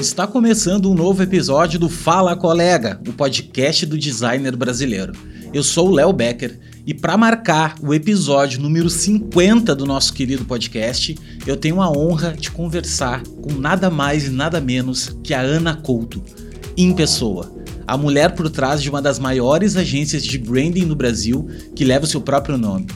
Está 0.00 0.26
começando 0.26 0.90
um 0.90 0.94
novo 0.94 1.22
episódio 1.22 1.78
do 1.78 1.88
Fala 1.88 2.36
Colega, 2.36 3.00
o 3.06 3.12
podcast 3.12 3.84
do 3.86 3.98
designer 3.98 4.56
brasileiro. 4.56 5.12
Eu 5.52 5.62
sou 5.62 5.88
o 5.88 5.92
Léo 5.92 6.12
Becker 6.12 6.58
e 6.86 6.94
para 6.94 7.16
marcar 7.16 7.76
o 7.82 7.92
episódio 7.92 8.60
número 8.60 8.88
50 8.88 9.74
do 9.74 9.84
nosso 9.84 10.12
querido 10.12 10.44
podcast, 10.44 11.16
eu 11.46 11.56
tenho 11.56 11.82
a 11.82 11.90
honra 11.90 12.32
de 12.32 12.50
conversar 12.50 13.22
com 13.42 13.52
nada 13.52 13.90
mais 13.90 14.26
e 14.26 14.30
nada 14.30 14.60
menos 14.60 15.16
que 15.22 15.34
a 15.34 15.40
Ana 15.40 15.76
Couto, 15.76 16.22
em 16.76 16.94
pessoa. 16.94 17.57
A 17.88 17.96
mulher 17.96 18.34
por 18.34 18.50
trás 18.50 18.82
de 18.82 18.90
uma 18.90 19.00
das 19.00 19.18
maiores 19.18 19.74
agências 19.74 20.22
de 20.22 20.36
branding 20.36 20.84
no 20.84 20.94
Brasil, 20.94 21.48
que 21.74 21.86
leva 21.86 22.04
o 22.04 22.06
seu 22.06 22.20
próprio 22.20 22.58
nome. 22.58 22.86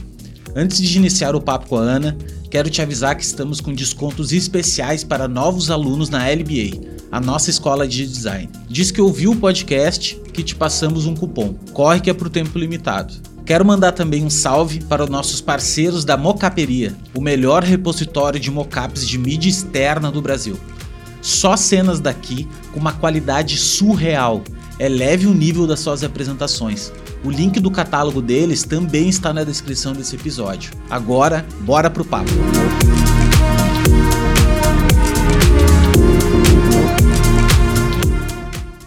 Antes 0.54 0.82
de 0.82 0.98
iniciar 0.98 1.34
o 1.34 1.40
papo 1.40 1.66
com 1.66 1.78
a 1.78 1.80
Ana, 1.80 2.14
quero 2.50 2.68
te 2.68 2.82
avisar 2.82 3.16
que 3.16 3.24
estamos 3.24 3.58
com 3.58 3.72
descontos 3.72 4.32
especiais 4.32 5.02
para 5.02 5.26
novos 5.26 5.70
alunos 5.70 6.10
na 6.10 6.28
LBA, 6.28 7.06
a 7.10 7.18
nossa 7.18 7.48
escola 7.48 7.88
de 7.88 8.06
design. 8.06 8.50
Diz 8.68 8.90
que 8.90 9.00
ouviu 9.00 9.32
o 9.32 9.36
podcast 9.36 10.20
que 10.30 10.42
te 10.42 10.54
passamos 10.54 11.06
um 11.06 11.16
cupom. 11.16 11.54
Corre 11.72 12.00
que 12.00 12.10
é 12.10 12.14
por 12.14 12.28
tempo 12.28 12.58
limitado. 12.58 13.14
Quero 13.46 13.64
mandar 13.64 13.92
também 13.92 14.22
um 14.22 14.28
salve 14.28 14.84
para 14.84 15.04
os 15.04 15.08
nossos 15.08 15.40
parceiros 15.40 16.04
da 16.04 16.18
Mocaperia, 16.18 16.94
o 17.14 17.20
melhor 17.22 17.64
repositório 17.64 18.38
de 18.38 18.50
mocaps 18.50 19.08
de 19.08 19.16
mídia 19.16 19.48
externa 19.48 20.12
do 20.12 20.20
Brasil. 20.20 20.60
Só 21.22 21.56
cenas 21.56 21.98
daqui 21.98 22.46
com 22.74 22.80
uma 22.80 22.92
qualidade 22.92 23.56
surreal. 23.56 24.42
Eleve 24.78 25.26
o 25.26 25.34
nível 25.34 25.66
das 25.66 25.80
suas 25.80 26.02
apresentações. 26.02 26.92
O 27.22 27.30
link 27.30 27.60
do 27.60 27.70
catálogo 27.70 28.22
deles 28.22 28.64
também 28.64 29.08
está 29.08 29.32
na 29.32 29.44
descrição 29.44 29.92
desse 29.92 30.16
episódio. 30.16 30.72
Agora, 30.88 31.46
bora 31.60 31.90
pro 31.90 32.04
papo. 32.04 32.30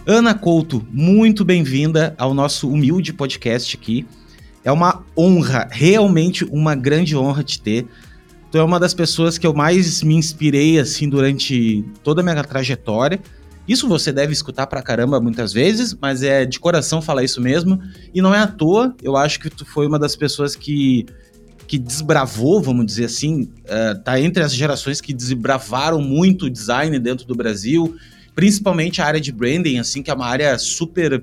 Ana 0.04 0.34
Couto, 0.34 0.86
muito 0.92 1.44
bem-vinda 1.44 2.14
ao 2.18 2.34
nosso 2.34 2.68
humilde 2.68 3.12
podcast 3.12 3.76
aqui. 3.76 4.06
É 4.64 4.70
uma 4.70 5.04
honra, 5.16 5.68
realmente 5.70 6.44
uma 6.44 6.74
grande 6.74 7.16
honra 7.16 7.42
te 7.42 7.60
ter. 7.60 7.86
Tu 8.50 8.58
é 8.58 8.62
uma 8.62 8.78
das 8.78 8.94
pessoas 8.94 9.38
que 9.38 9.46
eu 9.46 9.54
mais 9.54 10.02
me 10.02 10.14
inspirei 10.14 10.78
assim 10.78 11.08
durante 11.08 11.84
toda 12.02 12.20
a 12.20 12.24
minha 12.24 12.42
trajetória 12.44 13.20
isso 13.68 13.88
você 13.88 14.12
deve 14.12 14.32
escutar 14.32 14.66
pra 14.66 14.82
caramba 14.82 15.20
muitas 15.20 15.52
vezes, 15.52 15.96
mas 16.00 16.22
é 16.22 16.44
de 16.44 16.60
coração 16.60 17.02
falar 17.02 17.24
isso 17.24 17.40
mesmo. 17.40 17.80
E 18.14 18.22
não 18.22 18.34
é 18.34 18.38
à 18.38 18.46
toa, 18.46 18.94
eu 19.02 19.16
acho 19.16 19.40
que 19.40 19.50
tu 19.50 19.64
foi 19.64 19.86
uma 19.86 19.98
das 19.98 20.14
pessoas 20.14 20.54
que, 20.54 21.06
que 21.66 21.78
desbravou, 21.78 22.62
vamos 22.62 22.86
dizer 22.86 23.06
assim, 23.06 23.42
uh, 23.42 24.02
tá 24.04 24.20
entre 24.20 24.42
as 24.42 24.54
gerações 24.54 25.00
que 25.00 25.12
desbravaram 25.12 26.00
muito 26.00 26.46
o 26.46 26.50
design 26.50 26.96
dentro 26.98 27.26
do 27.26 27.34
Brasil, 27.34 27.96
principalmente 28.34 29.02
a 29.02 29.06
área 29.06 29.20
de 29.20 29.32
branding, 29.32 29.78
assim, 29.78 30.02
que 30.02 30.10
é 30.10 30.14
uma 30.14 30.26
área 30.26 30.56
super 30.58 31.22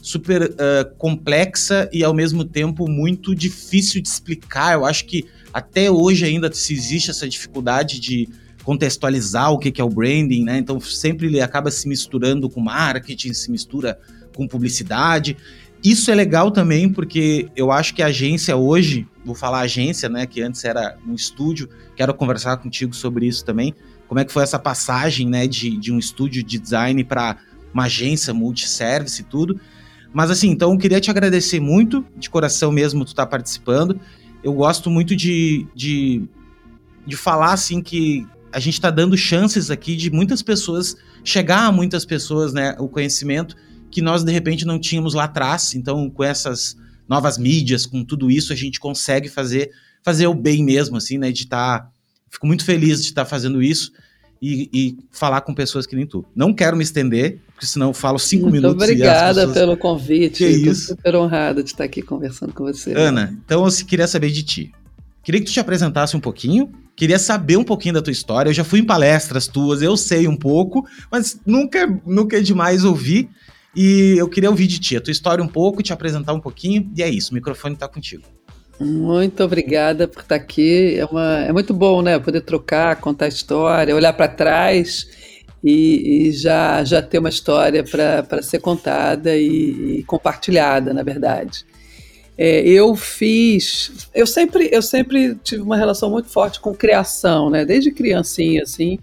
super 0.00 0.42
uh, 0.42 0.94
complexa 0.96 1.88
e 1.92 2.04
ao 2.04 2.14
mesmo 2.14 2.44
tempo 2.44 2.88
muito 2.88 3.34
difícil 3.34 4.00
de 4.00 4.08
explicar. 4.08 4.74
Eu 4.74 4.86
acho 4.86 5.04
que 5.04 5.26
até 5.52 5.90
hoje 5.90 6.24
ainda 6.24 6.52
se 6.52 6.72
existe 6.72 7.10
essa 7.10 7.28
dificuldade 7.28 7.98
de 8.00 8.28
contextualizar 8.68 9.50
o 9.50 9.58
que 9.58 9.80
é 9.80 9.84
o 9.84 9.88
branding, 9.88 10.44
né? 10.44 10.58
Então 10.58 10.78
sempre 10.78 11.26
ele 11.26 11.40
acaba 11.40 11.70
se 11.70 11.88
misturando 11.88 12.50
com 12.50 12.60
marketing, 12.60 13.32
se 13.32 13.50
mistura 13.50 13.98
com 14.36 14.46
publicidade. 14.46 15.38
Isso 15.82 16.10
é 16.10 16.14
legal 16.14 16.50
também 16.50 16.86
porque 16.86 17.48
eu 17.56 17.72
acho 17.72 17.94
que 17.94 18.02
a 18.02 18.08
agência 18.08 18.54
hoje, 18.58 19.08
vou 19.24 19.34
falar 19.34 19.60
agência, 19.60 20.06
né, 20.10 20.26
que 20.26 20.42
antes 20.42 20.62
era 20.66 20.98
um 21.06 21.14
estúdio, 21.14 21.70
quero 21.96 22.12
conversar 22.12 22.58
contigo 22.58 22.94
sobre 22.94 23.26
isso 23.26 23.42
também. 23.42 23.74
Como 24.06 24.20
é 24.20 24.24
que 24.26 24.30
foi 24.30 24.42
essa 24.42 24.58
passagem, 24.58 25.26
né, 25.26 25.46
de, 25.46 25.74
de 25.78 25.90
um 25.90 25.98
estúdio 25.98 26.44
de 26.44 26.58
design 26.58 27.02
para 27.04 27.38
uma 27.72 27.84
agência 27.84 28.34
multiservice 28.34 29.22
e 29.22 29.24
tudo. 29.24 29.58
Mas 30.12 30.30
assim, 30.30 30.50
então 30.50 30.72
eu 30.72 30.78
queria 30.78 31.00
te 31.00 31.10
agradecer 31.10 31.58
muito, 31.58 32.04
de 32.18 32.28
coração 32.28 32.70
mesmo, 32.70 33.02
tu 33.06 33.14
tá 33.14 33.24
participando. 33.24 33.98
Eu 34.44 34.52
gosto 34.52 34.90
muito 34.90 35.16
de, 35.16 35.66
de, 35.74 36.28
de 37.06 37.16
falar 37.16 37.54
assim 37.54 37.80
que 37.80 38.26
a 38.52 38.58
gente 38.58 38.74
está 38.74 38.90
dando 38.90 39.16
chances 39.16 39.70
aqui 39.70 39.96
de 39.96 40.10
muitas 40.10 40.42
pessoas 40.42 40.96
chegar 41.22 41.66
a 41.66 41.72
muitas 41.72 42.04
pessoas, 42.04 42.52
né, 42.52 42.74
o 42.78 42.88
conhecimento 42.88 43.56
que 43.90 44.02
nós 44.02 44.24
de 44.24 44.32
repente 44.32 44.64
não 44.64 44.78
tínhamos 44.78 45.14
lá 45.14 45.24
atrás. 45.24 45.74
Então, 45.74 46.08
com 46.10 46.22
essas 46.24 46.76
novas 47.08 47.38
mídias, 47.38 47.86
com 47.86 48.04
tudo 48.04 48.30
isso, 48.30 48.52
a 48.52 48.56
gente 48.56 48.78
consegue 48.78 49.28
fazer 49.28 49.70
fazer 50.02 50.26
o 50.26 50.34
bem 50.34 50.64
mesmo, 50.64 50.96
assim, 50.96 51.18
né, 51.18 51.30
de 51.30 51.44
estar. 51.44 51.80
Tá, 51.80 51.90
fico 52.30 52.46
muito 52.46 52.64
feliz 52.64 53.02
de 53.02 53.08
estar 53.08 53.24
tá 53.24 53.30
fazendo 53.30 53.62
isso. 53.62 53.92
E, 54.40 54.70
e, 54.72 54.96
falar 55.10 55.40
com 55.40 55.52
pessoas 55.52 55.84
que 55.84 55.96
nem 55.96 56.06
tu. 56.06 56.24
Não 56.34 56.54
quero 56.54 56.76
me 56.76 56.84
estender, 56.84 57.40
porque 57.52 57.66
senão 57.66 57.88
eu 57.88 57.92
falo 57.92 58.20
cinco 58.20 58.44
Muito 58.44 58.54
minutos. 58.54 58.80
Obrigada 58.80 59.40
pessoas... 59.40 59.58
pelo 59.58 59.76
convite. 59.76 60.38
Que 60.38 60.44
Estou 60.44 60.72
isso. 60.72 60.86
super 60.86 61.16
honrada 61.16 61.60
de 61.60 61.70
estar 61.70 61.82
aqui 61.82 62.02
conversando 62.02 62.52
com 62.52 62.64
você. 62.64 62.92
Ana, 62.92 63.36
então 63.44 63.66
eu 63.66 63.84
queria 63.84 64.06
saber 64.06 64.30
de 64.30 64.44
ti. 64.44 64.72
Queria 65.24 65.40
que 65.40 65.46
tu 65.46 65.52
te 65.52 65.58
apresentasse 65.58 66.16
um 66.16 66.20
pouquinho, 66.20 66.72
Queria 66.98 67.16
saber 67.16 67.56
um 67.56 67.62
pouquinho 67.62 67.94
da 67.94 68.02
tua 68.02 68.10
história. 68.10 68.50
Eu 68.50 68.52
já 68.52 68.64
fui 68.64 68.80
em 68.80 68.84
palestras 68.84 69.46
tuas, 69.46 69.80
eu 69.82 69.96
sei 69.96 70.26
um 70.26 70.34
pouco, 70.34 70.84
mas 71.08 71.40
nunca, 71.46 71.86
nunca 72.04 72.38
é 72.38 72.40
demais 72.40 72.84
ouvir. 72.84 73.30
E 73.76 74.16
eu 74.18 74.28
queria 74.28 74.50
ouvir 74.50 74.66
de 74.66 74.80
ti, 74.80 74.96
a 74.96 75.00
tua 75.00 75.12
história 75.12 75.42
um 75.42 75.46
pouco, 75.46 75.80
te 75.80 75.92
apresentar 75.92 76.32
um 76.32 76.40
pouquinho. 76.40 76.90
E 76.96 77.00
é 77.00 77.08
isso, 77.08 77.30
o 77.30 77.34
microfone 77.34 77.74
está 77.74 77.86
contigo. 77.86 78.24
Muito 78.80 79.44
obrigada 79.44 80.08
por 80.08 80.22
estar 80.22 80.34
aqui. 80.34 80.98
É, 80.98 81.04
uma, 81.04 81.38
é 81.44 81.52
muito 81.52 81.72
bom, 81.72 82.02
né? 82.02 82.18
Poder 82.18 82.40
trocar, 82.40 82.96
contar 82.96 83.28
história, 83.28 83.94
olhar 83.94 84.12
para 84.12 84.26
trás 84.26 85.06
e, 85.62 86.26
e, 86.26 86.32
já, 86.32 86.82
já 86.82 87.00
ter 87.00 87.20
uma 87.20 87.28
história 87.28 87.84
para 87.84 88.42
ser 88.42 88.58
contada 88.58 89.36
e, 89.36 90.00
e 90.00 90.02
compartilhada, 90.02 90.92
na 90.92 91.04
verdade. 91.04 91.64
É, 92.40 92.60
eu 92.68 92.94
fiz, 92.94 94.08
eu 94.14 94.24
sempre, 94.24 94.68
eu 94.70 94.80
sempre 94.80 95.34
tive 95.42 95.60
uma 95.60 95.76
relação 95.76 96.08
muito 96.08 96.28
forte 96.28 96.60
com 96.60 96.72
criação, 96.72 97.50
né? 97.50 97.64
Desde 97.64 97.90
criancinha, 97.90 98.62
assim, 98.62 98.96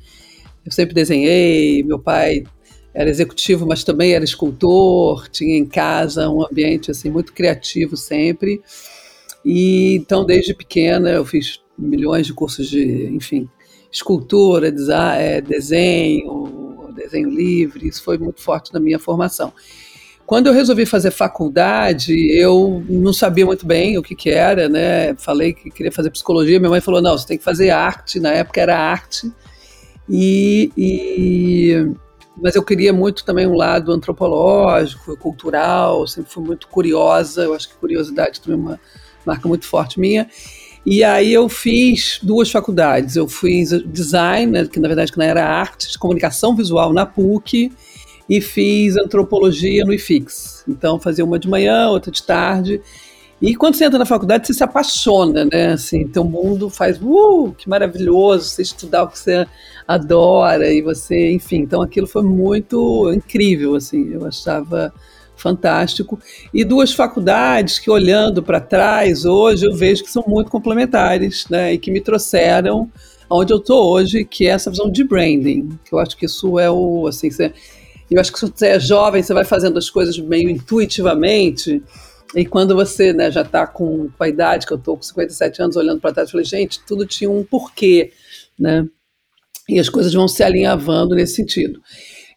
eu 0.65 0.71
sempre 0.71 0.95
desenhei. 0.95 1.83
Meu 1.83 1.99
pai 1.99 2.45
era 2.93 3.09
executivo, 3.09 3.67
mas 3.67 3.83
também 3.83 4.13
era 4.13 4.23
escultor. 4.23 5.27
Tinha 5.27 5.57
em 5.57 5.65
casa 5.65 6.29
um 6.29 6.45
ambiente 6.45 6.89
assim 6.89 7.09
muito 7.09 7.33
criativo 7.33 7.97
sempre. 7.97 8.61
E 9.43 9.95
então, 9.95 10.25
desde 10.25 10.53
pequena, 10.53 11.09
eu 11.09 11.25
fiz 11.25 11.59
milhões 11.77 12.25
de 12.25 12.33
cursos 12.33 12.69
de, 12.69 13.07
enfim, 13.13 13.49
escultura, 13.91 14.73
é, 15.17 15.41
desenho, 15.41 16.93
desenho 16.95 17.29
livre. 17.29 17.89
Isso 17.89 18.01
foi 18.01 18.17
muito 18.17 18.41
forte 18.41 18.73
na 18.73 18.79
minha 18.79 18.97
formação. 18.97 19.51
Quando 20.25 20.47
eu 20.47 20.53
resolvi 20.53 20.87
fazer 20.87 21.11
faculdade, 21.11 22.13
eu 22.31 22.83
não 22.89 23.13
sabia 23.13 23.45
muito 23.45 23.65
bem 23.65 23.97
o 23.97 24.01
que, 24.01 24.15
que 24.15 24.31
era, 24.31 24.67
né? 24.67 25.13
Falei 25.15 25.53
que 25.53 25.69
queria 25.69 25.91
fazer 25.91 26.09
psicologia, 26.09 26.59
minha 26.59 26.69
mãe 26.69 26.81
falou: 26.81 27.01
não, 27.01 27.15
você 27.15 27.27
tem 27.27 27.37
que 27.37 27.43
fazer 27.43 27.69
arte, 27.69 28.19
na 28.19 28.31
época 28.31 28.59
era 28.59 28.77
arte. 28.77 29.31
E, 30.09 30.71
e, 30.75 31.91
mas 32.41 32.55
eu 32.55 32.63
queria 32.63 32.91
muito 32.91 33.23
também 33.23 33.45
um 33.45 33.55
lado 33.55 33.91
antropológico, 33.91 35.15
cultural, 35.17 36.07
sempre 36.07 36.31
fui 36.31 36.43
muito 36.43 36.67
curiosa, 36.67 37.43
eu 37.43 37.53
acho 37.53 37.69
que 37.69 37.75
curiosidade 37.75 38.41
também 38.41 38.59
é 38.59 38.61
uma 38.61 38.79
marca 39.25 39.47
muito 39.47 39.65
forte 39.67 39.99
minha. 39.99 40.27
E 40.85 41.03
aí 41.03 41.33
eu 41.33 41.49
fiz 41.49 42.19
duas 42.21 42.51
faculdades, 42.51 43.15
eu 43.15 43.27
fiz 43.27 43.69
design, 43.87 44.51
né, 44.51 44.67
que 44.67 44.79
na 44.79 44.87
verdade 44.87 45.11
não 45.15 45.25
era 45.25 45.43
arte, 45.43 45.97
comunicação 45.97 46.55
visual 46.55 46.93
na 46.93 47.05
PUC, 47.05 47.71
e 48.29 48.41
fiz 48.41 48.97
antropologia 48.97 49.83
no 49.85 49.93
IFIX. 49.93 50.63
Então 50.67 50.99
fazia 50.99 51.23
uma 51.23 51.39
de 51.39 51.47
manhã, 51.47 51.89
outra 51.89 52.11
de 52.11 52.23
tarde. 52.23 52.81
E 53.41 53.55
quando 53.55 53.75
você 53.75 53.85
entra 53.85 53.99
na 53.99 54.05
faculdade, 54.05 54.47
você 54.47 54.53
se 54.53 54.63
apaixona, 54.63 55.45
né? 55.45 55.73
Assim, 55.73 56.07
teu 56.07 56.23
mundo 56.23 56.69
faz, 56.69 56.99
uh, 57.01 57.53
que 57.57 57.67
maravilhoso, 57.67 58.45
você 58.45 58.61
estudar 58.61 59.03
o 59.03 59.07
que 59.09 59.19
você 59.19 59.45
adora 59.87 60.71
e 60.71 60.81
você, 60.81 61.31
enfim. 61.31 61.57
Então 61.57 61.81
aquilo 61.81 62.07
foi 62.07 62.23
muito 62.23 63.11
incrível, 63.13 63.75
assim, 63.75 64.13
eu 64.13 64.25
achava 64.25 64.93
fantástico. 65.35 66.17
E 66.53 66.63
duas 66.63 66.93
faculdades 66.93 67.77
que, 67.77 67.91
olhando 67.91 68.41
para 68.41 68.61
trás, 68.61 69.25
hoje 69.25 69.65
eu 69.65 69.75
vejo 69.75 70.03
que 70.03 70.11
são 70.11 70.23
muito 70.25 70.49
complementares, 70.49 71.45
né? 71.49 71.73
E 71.73 71.77
que 71.77 71.91
me 71.91 72.01
trouxeram 72.01 72.89
onde 73.29 73.51
eu 73.51 73.57
estou 73.57 73.91
hoje, 73.91 74.23
que 74.23 74.47
é 74.47 74.51
essa 74.51 74.69
visão 74.69 74.89
de 74.89 75.03
branding. 75.03 75.77
Que 75.83 75.93
eu 75.93 75.99
acho 75.99 76.15
que 76.15 76.25
isso 76.25 76.57
é 76.57 76.71
o, 76.71 77.07
assim, 77.07 77.29
você 77.29 77.53
eu 78.09 78.21
acho 78.21 78.31
que 78.31 78.39
se 78.39 78.47
você 78.47 78.67
é 78.67 78.79
jovem, 78.79 79.23
você 79.23 79.33
vai 79.33 79.43
fazendo 79.43 79.77
as 79.77 79.89
coisas 79.89 80.17
meio 80.19 80.49
intuitivamente. 80.49 81.81
E 82.35 82.45
quando 82.45 82.75
você 82.75 83.13
né, 83.13 83.31
já 83.31 83.41
está 83.41 83.65
com, 83.65 84.09
a 84.19 84.27
idade, 84.27 84.65
que 84.67 84.73
eu 84.73 84.77
estou 84.77 84.95
com 84.97 85.03
57 85.03 85.61
anos, 85.61 85.75
olhando 85.75 86.01
para 86.01 86.13
trás, 86.13 86.27
eu 86.27 86.31
falei, 86.33 86.45
gente, 86.45 86.81
tudo 86.85 87.05
tinha 87.05 87.29
um 87.29 87.43
porquê, 87.43 88.11
né? 88.59 88.85
E 89.67 89.79
as 89.79 89.89
coisas 89.89 90.13
vão 90.13 90.27
se 90.27 90.43
alinhavando 90.43 91.15
nesse 91.15 91.35
sentido. 91.35 91.81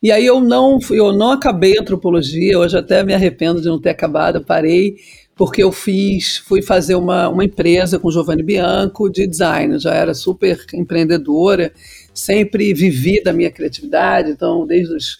E 0.02 0.12
aí 0.12 0.24
eu 0.24 0.40
não, 0.40 0.78
eu 0.90 1.12
não 1.12 1.32
acabei 1.32 1.76
antropologia, 1.78 2.58
hoje 2.58 2.78
até 2.78 3.02
me 3.02 3.12
arrependo 3.12 3.60
de 3.60 3.66
não 3.66 3.80
ter 3.80 3.90
acabado, 3.90 4.44
parei, 4.44 4.96
porque 5.34 5.62
eu 5.62 5.72
fiz, 5.72 6.38
fui 6.38 6.62
fazer 6.62 6.94
uma, 6.94 7.28
uma 7.28 7.44
empresa 7.44 7.98
com 7.98 8.10
Giovanni 8.10 8.42
Bianco 8.42 9.10
de 9.10 9.26
design, 9.26 9.74
eu 9.74 9.80
já 9.80 9.92
era 9.92 10.14
super 10.14 10.64
empreendedora, 10.72 11.72
sempre 12.14 12.72
vivi 12.72 13.20
da 13.22 13.32
minha 13.32 13.50
criatividade, 13.50 14.30
então 14.30 14.64
desde 14.64 14.94
os 14.94 15.18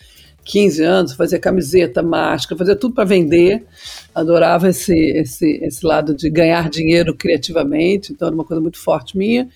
15 0.48 0.82
anos, 0.82 1.12
fazia 1.12 1.38
camiseta, 1.38 2.02
máscara, 2.02 2.58
fazia 2.58 2.74
tudo 2.74 2.94
para 2.94 3.04
vender. 3.04 3.64
Adorava 4.14 4.70
esse, 4.70 4.94
esse, 4.94 5.60
esse 5.62 5.84
lado 5.84 6.14
de 6.14 6.30
ganhar 6.30 6.70
dinheiro 6.70 7.14
criativamente, 7.14 8.12
então 8.12 8.26
era 8.26 8.34
uma 8.34 8.44
coisa 8.44 8.60
muito 8.60 8.78
forte 8.78 9.16
minha. 9.16 9.46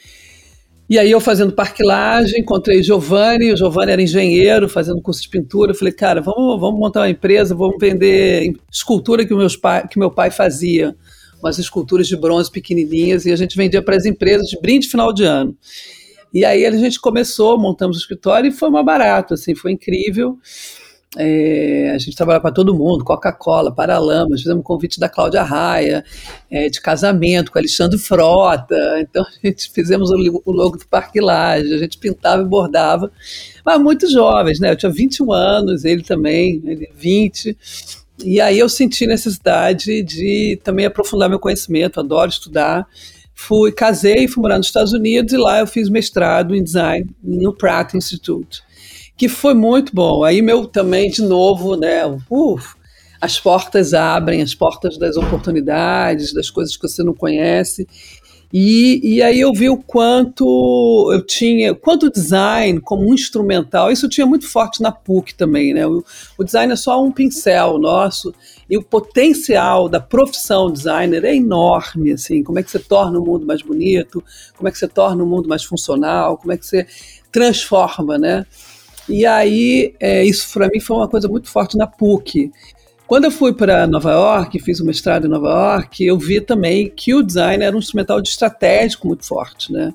E 0.91 0.99
aí 0.99 1.11
eu 1.11 1.21
fazendo 1.21 1.53
parquilagem, 1.53 2.41
encontrei 2.41 2.83
Giovanni, 2.83 3.53
o 3.53 3.57
Giovanni 3.57 3.93
era 3.93 4.03
engenheiro, 4.03 4.69
fazendo 4.69 5.01
curso 5.01 5.23
de 5.23 5.31
pintura. 5.31 5.71
Eu 5.71 5.75
falei, 5.75 5.95
cara, 5.95 6.21
vamos, 6.21 6.61
vamos 6.61 6.79
montar 6.79 7.01
uma 7.01 7.09
empresa, 7.09 7.55
vamos 7.55 7.77
vender 7.81 8.53
escultura 8.71 9.25
que, 9.25 9.35
meus 9.35 9.57
pai, 9.57 9.89
que 9.89 9.99
meu 9.99 10.11
pai 10.11 10.31
fazia, 10.31 10.95
umas 11.43 11.59
esculturas 11.59 12.07
de 12.07 12.15
bronze 12.15 12.51
pequenininhas, 12.51 13.25
e 13.25 13.33
a 13.33 13.37
gente 13.37 13.57
vendia 13.57 13.81
para 13.81 13.97
as 13.97 14.05
empresas 14.05 14.47
de 14.47 14.61
brinde 14.61 14.87
final 14.87 15.11
de 15.11 15.25
ano. 15.25 15.57
E 16.35 16.45
aí 16.45 16.67
a 16.67 16.71
gente 16.71 17.01
começou, 17.01 17.59
montamos 17.59 17.97
o 17.97 18.01
escritório 18.01 18.49
e 18.49 18.53
foi 18.53 18.69
uma 18.69 18.83
barato, 18.83 19.33
assim, 19.33 19.55
foi 19.55 19.73
incrível. 19.73 20.39
É, 21.17 21.93
a 21.95 21.99
gente 21.99 22.17
trabalha 22.17 22.41
para 22.41 22.51
todo 22.51 22.75
mundo, 22.75 23.05
Coca-Cola, 23.05 23.71
Paralamas, 23.71 24.41
fizemos 24.41 24.65
convite 24.65 24.99
da 24.99 25.11
Cláudia 25.11 25.43
Raia, 25.43 26.03
é, 26.51 26.71
de 26.71 26.81
casamento 26.81 27.53
com 27.53 27.59
Alexandre 27.59 27.99
Frota, 27.99 28.75
então 28.99 29.23
a 29.45 29.47
gente 29.47 29.71
fizemos 29.71 30.11
o, 30.11 30.43
o 30.45 30.53
logo 30.53 30.79
do 30.79 30.87
Parque 30.87 31.21
Laje, 31.21 31.75
a 31.75 31.79
gente 31.79 31.99
pintava 31.99 32.41
e 32.41 32.47
bordava, 32.47 33.13
mas 33.63 33.79
muito 33.79 34.11
jovens, 34.11 34.59
né? 34.59 34.71
Eu 34.71 34.77
tinha 34.77 34.91
21 34.91 35.33
anos, 35.33 35.85
ele 35.85 36.03
também, 36.03 36.63
ele 36.65 36.89
20, 36.97 37.59
e 38.25 38.41
aí 38.41 38.59
eu 38.59 38.69
senti 38.69 39.07
necessidade 39.07 40.03
de 40.03 40.59
também 40.65 40.87
aprofundar 40.87 41.29
meu 41.29 41.39
conhecimento, 41.39 42.01
adoro 42.01 42.31
estudar, 42.31 42.87
fui, 43.35 43.71
casei, 43.71 44.27
fui 44.27 44.41
morar 44.41 44.57
nos 44.57 44.69
Estados 44.69 44.95
Unidos 44.95 45.35
e 45.35 45.37
lá 45.37 45.59
eu 45.61 45.67
fiz 45.67 45.91
mestrado 45.91 46.55
em 46.55 46.63
design 46.63 47.07
no 47.23 47.53
Pratt 47.53 47.93
Institute 47.93 48.63
que 49.23 49.29
foi 49.29 49.55
muito 49.55 49.95
bom. 49.95 50.25
Aí 50.25 50.43
meu 50.43 50.67
também, 50.67 51.09
de 51.09 51.23
novo, 51.23 51.77
né? 51.77 52.03
Uf, 52.29 52.75
as 53.21 53.39
portas 53.39 53.95
abrem, 53.95 54.43
as 54.43 54.53
portas 54.53 54.99
das 54.99 55.17
oportunidades, 55.17 56.35
das 56.35 56.51
coisas 56.51 56.77
que 56.77 56.89
você 56.89 57.05
não 57.05 57.15
conhece. 57.15 57.87
E, 58.53 59.01
e 59.01 59.23
aí 59.23 59.39
eu 59.39 59.53
vi 59.53 59.71
o 59.71 59.77
quanto 59.77 61.09
eu 61.13 61.25
tinha, 61.25 61.73
quanto 61.73 62.11
design 62.11 62.81
como 62.81 63.09
um 63.09 63.15
instrumental, 63.15 63.93
isso 63.93 64.07
eu 64.07 64.11
tinha 64.11 64.27
muito 64.27 64.49
forte 64.49 64.83
na 64.83 64.91
PUC 64.91 65.37
também, 65.37 65.73
né? 65.73 65.87
O, 65.87 66.05
o 66.37 66.43
design 66.43 66.73
é 66.73 66.77
só 66.77 67.01
um 67.01 67.13
pincel 67.13 67.79
nosso 67.79 68.35
e 68.69 68.77
o 68.77 68.83
potencial 68.83 69.89
da 69.89 70.01
profissão 70.01 70.69
designer 70.69 71.25
é 71.25 71.37
enorme, 71.37 72.11
assim, 72.11 72.43
como 72.43 72.59
é 72.59 72.63
que 72.65 72.73
você 72.73 72.81
torna 72.81 73.21
o 73.21 73.25
mundo 73.25 73.47
mais 73.47 73.63
bonito, 73.63 74.21
como 74.57 74.69
é 74.69 74.73
que 74.73 74.79
você 74.79 74.89
torna 74.89 75.23
o 75.23 75.27
mundo 75.29 75.49
mais 75.49 75.63
funcional, 75.63 76.37
como 76.37 76.53
é 76.53 76.57
que 76.57 76.67
você 76.67 76.89
transforma, 77.31 78.19
né? 78.19 78.45
E 79.09 79.27
aí, 79.27 79.95
é, 80.01 80.25
isso 80.25 80.53
para 80.53 80.69
mim 80.69 80.81
foi 80.81 80.97
uma 80.97 81.09
coisa 81.09 81.29
muito 81.29 81.49
forte 81.49 81.77
na 81.77 81.87
PUC. 81.87 82.51
Quando 83.07 83.25
eu 83.25 83.31
fui 83.31 83.53
para 83.53 83.87
Nova 83.87 84.13
York, 84.13 84.59
fiz 84.61 84.81
o 84.81 84.87
mestrado 84.87 85.27
em 85.27 85.31
Nova 85.31 85.49
York, 85.49 86.05
eu 86.05 86.19
vi 86.19 86.41
também 86.41 86.89
que 86.89 87.15
o 87.15 87.23
design 87.23 87.63
era 87.63 87.77
um 87.77 87.79
instrumental 87.79 88.21
de 88.23 88.29
estratégico 88.29 89.07
muito 89.07 89.27
forte, 89.27 89.73
né? 89.73 89.93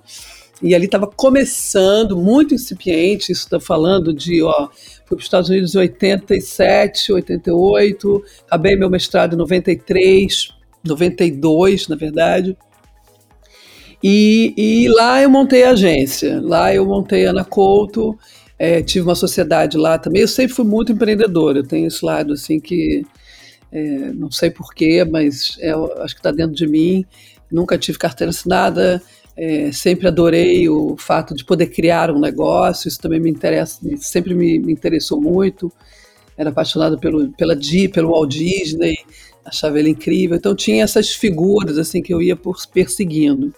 E 0.61 0.73
ali 0.73 0.85
estava 0.85 1.07
começando, 1.07 2.17
muito 2.17 2.53
incipiente, 2.53 3.31
isso 3.31 3.43
está 3.43 3.59
falando 3.59 4.13
de, 4.13 4.41
ó, 4.43 4.69
fui 5.05 5.15
para 5.15 5.17
os 5.17 5.23
Estados 5.23 5.49
Unidos 5.49 5.75
em 5.75 5.79
87, 5.79 7.13
88, 7.13 8.23
acabei 8.47 8.75
meu 8.75 8.89
mestrado 8.89 9.33
em 9.33 9.37
93, 9.37 10.49
92, 10.83 11.87
na 11.87 11.95
verdade. 11.95 12.57
E, 14.03 14.53
e 14.57 14.87
lá 14.89 15.21
eu 15.21 15.29
montei 15.29 15.63
a 15.63 15.71
agência, 15.71 16.39
lá 16.41 16.73
eu 16.73 16.85
montei 16.85 17.25
a 17.25 17.31
Ana 17.31 17.43
Couto, 17.43 18.17
é, 18.59 18.81
tive 18.81 19.05
uma 19.05 19.15
sociedade 19.15 19.77
lá 19.77 19.97
também. 19.97 20.21
Eu 20.21 20.27
sempre 20.27 20.53
fui 20.55 20.65
muito 20.65 20.91
empreendedora. 20.91 21.59
Eu 21.59 21.67
tenho 21.67 21.87
esse 21.87 22.03
lado 22.03 22.33
assim 22.33 22.59
que 22.59 23.05
é, 23.71 24.11
não 24.13 24.31
sei 24.31 24.49
porquê, 24.49 25.05
mas 25.05 25.57
é, 25.59 25.71
acho 25.71 26.15
que 26.15 26.19
está 26.19 26.31
dentro 26.31 26.55
de 26.55 26.67
mim. 26.67 27.05
Nunca 27.51 27.77
tive 27.77 27.97
carteira 27.97 28.31
assinada. 28.31 29.01
É, 29.35 29.71
sempre 29.71 30.07
adorei 30.07 30.67
o 30.67 30.97
fato 30.97 31.35
de 31.35 31.45
poder 31.45 31.67
criar 31.67 32.09
um 32.09 32.19
negócio. 32.19 32.87
Isso 32.87 32.99
também 32.99 33.19
me 33.19 33.29
interessa, 33.29 33.79
sempre 33.97 34.33
me, 34.33 34.57
me 34.59 34.73
interessou 34.73 35.21
muito. 35.21 35.71
Era 36.35 36.49
apaixonada 36.49 36.97
pelo, 36.97 37.31
pela 37.33 37.55
Di, 37.55 37.87
pelo 37.87 38.11
Walt 38.11 38.31
Disney. 38.31 38.97
Achava 39.45 39.79
ele 39.79 39.89
incrível. 39.89 40.35
Então 40.35 40.55
tinha 40.55 40.83
essas 40.83 41.11
figuras 41.11 41.77
assim 41.77 42.01
que 42.01 42.13
eu 42.13 42.21
ia 42.21 42.35
por, 42.35 42.57
perseguindo. 42.73 43.53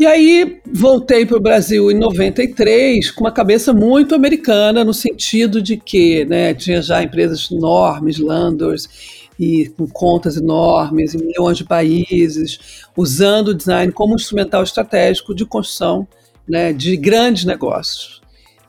E 0.00 0.06
aí 0.06 0.62
voltei 0.72 1.26
para 1.26 1.36
o 1.36 1.40
Brasil 1.40 1.90
em 1.90 1.98
93 1.98 3.10
com 3.10 3.24
uma 3.24 3.30
cabeça 3.30 3.70
muito 3.70 4.14
americana, 4.14 4.82
no 4.82 4.94
sentido 4.94 5.60
de 5.60 5.76
que 5.76 6.24
né, 6.24 6.54
tinha 6.54 6.80
já 6.80 7.02
empresas 7.02 7.50
enormes, 7.50 8.16
Landers, 8.16 9.28
e 9.38 9.68
com 9.76 9.86
contas 9.86 10.38
enormes 10.38 11.14
em 11.14 11.18
milhões 11.18 11.58
de 11.58 11.64
países, 11.64 12.86
usando 12.96 13.48
o 13.48 13.54
design 13.54 13.92
como 13.92 14.14
instrumental 14.14 14.62
estratégico 14.62 15.34
de 15.34 15.44
construção 15.44 16.08
né, 16.48 16.72
de 16.72 16.96
grandes 16.96 17.44
negócios. 17.44 18.22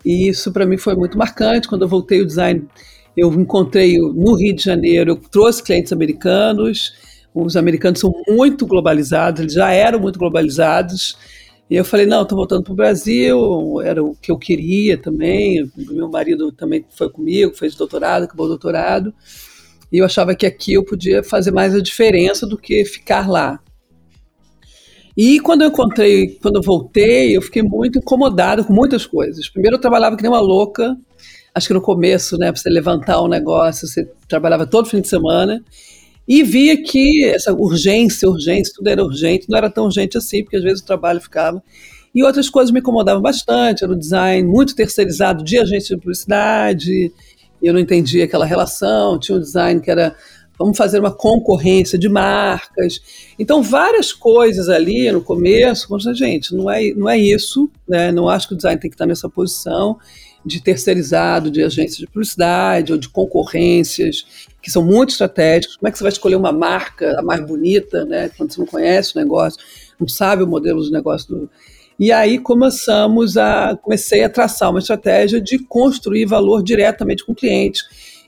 E 0.03 0.27
isso 0.27 0.51
para 0.51 0.65
mim 0.65 0.77
foi 0.77 0.97
muito 0.97 1.17
marcante. 1.17 1.69
Quando 1.69 1.83
eu 1.83 1.87
voltei 1.87 2.19
o 2.19 2.27
design, 2.27 2.67
eu 3.15 3.31
encontrei 3.31 3.97
no 3.97 4.33
Rio 4.33 4.53
de 4.53 4.63
Janeiro, 4.65 5.11
eu 5.11 5.15
trouxe 5.15 5.63
clientes 5.63 5.93
americanos, 5.93 6.91
os 7.33 7.55
americanos 7.55 7.99
são 7.99 8.13
muito 8.27 8.65
globalizados, 8.65 9.41
eles 9.41 9.53
já 9.53 9.71
eram 9.71 9.99
muito 9.99 10.19
globalizados. 10.19 11.17
E 11.69 11.75
eu 11.75 11.85
falei, 11.85 12.05
não, 12.05 12.23
estou 12.23 12.37
voltando 12.37 12.63
para 12.63 12.73
o 12.73 12.75
Brasil, 12.75 13.81
era 13.81 14.03
o 14.03 14.13
que 14.15 14.29
eu 14.29 14.37
queria 14.37 14.97
também. 14.97 15.71
Meu 15.75 16.09
marido 16.09 16.51
também 16.51 16.85
foi 16.89 17.09
comigo, 17.09 17.55
fez 17.55 17.75
doutorado, 17.75 18.23
acabou 18.23 18.45
o 18.45 18.49
doutorado. 18.49 19.13
E 19.89 19.97
eu 19.97 20.05
achava 20.05 20.35
que 20.35 20.45
aqui 20.45 20.73
eu 20.73 20.83
podia 20.83 21.23
fazer 21.23 21.51
mais 21.51 21.73
a 21.73 21.81
diferença 21.81 22.45
do 22.45 22.57
que 22.57 22.83
ficar 22.83 23.29
lá. 23.29 23.59
E 25.15 25.39
quando 25.39 25.61
eu 25.61 25.69
encontrei, 25.69 26.37
quando 26.41 26.57
eu 26.57 26.61
voltei, 26.61 27.35
eu 27.35 27.41
fiquei 27.41 27.61
muito 27.61 27.99
incomodado 27.99 28.65
com 28.65 28.73
muitas 28.73 29.05
coisas. 29.05 29.47
Primeiro, 29.47 29.75
eu 29.75 29.81
trabalhava 29.81 30.15
que 30.15 30.23
nem 30.23 30.31
uma 30.31 30.39
louca. 30.41 30.97
Acho 31.53 31.67
que 31.67 31.73
no 31.73 31.81
começo, 31.81 32.37
né, 32.37 32.51
para 32.51 32.61
você 32.61 32.69
levantar 32.69 33.21
um 33.21 33.27
negócio, 33.27 33.87
você 33.87 34.09
trabalhava 34.27 34.65
todo 34.65 34.89
fim 34.89 35.01
de 35.01 35.07
semana. 35.07 35.63
E 36.31 36.43
via 36.43 36.81
que 36.81 37.25
essa 37.25 37.51
urgência, 37.51 38.29
urgência, 38.29 38.73
tudo 38.73 38.87
era 38.87 39.03
urgente, 39.03 39.49
não 39.49 39.57
era 39.57 39.69
tão 39.69 39.83
urgente 39.83 40.17
assim, 40.17 40.41
porque 40.41 40.55
às 40.55 40.63
vezes 40.63 40.79
o 40.79 40.85
trabalho 40.85 41.19
ficava. 41.19 41.61
E 42.15 42.23
outras 42.23 42.49
coisas 42.49 42.71
me 42.71 42.79
incomodavam 42.79 43.21
bastante, 43.21 43.83
era 43.83 43.91
o 43.91 43.99
design 43.99 44.47
muito 44.47 44.73
terceirizado 44.73 45.43
de 45.43 45.59
agência 45.59 45.93
de 45.93 46.01
publicidade, 46.01 47.11
eu 47.61 47.73
não 47.73 47.81
entendia 47.81 48.23
aquela 48.23 48.45
relação, 48.45 49.19
tinha 49.19 49.37
um 49.37 49.41
design 49.41 49.81
que 49.81 49.91
era 49.91 50.15
vamos 50.57 50.77
fazer 50.77 50.99
uma 50.99 51.11
concorrência 51.11 51.99
de 51.99 52.07
marcas. 52.07 53.01
Então, 53.37 53.61
várias 53.61 54.13
coisas 54.13 54.69
ali 54.69 55.11
no 55.11 55.21
começo, 55.21 55.85
como 55.85 55.99
gente, 56.13 56.55
não 56.55 56.71
é, 56.71 56.93
não 56.93 57.09
é 57.09 57.17
isso, 57.17 57.69
né? 57.85 58.09
não 58.09 58.29
acho 58.29 58.47
que 58.47 58.53
o 58.53 58.57
design 58.57 58.79
tem 58.79 58.89
que 58.89 58.95
estar 58.95 59.05
nessa 59.05 59.27
posição 59.27 59.97
de 60.45 60.61
terceirizado, 60.61 61.51
de 61.51 61.63
agências 61.63 61.97
de 61.97 62.07
publicidade 62.07 62.91
ou 62.91 62.97
de 62.97 63.09
concorrências 63.09 64.25
que 64.61 64.71
são 64.71 64.83
muito 64.83 65.11
estratégicos. 65.11 65.77
Como 65.77 65.87
é 65.87 65.91
que 65.91 65.97
você 65.97 66.03
vai 66.03 66.11
escolher 66.11 66.35
uma 66.35 66.51
marca 66.51 67.19
a 67.19 67.21
mais 67.21 67.45
bonita, 67.45 68.05
né? 68.05 68.29
Quando 68.37 68.53
você 68.53 68.59
não 68.59 68.67
conhece 68.67 69.15
o 69.15 69.19
negócio, 69.19 69.59
não 69.99 70.07
sabe 70.07 70.43
o 70.43 70.47
modelo 70.47 70.83
de 70.83 70.91
negócio 70.91 71.27
do. 71.27 71.49
E 71.99 72.11
aí 72.11 72.39
começamos 72.39 73.37
a 73.37 73.77
comecei 73.77 74.23
a 74.23 74.29
traçar 74.29 74.71
uma 74.71 74.79
estratégia 74.79 75.39
de 75.39 75.59
construir 75.59 76.25
valor 76.25 76.63
diretamente 76.63 77.23
com 77.23 77.31
o 77.31 77.35
cliente. 77.35 77.83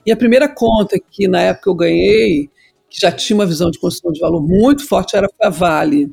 E 0.06 0.12
a 0.12 0.16
primeira 0.16 0.48
conta 0.48 0.98
que 1.10 1.26
na 1.26 1.40
época 1.40 1.70
eu 1.70 1.74
ganhei, 1.74 2.50
que 2.88 3.00
já 3.00 3.10
tinha 3.10 3.36
uma 3.36 3.46
visão 3.46 3.70
de 3.70 3.78
construção 3.78 4.12
de 4.12 4.20
valor 4.20 4.40
muito 4.40 4.86
forte, 4.86 5.16
era 5.16 5.28
a 5.40 5.50
Vale. 5.50 6.12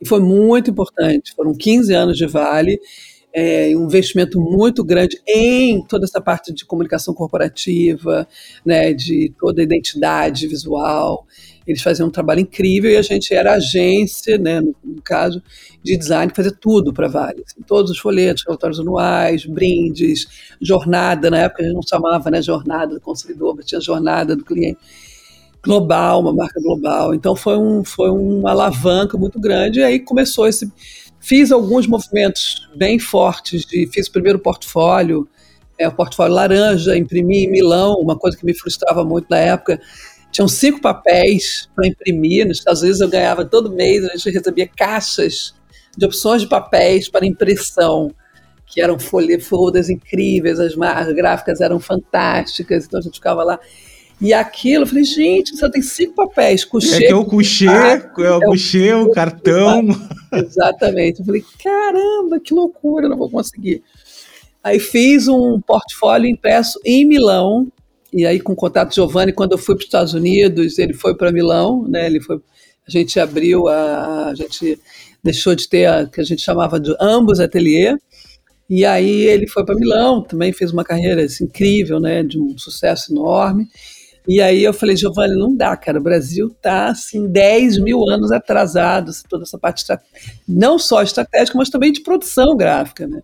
E 0.00 0.06
foi 0.06 0.20
muito 0.20 0.70
importante. 0.70 1.32
Foram 1.34 1.54
15 1.54 1.94
anos 1.94 2.16
de 2.16 2.26
Vale 2.26 2.78
é, 3.32 3.72
um 3.76 3.84
investimento 3.84 4.40
muito 4.40 4.82
grande 4.84 5.20
em 5.26 5.84
toda 5.86 6.04
essa 6.04 6.20
parte 6.20 6.52
de 6.52 6.64
comunicação 6.64 7.14
corporativa, 7.14 8.26
né, 8.64 8.92
de 8.92 9.32
toda 9.38 9.60
a 9.60 9.64
identidade 9.64 10.46
visual. 10.46 11.26
Eles 11.66 11.82
faziam 11.82 12.08
um 12.08 12.10
trabalho 12.10 12.40
incrível 12.40 12.90
e 12.90 12.96
a 12.96 13.02
gente 13.02 13.32
era 13.32 13.54
agência, 13.54 14.36
né, 14.38 14.60
no, 14.60 14.74
no 14.82 15.02
caso, 15.02 15.42
de 15.82 15.96
design, 15.96 16.32
fazia 16.34 16.52
tudo 16.52 16.92
para 16.92 17.08
Vale. 17.08 17.44
Assim, 17.46 17.62
todos 17.66 17.90
os 17.90 17.98
folhetos, 17.98 18.44
relatórios 18.44 18.80
anuais, 18.80 19.46
brindes, 19.46 20.26
jornada, 20.60 21.30
na 21.30 21.38
época 21.38 21.62
a 21.62 21.66
gente 21.66 21.74
não 21.74 21.82
chamava 21.82 22.30
né, 22.30 22.42
jornada 22.42 22.94
do 22.94 23.00
consumidor, 23.00 23.54
mas 23.56 23.66
tinha 23.66 23.80
jornada 23.80 24.34
do 24.34 24.44
cliente 24.44 24.78
global, 25.62 26.20
uma 26.20 26.32
marca 26.32 26.60
global. 26.60 27.14
Então 27.14 27.36
foi, 27.36 27.56
um, 27.56 27.84
foi 27.84 28.10
uma 28.10 28.50
alavanca 28.50 29.16
muito 29.16 29.38
grande 29.38 29.80
e 29.80 29.84
aí 29.84 30.00
começou 30.00 30.48
esse 30.48 30.70
Fiz 31.20 31.52
alguns 31.52 31.86
movimentos 31.86 32.68
bem 32.74 32.98
fortes, 32.98 33.66
de, 33.66 33.86
fiz 33.92 34.08
o 34.08 34.12
primeiro 34.12 34.38
portfólio, 34.38 35.28
é, 35.78 35.86
o 35.86 35.92
portfólio 35.92 36.34
laranja, 36.34 36.96
imprimi 36.96 37.44
em 37.44 37.50
Milão, 37.50 37.94
uma 37.94 38.18
coisa 38.18 38.36
que 38.36 38.44
me 38.44 38.54
frustrava 38.54 39.04
muito 39.04 39.26
na 39.30 39.38
época. 39.38 39.80
tinham 40.32 40.48
cinco 40.48 40.80
papéis 40.80 41.68
para 41.74 41.86
imprimir. 41.86 42.46
Nos 42.46 42.58
Estados 42.58 42.80
Unidos 42.80 43.00
eu 43.00 43.08
ganhava 43.08 43.44
todo 43.44 43.70
mês, 43.70 44.04
a 44.04 44.16
gente 44.16 44.30
recebia 44.30 44.66
caixas 44.66 45.54
de 45.96 46.06
opções 46.06 46.42
de 46.42 46.48
papéis 46.48 47.08
para 47.08 47.26
impressão, 47.26 48.10
que 48.66 48.80
eram 48.80 48.98
folhas 48.98 49.90
incríveis, 49.90 50.58
as, 50.60 50.72
as 50.78 51.12
gráficas 51.14 51.60
eram 51.60 51.80
fantásticas, 51.80 52.84
então 52.86 53.00
a 53.00 53.02
gente 53.02 53.14
ficava 53.14 53.42
lá. 53.44 53.58
E 54.20 54.34
aquilo, 54.34 54.82
eu 54.82 54.86
falei, 54.86 55.04
gente, 55.04 55.56
só 55.56 55.70
tem 55.70 55.80
cinco 55.80 56.14
papéis. 56.14 56.62
Couchê, 56.64 56.96
é 56.96 56.98
que 57.06 57.12
é 57.12 57.14
o 57.14 57.24
couchê, 57.24 57.66
é 57.66 58.10
o 58.18 58.42
é 58.42 58.44
couchê, 58.44 58.92
o 58.92 59.10
cartão. 59.10 59.88
Exatamente. 60.30 61.20
Eu 61.20 61.26
falei, 61.26 61.42
caramba, 61.62 62.38
que 62.38 62.52
loucura, 62.52 63.08
não 63.08 63.16
vou 63.16 63.30
conseguir. 63.30 63.82
Aí 64.62 64.78
fiz 64.78 65.26
um 65.26 65.58
portfólio 65.60 66.28
impresso 66.28 66.78
em 66.84 67.06
Milão, 67.06 67.72
e 68.12 68.26
aí 68.26 68.38
com 68.38 68.54
contato 68.54 68.94
Giovanni, 68.94 69.32
quando 69.32 69.52
eu 69.52 69.58
fui 69.58 69.74
para 69.74 69.80
os 69.80 69.86
Estados 69.86 70.12
Unidos, 70.12 70.78
ele 70.78 70.92
foi 70.92 71.16
para 71.16 71.32
Milão, 71.32 71.86
né? 71.88 72.04
Ele 72.06 72.20
foi, 72.20 72.36
a 72.86 72.90
gente 72.90 73.18
abriu 73.18 73.68
a, 73.68 74.26
a 74.28 74.34
gente 74.34 74.78
deixou 75.24 75.54
de 75.54 75.66
ter 75.66 75.86
a 75.86 76.06
que 76.06 76.20
a 76.20 76.24
gente 76.24 76.42
chamava 76.42 76.78
de 76.78 76.94
ambos 77.00 77.40
ateliê, 77.40 77.96
e 78.68 78.84
aí 78.84 79.22
ele 79.22 79.46
foi 79.46 79.64
para 79.64 79.74
Milão, 79.74 80.22
também 80.22 80.52
fez 80.52 80.70
uma 80.72 80.84
carreira 80.84 81.24
assim, 81.24 81.44
incrível, 81.44 81.98
né? 81.98 82.22
De 82.22 82.38
um 82.38 82.56
sucesso 82.58 83.12
enorme. 83.12 83.66
E 84.30 84.40
aí 84.40 84.62
eu 84.62 84.72
falei, 84.72 84.96
Giovanni, 84.96 85.34
não 85.34 85.56
dá, 85.56 85.76
cara, 85.76 85.98
o 85.98 86.02
Brasil 86.02 86.46
está 86.46 86.86
assim 86.86 87.26
10 87.26 87.78
mil 87.78 88.08
anos 88.08 88.30
atrasado, 88.30 89.10
toda 89.28 89.42
essa 89.42 89.58
parte 89.58 89.84
não 90.46 90.78
só 90.78 91.02
estratégica, 91.02 91.58
mas 91.58 91.68
também 91.68 91.90
de 91.90 92.00
produção 92.00 92.56
gráfica, 92.56 93.08
né? 93.08 93.20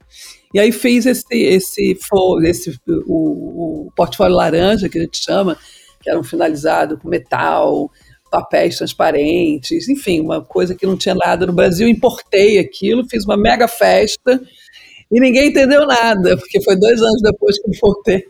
E 0.53 0.59
aí 0.59 0.73
fez 0.73 1.07
esse, 1.07 1.25
esse, 1.33 1.97
esse 2.43 2.81
o, 3.07 3.87
o 3.87 3.93
portfólio 3.95 4.35
laranja, 4.35 4.89
que 4.89 4.99
a 4.99 5.03
gente 5.03 5.23
chama, 5.23 5.57
que 6.03 6.11
era 6.11 6.19
um 6.19 6.25
finalizado 6.25 6.99
com 6.99 7.09
metal, 7.09 7.89
papéis 8.29 8.77
transparentes, 8.77 9.89
enfim, 9.89 10.21
uma 10.21 10.45
coisa 10.45 10.75
que 10.75 10.87
não 10.87 10.97
tinha 10.97 11.15
nada 11.15 11.47
no 11.47 11.53
Brasil. 11.53 11.87
Importei 11.87 12.59
aquilo, 12.59 13.09
fiz 13.09 13.25
uma 13.25 13.37
mega 13.37 13.69
festa 13.69 14.43
e 15.09 15.21
ninguém 15.21 15.51
entendeu 15.51 15.87
nada, 15.87 16.37
porque 16.37 16.61
foi 16.61 16.75
dois 16.77 17.01
anos 17.01 17.23
depois 17.23 17.63
que 17.63 17.71
importei. 17.71 18.25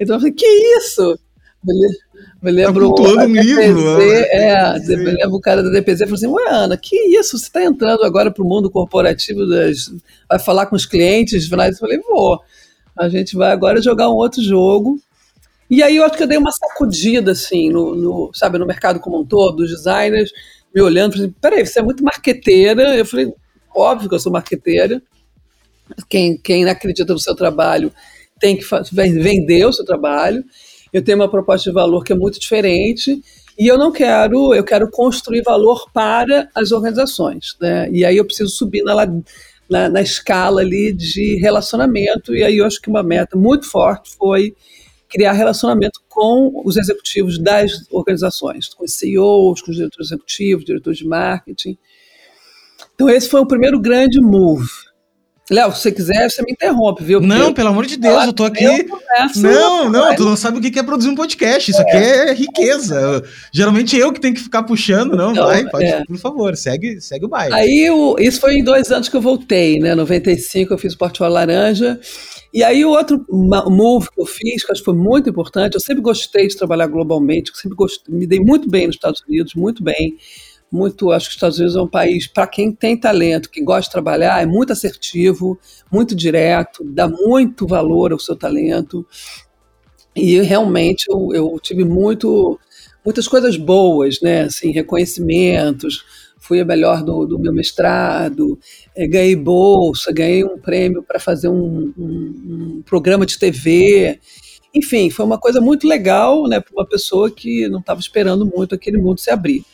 Então 0.00 0.16
eu 0.16 0.20
falei, 0.20 0.32
que 0.32 0.46
isso? 0.78 1.18
Me 2.42 2.50
lembro 2.50 2.94
tá 2.94 3.02
um 3.02 3.26
livro. 3.26 3.98
Né? 3.98 4.22
É, 4.30 4.78
me 4.78 5.12
lembro 5.12 5.36
o 5.36 5.40
cara 5.40 5.62
da 5.62 5.70
DPZ 5.70 6.00
falou 6.00 6.14
assim: 6.14 6.26
Ué, 6.26 6.48
Ana, 6.50 6.76
que 6.76 6.96
isso? 7.18 7.38
Você 7.38 7.44
está 7.44 7.62
entrando 7.62 8.02
agora 8.04 8.30
para 8.30 8.42
o 8.42 8.46
mundo 8.46 8.70
corporativo, 8.70 9.46
das, 9.46 9.92
vai 10.28 10.38
falar 10.38 10.66
com 10.66 10.74
os 10.74 10.84
clientes? 10.84 11.50
Eu 11.50 11.76
falei: 11.76 11.98
Vou. 11.98 12.40
A 12.98 13.08
gente 13.08 13.36
vai 13.36 13.52
agora 13.52 13.80
jogar 13.80 14.10
um 14.10 14.14
outro 14.14 14.42
jogo. 14.42 15.00
E 15.70 15.82
aí 15.82 15.96
eu 15.96 16.04
acho 16.04 16.16
que 16.16 16.22
eu 16.22 16.26
dei 16.26 16.36
uma 16.36 16.52
sacudida, 16.52 17.32
assim, 17.32 17.70
no, 17.70 17.94
no 17.94 18.30
sabe, 18.34 18.58
no 18.58 18.66
mercado 18.66 19.00
como 19.00 19.20
um 19.20 19.24
todo, 19.24 19.60
os 19.60 19.70
designers 19.70 20.30
me 20.74 20.82
olhando, 20.82 21.14
falando, 21.14 21.34
peraí, 21.40 21.64
você 21.64 21.78
é 21.78 21.82
muito 21.82 22.04
marqueteira. 22.04 22.94
Eu 22.94 23.06
falei, 23.06 23.32
óbvio 23.74 24.08
que 24.08 24.14
eu 24.14 24.18
sou 24.18 24.32
marqueteira. 24.32 25.00
Quem, 26.08 26.36
quem 26.36 26.64
acredita 26.68 27.12
no 27.12 27.18
seu 27.18 27.34
trabalho 27.34 27.92
tem 28.38 28.56
que 28.56 28.64
vender 28.92 29.64
o 29.66 29.72
seu 29.72 29.84
trabalho 29.84 30.44
eu 30.92 31.02
tenho 31.02 31.18
uma 31.18 31.30
proposta 31.30 31.70
de 31.70 31.74
valor 31.74 32.04
que 32.04 32.12
é 32.12 32.16
muito 32.16 32.38
diferente 32.38 33.22
e 33.58 33.66
eu 33.66 33.78
não 33.78 33.90
quero, 33.90 34.54
eu 34.54 34.64
quero 34.64 34.90
construir 34.90 35.42
valor 35.42 35.90
para 35.92 36.48
as 36.54 36.72
organizações, 36.72 37.56
né? 37.60 37.88
E 37.90 38.04
aí 38.04 38.16
eu 38.16 38.24
preciso 38.24 38.50
subir 38.50 38.82
na, 38.82 38.94
na, 39.68 39.88
na 39.88 40.02
escala 40.02 40.60
ali 40.60 40.92
de 40.92 41.36
relacionamento 41.36 42.34
e 42.34 42.42
aí 42.42 42.58
eu 42.58 42.66
acho 42.66 42.80
que 42.80 42.90
uma 42.90 43.02
meta 43.02 43.36
muito 43.36 43.66
forte 43.66 44.14
foi 44.16 44.54
criar 45.08 45.32
relacionamento 45.32 46.00
com 46.08 46.62
os 46.64 46.76
executivos 46.76 47.38
das 47.38 47.72
organizações, 47.90 48.68
com 48.68 48.84
os 48.84 48.94
CEOs, 48.94 49.60
com 49.60 49.70
os 49.70 49.76
diretores 49.76 50.10
executivos, 50.10 50.64
diretores 50.64 50.98
de 50.98 51.06
marketing. 51.06 51.76
Então 52.94 53.08
esse 53.08 53.28
foi 53.28 53.40
o 53.40 53.46
primeiro 53.46 53.80
grande 53.80 54.20
move 54.20 54.91
Léo, 55.50 55.72
se 55.72 55.82
você 55.82 55.92
quiser, 55.92 56.30
você 56.30 56.40
me 56.42 56.52
interrompe, 56.52 57.02
viu? 57.02 57.20
Porque 57.20 57.34
não, 57.34 57.52
pelo 57.52 57.68
amor 57.70 57.84
de 57.84 57.96
Deus, 57.96 58.24
eu 58.24 58.32
tô 58.32 58.44
aqui. 58.44 58.64
Eu 58.64 58.88
não, 59.36 59.90
não, 59.90 60.14
tu 60.14 60.24
não 60.24 60.36
sabe 60.36 60.58
o 60.58 60.60
que 60.60 60.78
é 60.78 60.82
produzir 60.82 61.10
um 61.10 61.14
podcast. 61.16 61.70
Isso 61.70 61.80
é. 61.80 61.82
aqui 61.82 61.96
é 61.96 62.32
riqueza. 62.32 63.24
Geralmente 63.52 63.96
eu 63.96 64.12
que 64.12 64.20
tenho 64.20 64.34
que 64.34 64.40
ficar 64.40 64.62
puxando, 64.62 65.16
não, 65.16 65.32
então, 65.32 65.46
vai, 65.46 65.68
pode, 65.68 65.84
é. 65.84 66.04
por 66.04 66.16
favor, 66.16 66.56
segue, 66.56 67.00
segue 67.00 67.24
o 67.24 67.28
baile. 67.28 67.54
Aí, 67.54 67.90
o, 67.90 68.16
isso 68.18 68.40
foi 68.40 68.54
em 68.54 68.64
dois 68.64 68.90
anos 68.92 69.08
que 69.08 69.16
eu 69.16 69.20
voltei, 69.20 69.80
né? 69.80 69.94
95 69.94 70.72
eu 70.72 70.78
fiz 70.78 70.94
o 70.94 70.98
Portfólio 70.98 71.34
Laranja. 71.34 71.98
E 72.54 72.62
aí 72.62 72.84
o 72.84 72.90
outro 72.90 73.24
move 73.30 74.08
que 74.10 74.20
eu 74.20 74.26
fiz, 74.26 74.64
que 74.64 74.70
acho 74.70 74.82
que 74.82 74.84
foi 74.84 74.94
muito 74.94 75.28
importante, 75.28 75.74
eu 75.74 75.80
sempre 75.80 76.02
gostei 76.02 76.46
de 76.46 76.56
trabalhar 76.56 76.86
globalmente, 76.86 77.50
eu 77.50 77.56
sempre 77.56 77.74
gostei, 77.74 78.14
me 78.14 78.26
dei 78.26 78.40
muito 78.40 78.68
bem 78.68 78.86
nos 78.86 78.96
Estados 78.96 79.22
Unidos, 79.26 79.54
muito 79.54 79.82
bem 79.82 80.18
muito, 80.72 81.12
acho 81.12 81.26
que 81.26 81.32
os 81.32 81.36
Estados 81.36 81.58
Unidos 81.58 81.76
é 81.76 81.82
um 81.82 81.86
país, 81.86 82.26
para 82.26 82.46
quem 82.46 82.72
tem 82.72 82.96
talento, 82.96 83.50
que 83.50 83.62
gosta 83.62 83.82
de 83.82 83.90
trabalhar, 83.90 84.42
é 84.42 84.46
muito 84.46 84.72
assertivo, 84.72 85.58
muito 85.90 86.14
direto, 86.14 86.82
dá 86.82 87.06
muito 87.06 87.66
valor 87.66 88.10
ao 88.10 88.18
seu 88.18 88.34
talento. 88.34 89.06
E 90.16 90.40
realmente 90.40 91.04
eu, 91.10 91.34
eu 91.34 91.60
tive 91.60 91.84
muito, 91.84 92.58
muitas 93.04 93.28
coisas 93.28 93.56
boas, 93.58 94.20
né? 94.22 94.42
Assim, 94.42 94.70
reconhecimentos, 94.70 96.04
fui 96.38 96.60
a 96.60 96.64
melhor 96.64 97.04
do, 97.04 97.26
do 97.26 97.38
meu 97.38 97.52
mestrado, 97.52 98.58
é, 98.96 99.06
ganhei 99.06 99.36
bolsa, 99.36 100.10
ganhei 100.10 100.42
um 100.42 100.58
prêmio 100.58 101.02
para 101.02 101.20
fazer 101.20 101.48
um, 101.48 101.92
um, 101.98 102.76
um, 102.78 102.82
programa 102.84 103.26
de 103.26 103.38
TV. 103.38 104.18
Enfim, 104.74 105.10
foi 105.10 105.26
uma 105.26 105.38
coisa 105.38 105.60
muito 105.60 105.86
legal 105.86 106.48
né, 106.48 106.60
para 106.60 106.72
uma 106.72 106.86
pessoa 106.86 107.30
que 107.30 107.68
não 107.68 107.80
estava 107.80 108.00
esperando 108.00 108.46
muito 108.46 108.74
aquele 108.74 108.96
mundo 108.96 109.20
se 109.20 109.30
abrir. 109.30 109.64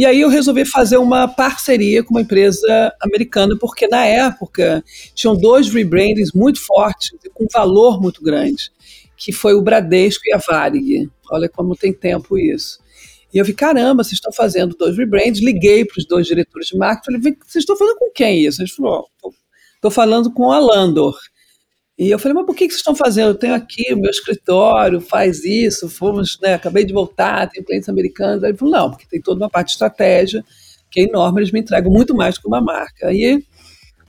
E 0.00 0.06
aí 0.06 0.22
eu 0.22 0.30
resolvi 0.30 0.64
fazer 0.64 0.96
uma 0.96 1.28
parceria 1.28 2.02
com 2.02 2.14
uma 2.14 2.22
empresa 2.22 2.90
americana, 3.02 3.54
porque 3.60 3.86
na 3.86 4.06
época 4.06 4.82
tinham 5.14 5.36
dois 5.36 5.68
rebrandings 5.68 6.32
muito 6.32 6.58
fortes 6.58 7.10
com 7.34 7.46
valor 7.52 8.00
muito 8.00 8.22
grande, 8.24 8.72
que 9.14 9.30
foi 9.30 9.52
o 9.52 9.60
Bradesco 9.60 10.22
e 10.24 10.32
a 10.32 10.38
Varig. 10.38 11.06
Olha 11.30 11.50
como 11.50 11.76
tem 11.76 11.92
tempo 11.92 12.38
isso. 12.38 12.78
E 13.30 13.36
eu 13.36 13.44
vi, 13.44 13.52
caramba, 13.52 14.02
vocês 14.02 14.14
estão 14.14 14.32
fazendo 14.32 14.74
dois 14.74 14.96
rebrands. 14.96 15.42
Liguei 15.42 15.84
para 15.84 15.98
os 15.98 16.06
dois 16.06 16.26
diretores 16.26 16.68
de 16.68 16.78
marketing, 16.78 17.20
falei, 17.20 17.36
vocês 17.46 17.62
estão 17.62 17.76
falando 17.76 17.98
com 17.98 18.10
quem 18.10 18.46
isso? 18.46 18.62
Eles 18.62 18.72
falaram, 18.72 19.04
estou 19.74 19.90
falando 19.90 20.32
com 20.32 20.50
a 20.50 20.58
Landor. 20.58 21.14
E 22.00 22.10
eu 22.10 22.18
falei, 22.18 22.32
mas 22.32 22.46
por 22.46 22.56
que, 22.56 22.66
que 22.66 22.72
vocês 22.72 22.80
estão 22.80 22.94
fazendo? 22.94 23.28
Eu 23.28 23.34
tenho 23.34 23.52
aqui 23.52 23.92
o 23.92 23.96
meu 23.98 24.10
escritório, 24.10 25.02
faz 25.02 25.44
isso, 25.44 25.86
fomos, 25.86 26.38
né, 26.40 26.54
acabei 26.54 26.82
de 26.82 26.94
voltar, 26.94 27.46
tenho 27.50 27.62
clientes 27.62 27.90
americanos. 27.90 28.42
Aí 28.42 28.52
ele 28.52 28.56
falou, 28.56 28.72
não, 28.72 28.90
porque 28.90 29.04
tem 29.06 29.20
toda 29.20 29.38
uma 29.38 29.50
parte 29.50 29.66
de 29.66 29.72
estratégia 29.72 30.42
que 30.90 31.00
é 31.00 31.02
enorme, 31.02 31.40
eles 31.40 31.52
me 31.52 31.60
entregam 31.60 31.92
muito 31.92 32.14
mais 32.14 32.38
que 32.38 32.48
uma 32.48 32.58
marca. 32.58 33.08
Aí 33.08 33.44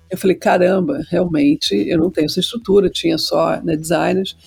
eu 0.10 0.18
falei, 0.18 0.38
caramba, 0.38 1.02
realmente 1.10 1.76
eu 1.76 1.98
não 1.98 2.10
tenho 2.10 2.28
essa 2.28 2.40
estrutura, 2.40 2.90
tinha 2.90 3.18
só 3.18 3.62
né, 3.62 3.76
designers. 3.76 4.38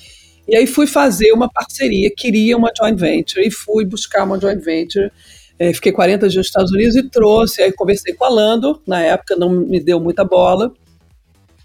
E 0.48 0.56
aí 0.56 0.66
fui 0.66 0.86
fazer 0.86 1.30
uma 1.32 1.50
parceria, 1.50 2.10
queria 2.16 2.56
uma 2.56 2.72
joint 2.74 2.98
venture, 2.98 3.46
e 3.46 3.50
fui 3.50 3.84
buscar 3.84 4.24
uma 4.24 4.40
joint 4.40 4.64
venture. 4.64 5.12
É, 5.58 5.70
fiquei 5.74 5.92
40 5.92 6.28
dias 6.28 6.36
nos 6.36 6.46
Estados 6.46 6.72
Unidos 6.72 6.96
e 6.96 7.10
trouxe, 7.10 7.60
aí 7.60 7.70
conversei 7.72 8.14
com 8.14 8.24
a 8.24 8.28
Lando, 8.30 8.80
na 8.86 9.02
época 9.02 9.36
não 9.36 9.50
me 9.50 9.80
deu 9.80 10.00
muita 10.00 10.24
bola, 10.24 10.72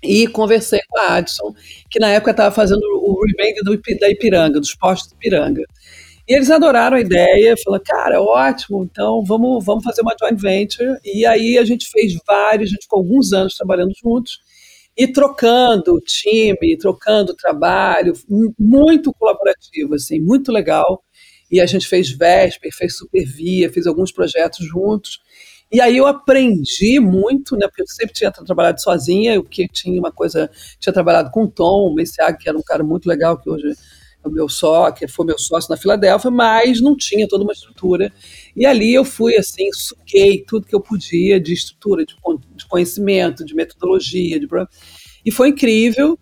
e 0.04 0.28
conversei 0.28 0.80
com 0.90 1.00
a 1.00 1.18
Adson, 1.18 1.54
que 1.90 2.00
na 2.00 2.10
época 2.10 2.32
estava 2.32 2.54
fazendo 2.54 2.82
o 2.82 3.20
rebrand 3.26 4.00
da 4.00 4.10
Ipiranga, 4.10 4.60
dos 4.60 4.76
postos 4.76 5.12
do 5.12 5.16
Ipiranga. 5.16 5.64
E 6.28 6.34
eles 6.34 6.52
adoraram 6.52 6.96
a 6.96 7.02
ideia, 7.02 7.56
falaram, 7.58 7.84
cara, 7.84 8.22
ótimo, 8.22 8.84
então 8.84 9.24
vamos, 9.26 9.66
vamos 9.66 9.84
fazer 9.84 10.02
uma 10.02 10.16
joint 10.20 10.40
venture. 10.40 10.98
E 11.04 11.26
aí 11.26 11.58
a 11.58 11.66
gente 11.66 11.90
fez 11.90 12.16
vários, 12.26 12.70
a 12.70 12.74
gente 12.74 12.84
ficou 12.84 13.00
alguns 13.00 13.34
anos 13.34 13.56
trabalhando 13.56 13.92
juntos 14.00 14.40
e 14.96 15.08
trocando 15.08 16.00
time, 16.02 16.78
trocando 16.78 17.34
trabalho, 17.34 18.14
muito 18.60 19.12
colaborativo, 19.14 19.96
assim, 19.96 20.20
muito 20.20 20.52
legal. 20.52 21.04
E 21.52 21.60
a 21.60 21.66
gente 21.66 21.88
fez 21.88 22.12
Vesper, 22.12 22.70
fez 22.76 22.96
Supervia, 22.96 23.72
fez 23.72 23.88
alguns 23.88 24.12
projetos 24.12 24.64
juntos. 24.68 25.20
E 25.72 25.80
aí 25.80 25.98
eu 25.98 26.08
aprendi 26.08 27.00
muito, 27.00 27.56
né? 27.56 27.68
Porque 27.68 27.84
eu 27.84 27.88
sempre 27.88 28.14
tinha 28.14 28.32
trabalhado 28.32 28.82
sozinha, 28.82 29.40
o 29.40 29.44
que 29.44 29.68
tinha 29.68 30.00
uma 30.00 30.12
coisa, 30.12 30.50
tinha 30.80 30.92
trabalhado 30.92 31.30
com 31.32 31.44
o 31.44 31.48
Tom, 31.48 31.92
o 31.92 31.94
Messiag, 31.94 32.38
que 32.40 32.50
era 32.50 32.58
um 32.58 32.64
cara 32.64 32.84
muito 32.84 33.08
legal, 33.08 33.38
que 33.38 33.50
hoje 33.50 33.76
é 34.24 34.28
o 34.28 34.32
meu 34.32 34.50
sócio, 34.50 34.96
que 34.96 35.08
foi 35.08 35.26
meu 35.28 35.38
sócio 35.38 35.70
na 35.70 35.78
Filadélfia, 35.78 36.32
mas 36.32 36.82
não 36.82 36.96
tinha 36.98 37.28
toda 37.28 37.44
uma 37.44 37.54
estrutura. 37.54 38.12
E 38.56 38.66
ali 38.66 38.94
eu 38.94 39.06
fui 39.06 39.38
assim, 39.38 39.70
suquei 39.72 40.44
tudo 40.46 40.66
que 40.66 40.76
eu 40.76 40.82
podia 40.82 41.40
de 41.40 41.54
estrutura, 41.54 42.04
de, 42.04 42.16
de 42.56 42.66
conhecimento, 42.68 43.46
de 43.46 43.54
metodologia, 43.54 44.40
de 44.40 44.48
e 45.26 45.32
foi 45.32 45.50
incrível. 45.50 46.18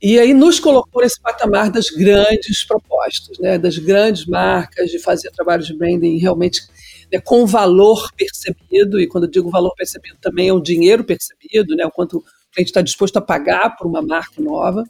E 0.00 0.16
aí 0.20 0.32
nos 0.32 0.60
colocou 0.60 1.02
nesse 1.02 1.20
patamar 1.20 1.70
das 1.72 1.90
grandes 1.90 2.64
propostas, 2.64 3.36
né, 3.40 3.58
das 3.58 3.76
grandes 3.78 4.26
marcas, 4.26 4.90
de 4.90 4.98
fazer 5.00 5.30
trabalho 5.32 5.64
de 5.64 5.76
branding 5.76 6.18
realmente 6.18 6.62
né, 7.12 7.20
com 7.20 7.46
valor 7.46 8.10
percebido, 8.16 9.00
e 9.00 9.06
quando 9.06 9.24
eu 9.24 9.30
digo 9.30 9.50
valor 9.50 9.74
percebido 9.76 10.16
também 10.20 10.48
é 10.48 10.52
o 10.52 10.60
dinheiro 10.60 11.04
percebido, 11.04 11.74
né, 11.76 11.84
o 11.86 11.90
quanto 11.90 12.18
o 12.18 12.24
cliente 12.52 12.70
está 12.70 12.80
disposto 12.80 13.16
a 13.16 13.20
pagar 13.20 13.76
por 13.76 13.86
uma 13.86 14.02
marca 14.02 14.40
nova. 14.40 14.84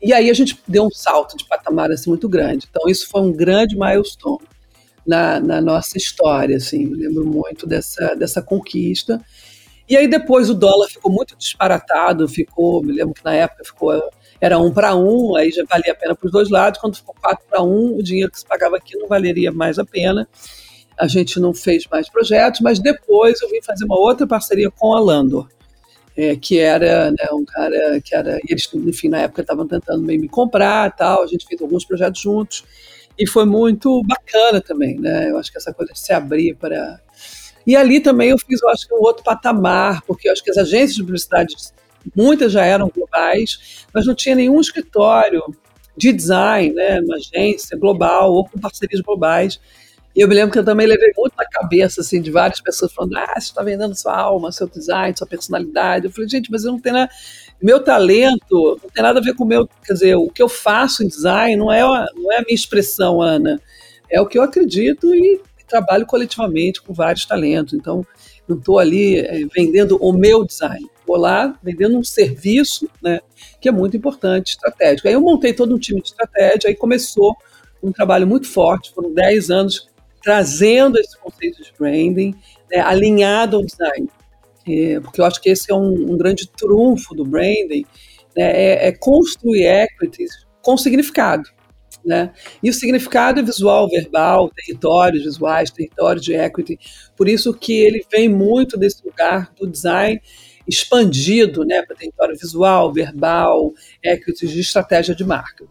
E 0.00 0.12
aí 0.12 0.30
a 0.30 0.34
gente 0.34 0.60
deu 0.66 0.84
um 0.84 0.90
salto 0.90 1.36
de 1.36 1.44
patamar 1.46 1.90
assim, 1.90 2.08
muito 2.10 2.28
grande. 2.28 2.66
Então 2.70 2.88
isso 2.88 3.08
foi 3.08 3.20
um 3.20 3.32
grande 3.32 3.76
milestone. 3.76 4.46
na, 5.06 5.40
na 5.40 5.60
nossa 5.60 5.96
história, 5.96 6.56
assim, 6.56 6.86
me 6.86 6.96
lembro 6.96 7.26
muito 7.26 7.66
dessa, 7.66 8.14
dessa 8.14 8.42
conquista. 8.42 9.20
E 9.88 9.96
aí 9.96 10.06
depois 10.06 10.50
o 10.50 10.54
dólar 10.54 10.88
ficou 10.88 11.10
muito 11.10 11.34
disparatado, 11.36 12.28
ficou, 12.28 12.82
me 12.82 12.92
lembro 12.92 13.14
que 13.14 13.24
na 13.24 13.34
época 13.34 13.64
ficou 13.64 13.92
era 14.40 14.58
um 14.58 14.72
para 14.72 14.94
um, 14.94 15.34
aí 15.34 15.50
já 15.50 15.64
valia 15.64 15.92
a 15.92 15.96
pena 15.96 16.14
para 16.14 16.26
os 16.26 16.32
dois 16.32 16.48
lados. 16.48 16.80
Quando 16.80 16.96
ficou 16.96 17.14
quatro 17.20 17.44
para 17.48 17.62
um, 17.62 17.96
o 17.96 18.02
dinheiro 18.02 18.30
que 18.30 18.38
se 18.38 18.46
pagava 18.46 18.76
aqui 18.76 18.96
não 18.96 19.08
valeria 19.08 19.50
mais 19.50 19.78
a 19.78 19.84
pena. 19.84 20.28
A 20.98 21.06
gente 21.06 21.38
não 21.38 21.54
fez 21.54 21.86
mais 21.90 22.08
projetos, 22.08 22.60
mas 22.60 22.78
depois 22.78 23.40
eu 23.40 23.48
vim 23.48 23.62
fazer 23.62 23.84
uma 23.84 23.98
outra 23.98 24.26
parceria 24.26 24.70
com 24.70 24.94
a 24.94 25.00
Landor, 25.00 25.48
é, 26.16 26.34
que 26.34 26.58
era 26.58 27.10
né, 27.10 27.28
um 27.32 27.44
cara 27.44 28.00
que 28.00 28.14
era. 28.14 28.38
Eles, 28.48 28.68
enfim, 28.74 29.08
na 29.08 29.18
época 29.18 29.42
estavam 29.42 29.66
tentando 29.66 30.02
meio 30.02 30.20
me 30.20 30.28
comprar 30.28 30.94
tal. 30.96 31.22
A 31.22 31.26
gente 31.26 31.46
fez 31.46 31.60
alguns 31.60 31.84
projetos 31.84 32.20
juntos 32.20 32.64
e 33.18 33.26
foi 33.26 33.44
muito 33.44 34.02
bacana 34.04 34.60
também, 34.60 34.98
né? 34.98 35.30
Eu 35.30 35.38
acho 35.38 35.50
que 35.50 35.58
essa 35.58 35.72
coisa 35.72 35.92
de 35.92 35.98
se 35.98 36.12
abrir 36.12 36.54
para. 36.54 37.00
E 37.66 37.76
ali 37.76 38.00
também 38.00 38.30
eu 38.30 38.38
fiz, 38.38 38.62
eu 38.62 38.68
acho 38.70 38.86
que 38.88 38.94
um 38.94 39.00
outro 39.00 39.22
patamar, 39.22 40.02
porque 40.02 40.28
eu 40.28 40.32
acho 40.32 40.42
que 40.42 40.50
as 40.50 40.56
agências 40.56 40.94
de 40.94 41.02
publicidade 41.02 41.54
muitas 42.16 42.52
já 42.52 42.64
eram 42.64 42.88
globais, 42.88 43.86
mas 43.92 44.06
não 44.06 44.14
tinha 44.14 44.34
nenhum 44.34 44.60
escritório 44.60 45.42
de 45.96 46.12
design, 46.12 46.72
né, 46.74 47.00
uma 47.00 47.16
agência 47.16 47.76
global 47.76 48.32
ou 48.32 48.48
com 48.48 48.58
parcerias 48.58 49.00
globais. 49.00 49.60
E 50.18 50.20
eu 50.20 50.26
me 50.26 50.34
lembro 50.34 50.50
que 50.50 50.58
eu 50.58 50.64
também 50.64 50.84
levei 50.84 51.12
muito 51.16 51.32
na 51.38 51.44
cabeça, 51.44 52.00
assim, 52.00 52.20
de 52.20 52.28
várias 52.28 52.60
pessoas 52.60 52.92
falando, 52.92 53.16
ah, 53.16 53.34
você 53.34 53.50
está 53.50 53.62
vendendo 53.62 53.94
sua 53.94 54.18
alma, 54.18 54.50
seu 54.50 54.66
design, 54.66 55.16
sua 55.16 55.28
personalidade. 55.28 56.06
Eu 56.06 56.10
falei, 56.10 56.28
gente, 56.28 56.50
mas 56.50 56.64
eu 56.64 56.72
não 56.72 56.80
tenho 56.80 56.96
nada... 56.96 57.08
Meu 57.62 57.78
talento 57.78 58.80
não 58.82 58.90
tem 58.90 59.00
nada 59.00 59.20
a 59.20 59.22
ver 59.22 59.36
com 59.36 59.44
o 59.44 59.46
meu... 59.46 59.68
Quer 59.84 59.92
dizer, 59.92 60.16
o 60.16 60.28
que 60.28 60.42
eu 60.42 60.48
faço 60.48 61.04
em 61.04 61.06
design 61.06 61.54
não 61.54 61.72
é, 61.72 61.82
não 62.16 62.32
é 62.32 62.38
a 62.38 62.42
minha 62.42 62.52
expressão, 62.56 63.22
Ana. 63.22 63.62
É 64.10 64.20
o 64.20 64.26
que 64.26 64.36
eu 64.36 64.42
acredito 64.42 65.14
e 65.14 65.40
trabalho 65.68 66.04
coletivamente 66.04 66.82
com 66.82 66.92
vários 66.92 67.24
talentos. 67.24 67.74
Então, 67.74 68.04
não 68.48 68.58
estou 68.58 68.80
ali 68.80 69.20
é, 69.20 69.46
vendendo 69.54 69.98
o 70.00 70.12
meu 70.12 70.44
design 70.44 70.84
vou 71.06 71.16
lá 71.16 71.58
vendendo 71.62 71.96
um 71.96 72.04
serviço, 72.04 72.86
né, 73.02 73.20
que 73.58 73.66
é 73.66 73.72
muito 73.72 73.96
importante, 73.96 74.48
estratégico. 74.48 75.08
Aí 75.08 75.14
eu 75.14 75.22
montei 75.22 75.54
todo 75.54 75.74
um 75.74 75.78
time 75.78 76.02
de 76.02 76.08
estratégia, 76.08 76.68
aí 76.68 76.74
começou 76.74 77.34
um 77.82 77.90
trabalho 77.90 78.26
muito 78.26 78.46
forte, 78.46 78.92
foram 78.92 79.14
10 79.14 79.50
anos 79.50 79.88
trazendo 80.22 80.98
esse 80.98 81.16
conceito 81.18 81.62
de 81.62 81.72
branding, 81.78 82.34
né, 82.70 82.80
alinhado 82.80 83.56
ao 83.56 83.64
design. 83.64 84.08
É, 84.66 85.00
porque 85.00 85.20
eu 85.20 85.24
acho 85.24 85.40
que 85.40 85.48
esse 85.48 85.70
é 85.72 85.74
um, 85.74 86.12
um 86.12 86.16
grande 86.16 86.46
trunfo 86.46 87.14
do 87.14 87.24
branding, 87.24 87.84
né, 88.36 88.50
é, 88.52 88.88
é 88.88 88.92
construir 88.92 89.64
equities 89.64 90.46
com 90.62 90.76
significado. 90.76 91.48
Né? 92.04 92.32
E 92.62 92.70
o 92.70 92.72
significado 92.72 93.40
é 93.40 93.42
visual, 93.42 93.88
verbal, 93.88 94.50
territórios 94.50 95.24
visuais, 95.24 95.70
territórios 95.70 96.24
de 96.24 96.34
equity. 96.34 96.78
Por 97.16 97.28
isso 97.28 97.52
que 97.52 97.72
ele 97.72 98.04
vem 98.10 98.28
muito 98.28 98.76
desse 98.78 99.04
lugar 99.04 99.52
do 99.58 99.66
design 99.66 100.20
expandido 100.66 101.64
né, 101.64 101.82
para 101.82 101.96
território 101.96 102.36
visual, 102.36 102.92
verbal, 102.92 103.72
equity 104.02 104.46
de 104.46 104.60
estratégia 104.60 105.14
de 105.14 105.24
marca. 105.24 105.66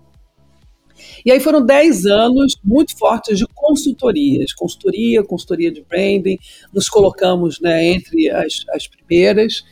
E 1.25 1.32
aí 1.32 1.39
foram 1.39 1.66
10 1.66 2.06
anos 2.06 2.56
muito 2.63 2.98
fortes 2.98 3.38
de 3.38 3.46
consultorias, 3.54 4.54
consultoria, 4.54 5.24
consultoria 5.24 5.72
de 5.72 5.82
branding, 5.82 6.38
nos 6.74 6.89
colocamos 6.89 7.60
né, 7.60 7.86
entre 7.86 8.30
as, 8.30 8.63
as 8.74 8.88
primeiras, 8.88 9.63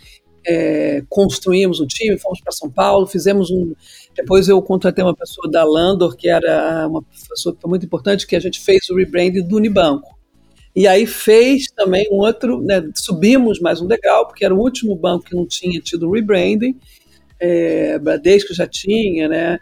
é, 0.45 1.03
construímos 1.09 1.79
um 1.79 1.87
time, 1.87 2.17
fomos 2.17 2.39
para 2.39 2.51
São 2.51 2.69
Paulo, 2.69 3.07
fizemos 3.07 3.49
um. 3.49 3.73
Depois 4.15 4.47
eu 4.47 4.61
contratei 4.61 5.03
uma 5.03 5.15
pessoa 5.15 5.49
da 5.49 5.63
Landor, 5.63 6.15
que 6.15 6.29
era 6.29 6.87
uma 6.87 7.03
pessoa 7.29 7.55
muito 7.65 7.85
importante, 7.85 8.27
que 8.27 8.35
a 8.35 8.39
gente 8.39 8.59
fez 8.59 8.89
o 8.89 8.95
rebranding 8.95 9.41
do 9.41 9.57
Unibanco. 9.57 10.15
E 10.75 10.87
aí 10.87 11.05
fez 11.05 11.67
também 11.73 12.07
um 12.11 12.17
outro, 12.17 12.61
né, 12.61 12.83
subimos 12.93 13.59
mais 13.59 13.81
um 13.81 13.87
degrau, 13.87 14.27
porque 14.27 14.43
era 14.43 14.53
o 14.53 14.59
último 14.59 14.95
banco 14.95 15.25
que 15.25 15.35
não 15.35 15.47
tinha 15.47 15.79
tido 15.79 16.11
rebranding, 16.11 16.77
é, 17.39 17.97
Bradesco 17.97 18.53
já 18.53 18.67
tinha, 18.67 19.27
né? 19.27 19.59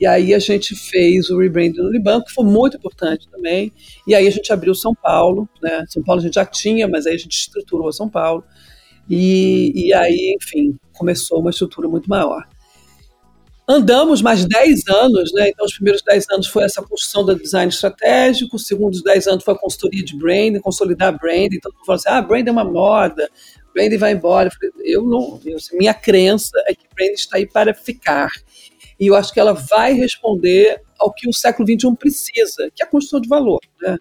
E 0.00 0.06
aí 0.06 0.32
a 0.32 0.38
gente 0.38 0.74
fez 0.74 1.28
o 1.28 1.38
rebranding 1.38 1.74
do 1.74 1.88
Unibanco, 1.88 2.28
que 2.28 2.32
foi 2.32 2.44
muito 2.44 2.78
importante 2.78 3.28
também. 3.30 3.70
E 4.06 4.14
aí 4.14 4.26
a 4.26 4.30
gente 4.30 4.50
abriu 4.50 4.74
São 4.74 4.94
Paulo, 4.94 5.46
né? 5.62 5.84
São 5.88 6.02
Paulo 6.02 6.22
a 6.22 6.24
gente 6.24 6.34
já 6.34 6.46
tinha, 6.46 6.88
mas 6.88 7.06
aí 7.06 7.14
a 7.14 7.18
gente 7.18 7.38
estruturou 7.38 7.92
São 7.92 8.08
Paulo. 8.08 8.42
E, 9.08 9.72
e 9.74 9.92
aí, 9.92 10.36
enfim, 10.40 10.78
começou 10.94 11.40
uma 11.40 11.50
estrutura 11.50 11.86
muito 11.86 12.08
maior. 12.08 12.48
Andamos 13.68 14.22
mais 14.22 14.44
10 14.46 14.88
anos, 14.88 15.32
né? 15.34 15.50
Então, 15.50 15.66
os 15.66 15.74
primeiros 15.74 16.02
10 16.02 16.24
anos 16.32 16.46
foi 16.48 16.64
essa 16.64 16.82
construção 16.82 17.24
do 17.24 17.36
design 17.36 17.70
estratégico, 17.70 18.56
os 18.56 18.66
segundos 18.66 19.02
10 19.02 19.26
anos 19.28 19.44
foi 19.44 19.54
a 19.54 19.58
consultoria 19.58 20.02
de 20.02 20.16
brand, 20.16 20.58
consolidar 20.60 21.16
brand. 21.16 21.52
Então, 21.52 21.70
fala 21.84 21.96
assim: 21.96 22.08
ah, 22.08 22.22
brand 22.22 22.48
é 22.48 22.50
uma 22.50 22.64
moda, 22.64 23.30
brand 23.74 23.92
vai 23.98 24.12
embora. 24.12 24.48
Eu, 24.48 24.52
falei, 24.52 24.94
eu 24.94 25.02
não, 25.06 25.40
eu, 25.44 25.58
minha 25.74 25.94
crença 25.94 26.52
é 26.66 26.74
que 26.74 26.86
brand 26.96 27.12
está 27.12 27.36
aí 27.36 27.46
para 27.46 27.74
ficar. 27.74 28.30
E 29.00 29.06
eu 29.06 29.16
acho 29.16 29.32
que 29.32 29.40
ela 29.40 29.54
vai 29.54 29.94
responder 29.94 30.80
ao 30.98 31.12
que 31.12 31.28
o 31.28 31.32
século 31.32 31.66
XXI 31.66 31.96
precisa, 31.96 32.70
que 32.74 32.82
é 32.82 32.86
a 32.86 32.88
construção 32.88 33.20
de 33.20 33.28
valor. 33.28 33.58
Né? 33.80 33.96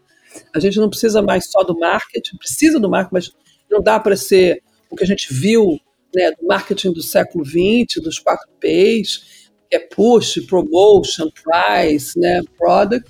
A 0.54 0.60
gente 0.60 0.78
não 0.78 0.90
precisa 0.90 1.22
mais 1.22 1.50
só 1.50 1.64
do 1.64 1.78
marketing, 1.78 2.38
precisa 2.38 2.80
do 2.80 2.90
marketing, 2.90 3.14
mas 3.14 3.32
não 3.72 3.82
dá 3.82 4.00
para 4.00 4.18
ser 4.18 4.62
o 4.90 4.96
que 4.96 5.04
a 5.04 5.08
gente 5.08 5.34
viu 5.34 5.80
né, 6.14 6.32
do 6.32 6.46
marketing 6.46 6.92
do 6.92 7.02
século 7.02 7.46
XX, 7.46 8.04
dos 8.04 8.20
quatro 8.20 8.50
P's, 8.60 9.50
que 9.70 9.76
é 9.76 9.80
push, 9.80 10.46
promotion, 10.48 11.30
price, 11.32 12.20
né, 12.20 12.42
product, 12.58 13.10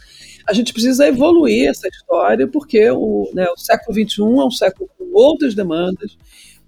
a 0.49 0.53
gente 0.53 0.73
precisa 0.73 1.07
evoluir 1.07 1.69
essa 1.69 1.87
história 1.87 2.47
porque 2.47 2.89
o, 2.89 3.29
né, 3.33 3.47
o 3.49 3.57
século 3.57 3.93
XXI 3.93 4.21
é 4.21 4.45
um 4.45 4.51
século 4.51 4.89
com 4.97 5.09
outras 5.13 5.53
demandas, 5.55 6.17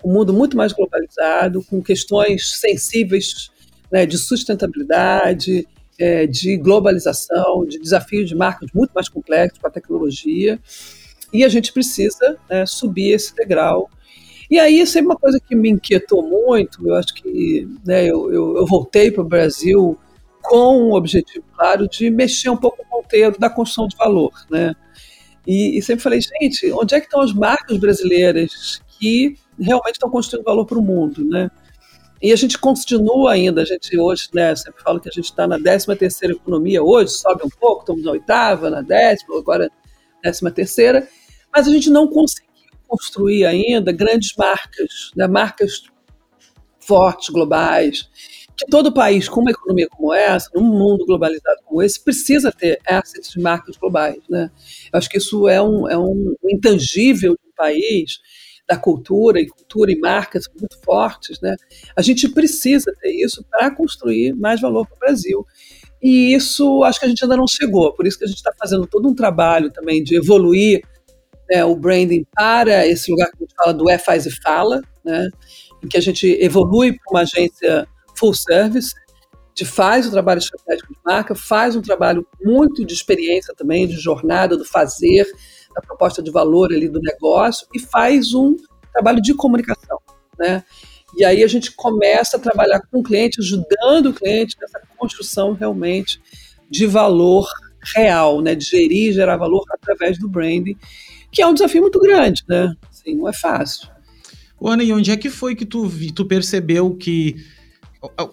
um 0.03 0.13
mundo 0.13 0.33
muito 0.33 0.55
mais 0.55 0.71
globalizado, 0.71 1.63
com 1.65 1.81
questões 1.81 2.59
sensíveis 2.59 3.50
né, 3.91 4.05
de 4.05 4.17
sustentabilidade, 4.17 5.67
é, 5.99 6.25
de 6.25 6.57
globalização, 6.57 7.65
de 7.65 7.79
desafios 7.79 8.27
de 8.27 8.35
marcas 8.35 8.69
muito 8.73 8.91
mais 8.91 9.09
complexos 9.09 9.59
com 9.59 9.67
a 9.67 9.71
tecnologia, 9.71 10.59
e 11.33 11.43
a 11.43 11.49
gente 11.49 11.71
precisa 11.71 12.37
né, 12.49 12.65
subir 12.65 13.11
esse 13.11 13.35
degrau 13.35 13.89
e 14.51 14.59
aí, 14.59 14.85
sempre 14.85 15.05
uma 15.05 15.15
coisa 15.15 15.39
que 15.39 15.55
me 15.55 15.69
inquietou 15.69 16.21
muito, 16.21 16.85
eu 16.85 16.95
acho 16.95 17.13
que 17.13 17.69
né, 17.85 18.03
eu, 18.03 18.33
eu, 18.33 18.57
eu 18.57 18.65
voltei 18.65 19.09
para 19.09 19.21
o 19.21 19.25
Brasil 19.25 19.97
com 20.41 20.89
o 20.89 20.93
objetivo 20.97 21.45
claro 21.55 21.87
de 21.87 22.09
mexer 22.09 22.49
um 22.49 22.57
pouco 22.57 22.81
o 22.81 22.85
ponteiro 22.85 23.39
da 23.39 23.49
construção 23.49 23.87
de 23.87 23.95
valor, 23.95 24.33
né? 24.49 24.75
E, 25.47 25.77
e, 25.77 25.81
sempre 25.81 26.03
falei, 26.03 26.19
gente, 26.19 26.69
onde 26.73 26.93
é 26.93 26.99
que 26.99 27.05
estão 27.05 27.21
as 27.21 27.31
marcas 27.31 27.77
brasileiras 27.77 28.81
que 28.99 29.37
realmente 29.57 29.93
estão 29.93 30.09
construindo 30.09 30.43
valor 30.43 30.65
para 30.65 30.77
o 30.77 30.81
mundo, 30.81 31.23
né? 31.23 31.49
E 32.21 32.31
a 32.31 32.35
gente 32.35 32.57
continua 32.59 33.31
ainda, 33.31 33.63
a 33.63 33.65
gente 33.65 33.97
hoje, 33.97 34.29
né, 34.31 34.55
sempre 34.55 34.81
falo 34.83 34.99
que 34.99 35.09
a 35.09 35.11
gente 35.11 35.25
está 35.25 35.47
na 35.47 35.57
13 35.59 35.95
terceira 35.95 36.35
economia 36.35 36.83
hoje, 36.83 37.13
sobe 37.13 37.43
um 37.43 37.49
pouco, 37.49 37.81
estamos 37.81 38.03
na 38.03 38.11
oitava, 38.11 38.69
na 38.69 38.81
décima, 38.81 39.39
agora 39.39 39.71
décima 40.23 40.51
terceira, 40.51 41.07
mas 41.51 41.67
a 41.67 41.71
gente 41.71 41.89
não 41.89 42.07
conseguiu 42.07 42.51
construir 42.87 43.45
ainda 43.45 43.91
grandes 43.91 44.35
marcas, 44.37 45.11
né, 45.15 45.27
marcas 45.27 45.83
fortes, 46.79 47.29
globais, 47.29 48.07
que 48.55 48.65
todo 48.69 48.93
país 48.93 49.27
com 49.27 49.41
uma 49.41 49.51
economia 49.51 49.87
como 49.89 50.13
essa, 50.13 50.47
num 50.53 50.61
mundo 50.61 51.05
globalizado 51.05 51.61
como 51.65 51.81
esse, 51.81 52.03
precisa 52.03 52.51
ter 52.51 52.79
assets 52.87 53.31
de 53.31 53.39
marcas 53.39 53.77
globais. 53.77 54.19
Né? 54.29 54.51
Eu 54.93 54.99
acho 54.99 55.09
que 55.09 55.17
isso 55.17 55.47
é 55.47 55.61
um, 55.61 55.89
é 55.89 55.97
um 55.97 56.35
intangível 56.45 57.33
de 57.33 57.49
um 57.49 57.53
país, 57.55 58.19
da 58.71 58.77
cultura, 58.77 59.41
e 59.41 59.47
cultura 59.47 59.91
e 59.91 59.99
marcas 59.99 60.45
muito 60.57 60.79
fortes. 60.85 61.41
Né? 61.41 61.53
A 61.93 62.01
gente 62.01 62.29
precisa 62.29 62.93
ter 63.01 63.11
isso 63.11 63.43
para 63.49 63.69
construir 63.69 64.33
mais 64.33 64.61
valor 64.61 64.87
para 64.87 64.95
o 64.95 64.99
Brasil. 64.99 65.45
E 66.01 66.33
isso 66.33 66.81
acho 66.83 66.97
que 66.97 67.05
a 67.05 67.09
gente 67.09 67.21
ainda 67.21 67.35
não 67.35 67.47
chegou, 67.47 67.93
por 67.93 68.07
isso 68.07 68.17
que 68.17 68.23
a 68.23 68.27
gente 68.27 68.37
está 68.37 68.53
fazendo 68.57 68.87
todo 68.87 69.07
um 69.07 69.13
trabalho 69.13 69.69
também 69.69 70.01
de 70.01 70.15
evoluir 70.15 70.81
né, 71.49 71.65
o 71.65 71.75
branding 71.75 72.25
para 72.33 72.87
esse 72.87 73.11
lugar 73.11 73.29
que 73.29 73.37
a 73.37 73.39
gente 73.41 73.55
fala 73.55 73.73
do 73.73 73.89
é, 73.89 73.97
faz 73.97 74.25
e 74.25 74.31
fala, 74.41 74.81
né, 75.03 75.29
em 75.83 75.87
que 75.87 75.97
a 75.97 76.01
gente 76.01 76.25
evolui 76.41 76.93
para 76.93 77.11
uma 77.11 77.21
agência 77.21 77.85
full 78.17 78.33
service, 78.33 78.93
de 79.53 79.65
faz 79.65 80.07
o 80.07 80.11
trabalho 80.11 80.39
estratégico 80.39 80.93
de 80.93 80.99
marca, 81.05 81.35
faz 81.35 81.75
um 81.75 81.81
trabalho 81.81 82.25
muito 82.41 82.83
de 82.85 82.93
experiência 82.93 83.53
também, 83.55 83.85
de 83.85 83.97
jornada, 83.97 84.57
do 84.57 84.65
fazer, 84.65 85.27
da 85.73 85.81
proposta 85.81 86.21
de 86.21 86.31
valor 86.31 86.71
ali 86.71 86.89
do 86.89 86.99
negócio, 86.99 87.67
e 87.73 87.79
faz 87.79 88.33
um 88.33 88.55
trabalho 88.93 89.21
de 89.21 89.33
comunicação, 89.33 89.99
né? 90.37 90.63
E 91.17 91.25
aí 91.25 91.43
a 91.43 91.47
gente 91.47 91.71
começa 91.71 92.37
a 92.37 92.39
trabalhar 92.39 92.81
com 92.89 92.99
o 92.99 93.03
cliente, 93.03 93.41
ajudando 93.41 94.07
o 94.07 94.13
cliente 94.13 94.55
nessa 94.59 94.81
construção 94.97 95.53
realmente 95.53 96.21
de 96.69 96.85
valor 96.85 97.47
real, 97.95 98.41
né? 98.41 98.55
De 98.55 98.63
gerir 98.63 99.09
e 99.09 99.13
gerar 99.13 99.37
valor 99.37 99.63
através 99.71 100.17
do 100.17 100.29
branding 100.29 100.77
que 101.31 101.41
é 101.41 101.47
um 101.47 101.53
desafio 101.53 101.81
muito 101.81 101.99
grande, 101.99 102.43
né? 102.47 102.75
Assim, 102.89 103.15
não 103.15 103.27
é 103.27 103.33
fácil. 103.33 103.89
Ana, 104.61 104.83
e 104.83 104.91
onde 104.91 105.09
é 105.09 105.17
que 105.17 105.29
foi 105.29 105.55
que 105.55 105.65
tu, 105.65 105.89
tu 106.13 106.25
percebeu 106.25 106.93
que. 106.95 107.43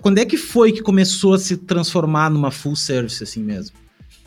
Quando 0.02 0.18
é 0.18 0.24
que 0.24 0.36
foi 0.36 0.72
que 0.72 0.82
começou 0.82 1.34
a 1.34 1.38
se 1.38 1.56
transformar 1.56 2.30
numa 2.30 2.50
full 2.50 2.74
service 2.74 3.22
assim 3.22 3.42
mesmo? 3.42 3.76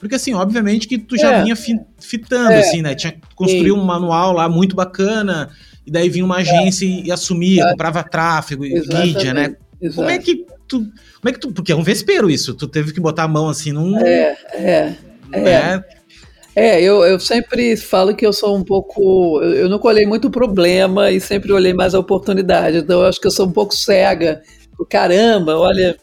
Porque, 0.02 0.16
assim, 0.16 0.34
obviamente 0.34 0.88
que 0.88 0.98
tu 0.98 1.16
já 1.16 1.32
é. 1.32 1.44
vinha 1.44 1.56
fitando, 1.56 2.52
é. 2.52 2.60
assim, 2.60 2.82
né? 2.82 2.96
Tinha 2.96 3.14
construído 3.36 3.76
um 3.76 3.86
manual 3.86 4.34
lá 4.34 4.50
muito 4.50 4.76
bacana, 4.76 5.52
e 5.86 5.92
daí 5.92 6.10
vinha 6.10 6.26
uma 6.26 6.38
agência 6.38 6.86
e, 6.86 7.06
e 7.06 7.12
assumia, 7.12 7.64
é. 7.64 7.70
comprava 7.70 8.04
tráfego 8.04 8.66
e 8.66 8.74
mídia, 8.80 9.32
né? 9.34 9.56
Exato. 9.80 9.96
Como 9.96 10.10
é 10.10 10.18
que 10.18 10.46
tu. 10.68 10.80
Como 10.80 11.30
é 11.30 11.32
que 11.32 11.40
tu. 11.40 11.52
Porque 11.52 11.72
é 11.72 11.76
um 11.76 11.84
vespeiro 11.84 12.32
isso, 12.32 12.56
tu 12.56 12.68
teve 12.68 12.92
que 12.92 13.00
botar 13.00 13.24
a 13.24 13.28
mão 13.28 13.48
assim 13.48 13.72
num. 13.72 13.96
É, 14.00 14.36
é. 14.54 14.96
É. 15.32 15.40
Né? 15.40 15.84
É, 16.56 16.82
eu, 16.82 17.06
eu 17.06 17.20
sempre 17.20 17.78
falo 17.78 18.16
que 18.16 18.26
eu 18.26 18.34
sou 18.34 18.58
um 18.58 18.64
pouco. 18.64 19.40
Eu, 19.42 19.54
eu 19.54 19.70
nunca 19.70 19.88
olhei 19.88 20.06
muito 20.06 20.28
o 20.28 20.32
problema 20.32 21.12
e 21.12 21.22
sempre 21.22 21.54
olhei 21.54 21.74
mais 21.74 21.94
a 21.94 22.00
oportunidade. 22.00 22.78
Então, 22.78 23.02
eu 23.02 23.08
acho 23.08 23.22
que 23.22 23.28
eu 23.28 23.32
sou 23.32 23.48
um 23.48 23.52
pouco 23.52 23.76
cega. 23.76 24.42
Caramba, 24.90 25.58
olha, 25.58 25.96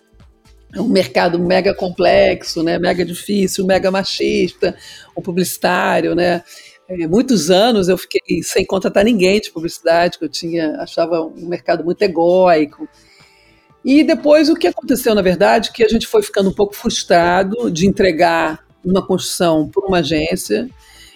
é 0.74 0.81
um 0.81 0.88
mercado 0.88 1.38
mega 1.38 1.74
complexo, 1.74 2.62
né? 2.62 2.78
mega 2.78 3.04
difícil, 3.04 3.64
mega 3.64 3.90
machista, 3.90 4.76
o 5.14 5.22
publicitário, 5.22 6.14
né? 6.14 6.42
É, 6.88 7.07
muitos 7.07 7.50
anos 7.50 7.88
eu 7.88 7.98
fiquei 7.98 8.42
sem 8.42 8.64
contratar 8.64 9.04
ninguém 9.04 9.40
de 9.40 9.50
publicidade, 9.50 10.18
que 10.18 10.24
eu 10.24 10.28
tinha 10.28 10.76
achava 10.81 11.20
um 11.20 11.46
mercado 11.46 11.85
muito 11.85 12.00
egóico. 12.00 12.88
E 13.85 14.02
depois 14.02 14.48
o 14.48 14.54
que 14.54 14.66
aconteceu, 14.66 15.14
na 15.14 15.22
verdade, 15.22 15.70
que 15.72 15.85
a 15.85 15.88
gente 15.88 16.07
foi 16.07 16.22
ficando 16.22 16.50
um 16.50 16.54
pouco 16.54 16.74
frustrado 16.74 17.70
de 17.70 17.87
entregar 17.87 18.64
uma 18.85 19.07
construção 19.07 19.68
por 19.68 19.85
uma 19.85 19.98
agência, 19.98 20.68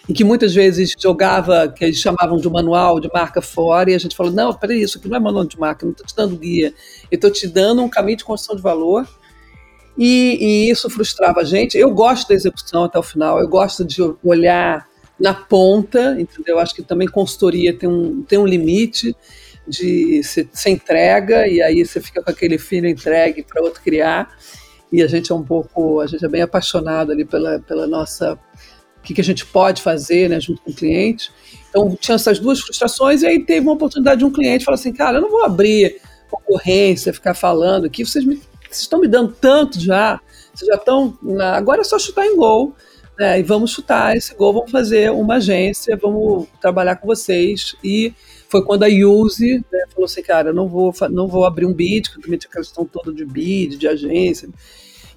em 0.09 0.13
que 0.13 0.25
muitas 0.25 0.55
vezes 0.55 0.95
jogava, 0.99 1.69
que 1.69 1.85
eles 1.85 1.97
chamavam 1.97 2.37
de 2.37 2.49
manual 2.51 3.01
de 3.01 3.09
marca 3.13 3.41
fora, 3.41 3.91
e 3.91 3.95
a 3.95 3.99
gente 3.99 4.17
falou, 4.17 4.33
não, 4.33 4.53
peraí, 4.53 4.83
isso 4.83 4.99
aqui 4.99 5.09
não 5.09 5.17
é 5.17 5.21
manual 5.21 5.45
de 5.45 5.59
marca, 5.59 5.87
não 5.87 5.93
estou 5.93 6.07
te 6.07 6.15
dando 6.15 6.37
guia, 6.37 6.75
eu 7.11 7.17
estou 7.17 7.31
te 7.31 7.47
dando 7.47 7.83
um 7.83 7.89
caminho 7.89 8.19
de 8.19 8.25
construção 8.25 8.57
de 8.57 8.63
valor, 8.63 9.09
e, 9.97 10.39
e, 10.41 10.71
isso 10.71 10.89
frustrava 10.89 11.41
a 11.41 11.45
gente. 11.45 11.77
Eu 11.77 11.91
gosto 11.91 12.29
da 12.29 12.35
execução 12.35 12.85
até 12.85 12.99
o 12.99 13.03
final, 13.03 13.39
eu 13.39 13.49
gosto 13.49 13.85
de 13.85 14.03
olhar 14.25 14.87
na 15.19 15.35
ponta, 15.35 16.17
entendeu? 16.19 16.59
Acho 16.59 16.75
que 16.75 16.83
também 16.83 17.07
consultoria 17.07 17.77
tem 17.77 17.89
um, 17.89 18.23
tem 18.23 18.39
um 18.39 18.47
limite 18.47 19.15
de 19.67 20.23
você, 20.23 20.71
entrega 20.71 21.47
e 21.47 21.63
aí 21.63 21.85
você 21.85 22.01
fica 22.01 22.23
com 22.23 22.31
aquele 22.31 22.59
filho 22.59 22.89
entregue 22.89 23.45
para 23.45 23.63
outro 23.63 23.83
criar. 23.83 24.37
E 24.91 25.03
a 25.03 25.07
gente 25.07 25.31
é 25.31 25.35
um 25.35 25.43
pouco, 25.43 26.01
a 26.01 26.07
gente 26.07 26.25
é 26.25 26.29
bem 26.29 26.43
apaixonado 26.43 27.13
ali 27.13 27.25
pela, 27.25 27.61
pela 27.61 27.87
nossa, 27.87 28.35
o 28.35 29.03
que, 29.03 29.15
que 29.15 29.21
a 29.21 29.25
gente 29.25 29.47
pode 29.47 29.81
fazer, 29.81 30.29
né, 30.29 30.41
junto 30.41 30.61
com 30.63 30.71
o 30.71 30.75
cliente. 30.75 31.31
Então 31.71 31.97
tinha 31.99 32.17
essas 32.17 32.39
duas 32.39 32.61
frustrações 32.61 33.23
e 33.23 33.27
aí 33.27 33.43
teve 33.43 33.67
uma 33.67 33.75
oportunidade 33.75 34.19
de 34.19 34.25
um 34.25 34.33
cliente 34.33 34.65
falar 34.65 34.75
assim, 34.75 34.93
cara, 34.93 35.19
eu 35.19 35.23
não 35.23 35.31
vou 35.31 35.45
abrir 35.45 36.01
concorrência, 36.31 37.13
ficar 37.13 37.35
falando 37.35 37.87
aqui, 37.87 38.05
vocês 38.05 38.25
me 38.25 38.43
vocês 38.77 38.83
estão 38.83 39.01
me 39.01 39.09
dando 39.09 39.33
tanto 39.33 39.81
já, 39.81 40.21
vocês 40.55 40.69
já 40.69 40.77
estão. 40.77 41.17
Agora 41.55 41.81
é 41.81 41.85
só 41.85 41.99
chutar 41.99 42.27
em 42.27 42.37
gol. 42.37 42.75
Né, 43.19 43.41
e 43.41 43.43
vamos 43.43 43.73
chutar 43.73 44.17
esse 44.17 44.35
gol, 44.35 44.55
vamos 44.55 44.71
fazer 44.71 45.13
uma 45.13 45.35
agência, 45.35 45.99
vamos 45.99 46.49
trabalhar 46.61 46.97
com 46.97 47.07
vocês. 47.07 47.77
E 47.85 48.15
foi 48.49 48.65
quando 48.65 48.85
a 48.85 48.89
Use 48.89 49.65
né, 49.71 49.85
falou 49.91 50.07
assim, 50.07 50.23
cara, 50.23 50.53
não 50.53 50.67
vou, 50.67 50.95
não 51.11 51.29
vou 51.29 51.45
abrir 51.45 51.67
um 51.67 51.75
bid, 51.75 52.11
que 52.11 52.21
também 52.21 52.39
tinha 52.39 52.51
a 52.51 52.57
questão 52.57 52.87
toda 52.87 53.13
de 53.13 53.25
bid, 53.25 53.77
de 53.77 53.87
agência, 53.87 54.49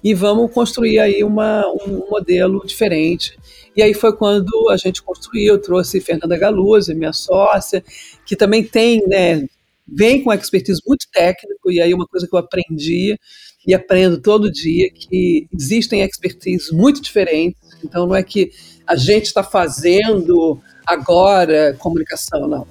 e 0.04 0.14
vamos 0.14 0.52
construir 0.52 0.98
aí 0.98 1.24
uma, 1.24 1.66
um 1.68 2.06
modelo 2.10 2.64
diferente. 2.66 3.36
E 3.74 3.82
aí 3.82 3.92
foi 3.92 4.14
quando 4.16 4.70
a 4.70 4.76
gente 4.76 5.02
construiu, 5.02 5.60
trouxe 5.60 6.00
Fernanda 6.00 6.36
Galuzzi, 6.36 6.94
minha 6.94 7.12
sócia, 7.12 7.84
que 8.24 8.36
também 8.36 8.64
tem, 8.64 9.06
né, 9.06 9.46
vem 9.86 10.22
com 10.22 10.32
expertise 10.32 10.80
muito 10.86 11.06
técnico, 11.12 11.70
e 11.70 11.80
aí 11.80 11.94
uma 11.94 12.06
coisa 12.06 12.26
que 12.26 12.34
eu 12.34 12.38
aprendi 12.38 13.16
e 13.66 13.74
aprendo 13.74 14.20
todo 14.20 14.50
dia 14.50 14.88
que 14.92 15.48
existem 15.52 16.02
expertises 16.02 16.70
muito 16.70 17.00
diferentes. 17.00 17.60
Então, 17.84 18.06
não 18.06 18.14
é 18.14 18.22
que 18.22 18.50
a 18.86 18.96
gente 18.96 19.26
está 19.26 19.42
fazendo 19.42 20.60
agora 20.86 21.74
comunicação, 21.78 22.46
não. 22.46 22.66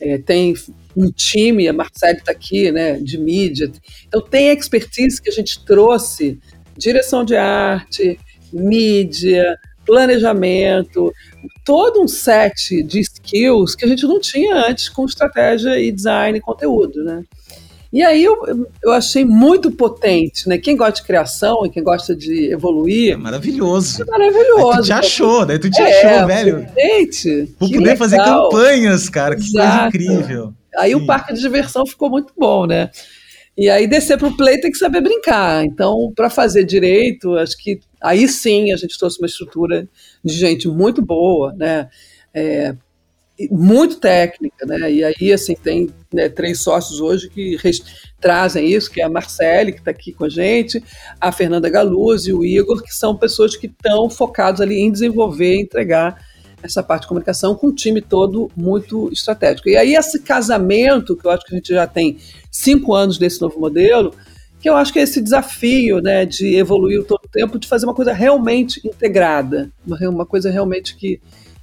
É, 0.00 0.18
tem 0.18 0.54
um 0.96 1.10
time, 1.10 1.68
a 1.68 1.72
Marcele 1.72 2.18
está 2.18 2.32
aqui, 2.32 2.70
né, 2.70 2.98
de 2.98 3.18
mídia. 3.18 3.70
Então, 4.06 4.20
tem 4.20 4.48
expertise 4.48 5.20
que 5.20 5.28
a 5.28 5.32
gente 5.32 5.64
trouxe, 5.64 6.38
direção 6.76 7.24
de 7.24 7.34
arte, 7.34 8.18
mídia, 8.52 9.58
planejamento, 9.86 11.12
todo 11.64 12.02
um 12.02 12.08
set 12.08 12.82
de 12.82 13.00
skills 13.00 13.74
que 13.74 13.84
a 13.84 13.88
gente 13.88 14.04
não 14.04 14.20
tinha 14.20 14.68
antes 14.68 14.88
com 14.88 15.06
estratégia 15.06 15.78
e 15.78 15.90
design 15.92 16.38
e 16.38 16.40
conteúdo, 16.40 17.02
né? 17.04 17.22
E 17.92 18.02
aí 18.02 18.22
eu, 18.22 18.68
eu 18.82 18.92
achei 18.92 19.24
muito 19.24 19.70
potente, 19.70 20.48
né? 20.48 20.58
Quem 20.58 20.76
gosta 20.76 21.00
de 21.00 21.06
criação 21.06 21.64
e 21.64 21.70
quem 21.70 21.82
gosta 21.82 22.14
de 22.14 22.52
evoluir. 22.52 23.12
É 23.14 23.16
maravilhoso. 23.16 24.02
É 24.02 24.04
maravilhoso. 24.04 24.70
Aí 24.70 24.76
tu 24.76 24.82
te 24.82 24.92
achou, 24.92 25.46
né? 25.46 25.58
Tu 25.58 25.70
te 25.70 25.80
é, 25.80 26.16
achou, 26.16 26.26
velho. 26.26 26.66
Gente. 26.76 27.54
Vou 27.58 27.70
poder 27.70 27.78
legal. 27.78 27.96
fazer 27.96 28.16
campanhas, 28.18 29.08
cara. 29.08 29.36
Que 29.36 29.42
Exato. 29.42 29.66
coisa 29.66 29.88
incrível. 29.88 30.52
Aí 30.76 30.90
Sim. 30.90 30.96
o 30.96 31.06
parque 31.06 31.32
de 31.32 31.40
diversão 31.40 31.86
ficou 31.86 32.10
muito 32.10 32.34
bom, 32.36 32.66
né? 32.66 32.90
E 33.56 33.70
aí 33.70 33.86
descer 33.86 34.18
para 34.18 34.28
o 34.28 34.36
play 34.36 34.60
tem 34.60 34.70
que 34.70 34.76
saber 34.76 35.00
brincar. 35.00 35.64
Então, 35.64 36.12
para 36.14 36.28
fazer 36.28 36.64
direito, 36.64 37.34
acho 37.36 37.56
que 37.56 37.80
aí 38.06 38.28
sim 38.28 38.72
a 38.72 38.76
gente 38.76 38.98
trouxe 38.98 39.18
uma 39.18 39.26
estrutura 39.26 39.88
de 40.24 40.34
gente 40.34 40.68
muito 40.68 41.02
boa, 41.02 41.52
né? 41.54 41.88
É, 42.32 42.74
muito 43.50 43.96
técnica, 43.96 44.64
né? 44.64 44.90
E 44.90 45.04
aí, 45.04 45.32
assim, 45.32 45.54
tem 45.54 45.90
né, 46.12 46.28
três 46.28 46.60
sócios 46.60 47.00
hoje 47.00 47.28
que 47.28 47.56
trazem 48.18 48.66
isso, 48.66 48.90
que 48.90 49.00
é 49.00 49.04
a 49.04 49.10
Marcele, 49.10 49.72
que 49.72 49.78
está 49.78 49.90
aqui 49.90 50.12
com 50.12 50.24
a 50.24 50.28
gente, 50.28 50.82
a 51.20 51.30
Fernanda 51.30 51.68
Galuzzi 51.68 52.30
e 52.30 52.32
o 52.32 52.44
Igor, 52.44 52.82
que 52.82 52.94
são 52.94 53.16
pessoas 53.16 53.54
que 53.54 53.66
estão 53.66 54.08
focados 54.08 54.60
ali 54.60 54.78
em 54.80 54.90
desenvolver 54.90 55.60
entregar 55.60 56.18
essa 56.62 56.82
parte 56.82 57.02
de 57.02 57.08
comunicação 57.08 57.54
com 57.54 57.68
um 57.68 57.74
time 57.74 58.00
todo 58.00 58.50
muito 58.56 59.10
estratégico. 59.12 59.68
E 59.68 59.76
aí, 59.76 59.94
esse 59.94 60.20
casamento, 60.20 61.14
que 61.14 61.26
eu 61.26 61.30
acho 61.30 61.44
que 61.44 61.54
a 61.54 61.56
gente 61.56 61.72
já 61.72 61.86
tem 61.86 62.18
cinco 62.50 62.94
anos 62.94 63.18
desse 63.18 63.40
novo 63.40 63.60
modelo, 63.60 64.14
que 64.66 64.70
eu 64.70 64.76
acho 64.76 64.92
que 64.92 64.98
é 64.98 65.02
esse 65.02 65.20
desafio 65.20 66.00
né, 66.00 66.26
de 66.26 66.56
evoluir 66.56 67.04
todo 67.04 67.20
o 67.24 67.28
tempo, 67.28 67.56
de 67.56 67.68
fazer 67.68 67.86
uma 67.86 67.94
coisa 67.94 68.12
realmente 68.12 68.80
integrada, 68.84 69.70
uma, 69.86 70.26
coisa 70.26 70.50
realmente 70.50 70.96
que 70.96 71.20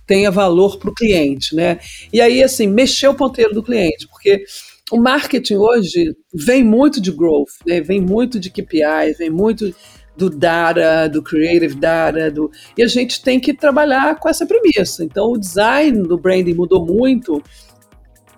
tenha 0.08 0.32
valor 0.32 0.80
para 0.80 0.90
o 0.90 0.94
cliente, 0.94 1.54
né? 1.54 1.80
E 2.14 2.22
aí, 2.22 2.42
assim, 2.42 2.66
mexer 2.66 3.10
o 3.10 3.14
ponteiro 3.14 3.54
do 3.54 3.62
cliente, 3.62 4.08
porque 4.08 4.46
o 4.90 4.98
marketing 4.98 5.56
hoje 5.56 6.16
vem 6.34 6.64
muito 6.64 7.02
de 7.02 7.12
growth, 7.12 7.52
né? 7.68 7.82
vem 7.82 8.00
muito 8.00 8.40
de 8.40 8.50
KPIs, 8.50 9.18
vem 9.18 9.30
muito 9.30 9.76
do 10.16 10.30
data, 10.30 11.10
do 11.10 11.22
creative 11.22 11.76
data, 11.76 12.32
do... 12.32 12.50
e 12.78 12.84
a 12.84 12.88
gente 12.88 13.22
tem 13.22 13.38
que 13.38 13.54
trabalhar 13.54 14.18
com 14.18 14.30
essa 14.30 14.46
premissa. 14.46 15.04
Então, 15.04 15.34
o 15.34 15.38
design 15.38 16.04
do 16.04 16.18
branding 16.18 16.54
mudou 16.54 16.86
muito 16.86 17.44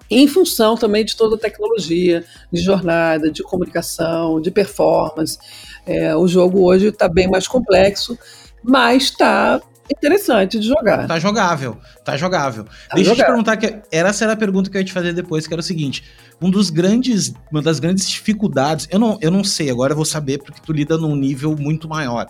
em 0.10 0.28
função 0.28 0.76
também 0.76 1.04
de 1.04 1.16
toda 1.16 1.36
a 1.36 1.40
tecnologia, 1.40 2.24
de 2.52 2.62
jornada, 2.62 3.32
de 3.32 3.44
comunicação, 3.44 4.40
de 4.40 4.52
performance. 4.52 5.38
É, 5.86 6.16
o 6.16 6.28
jogo 6.28 6.64
hoje 6.64 6.88
está 6.88 7.08
bem 7.08 7.28
mais 7.28 7.48
complexo, 7.48 8.18
mas 8.64 9.04
está 9.04 9.62
interessante 9.90 10.60
de 10.60 10.68
jogar. 10.68 11.08
Tá 11.08 11.20
jogável, 11.20 11.78
tá 12.04 12.18
jogável. 12.18 12.64
Tá 12.64 12.96
Deixa 12.96 13.12
jogável. 13.12 13.12
eu 13.12 13.16
te 13.16 13.26
perguntar, 13.26 13.58
que 13.58 13.96
era 13.96 14.10
essa 14.10 14.24
era 14.24 14.34
a 14.34 14.38
pergunta 14.38 14.70
que 14.70 14.78
eu 14.78 14.82
ia 14.82 14.86
te 14.86 14.94
fazer 14.94 15.14
depois, 15.14 15.46
que 15.46 15.54
era 15.54 15.62
o 15.62 15.64
seguinte, 15.64 16.04
um 16.42 16.50
dos 16.50 16.70
grandes, 16.70 17.34
uma 17.52 17.62
das 17.62 17.80
grandes 17.80 18.10
dificuldades, 18.10 18.88
eu 18.90 19.00
não, 19.00 19.18
eu 19.22 19.30
não 19.30 19.44
sei, 19.44 19.70
agora 19.70 19.94
eu 19.94 19.96
vou 19.96 20.06
saber 20.06 20.40
porque 20.40 20.60
tu 20.64 20.74
lida 20.74 20.98
num 20.98 21.16
nível 21.16 21.56
muito 21.56 21.88
maior, 21.88 22.28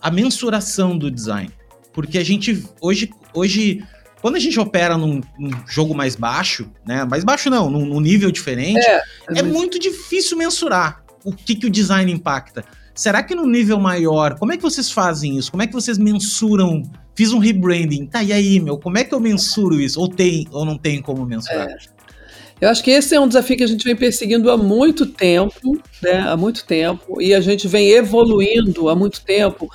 a 0.00 0.10
mensuração 0.10 0.96
do 0.96 1.10
design. 1.10 1.50
Porque 1.92 2.18
a 2.18 2.24
gente, 2.24 2.64
hoje, 2.80 3.10
hoje 3.32 3.84
quando 4.24 4.36
a 4.36 4.38
gente 4.38 4.58
opera 4.58 4.96
num, 4.96 5.20
num, 5.38 5.50
jogo 5.68 5.94
mais 5.94 6.16
baixo, 6.16 6.72
né? 6.86 7.04
Mais 7.04 7.22
baixo 7.22 7.50
não, 7.50 7.68
num, 7.68 7.84
num 7.84 8.00
nível 8.00 8.30
diferente, 8.30 8.80
é, 8.80 9.02
é 9.36 9.42
muito 9.42 9.78
difícil 9.78 10.38
mensurar 10.38 11.04
o 11.22 11.30
que, 11.30 11.54
que 11.54 11.66
o 11.66 11.70
design 11.70 12.10
impacta. 12.10 12.64
Será 12.94 13.22
que 13.22 13.34
no 13.34 13.46
nível 13.46 13.78
maior, 13.78 14.38
como 14.38 14.50
é 14.50 14.56
que 14.56 14.62
vocês 14.62 14.90
fazem 14.90 15.36
isso? 15.36 15.50
Como 15.50 15.62
é 15.62 15.66
que 15.66 15.74
vocês 15.74 15.98
mensuram? 15.98 16.82
Fiz 17.14 17.34
um 17.34 17.38
rebranding, 17.38 18.06
tá, 18.06 18.22
e 18.22 18.32
aí, 18.32 18.58
meu, 18.60 18.78
como 18.78 18.96
é 18.96 19.04
que 19.04 19.14
eu 19.14 19.20
mensuro 19.20 19.78
isso? 19.78 20.00
Ou 20.00 20.08
tem, 20.08 20.48
ou 20.50 20.64
não 20.64 20.78
tem 20.78 21.02
como 21.02 21.26
mensurar? 21.26 21.68
É. 21.68 21.76
Eu 22.62 22.70
acho 22.70 22.82
que 22.82 22.92
esse 22.92 23.14
é 23.14 23.20
um 23.20 23.28
desafio 23.28 23.58
que 23.58 23.64
a 23.64 23.66
gente 23.66 23.84
vem 23.84 23.94
perseguindo 23.94 24.50
há 24.50 24.56
muito 24.56 25.04
tempo, 25.04 25.78
né? 26.02 26.20
Há 26.20 26.34
muito 26.34 26.64
tempo, 26.64 27.20
e 27.20 27.34
a 27.34 27.42
gente 27.42 27.68
vem 27.68 27.90
evoluindo 27.90 28.88
há 28.88 28.94
muito 28.94 29.20
tempo 29.20 29.68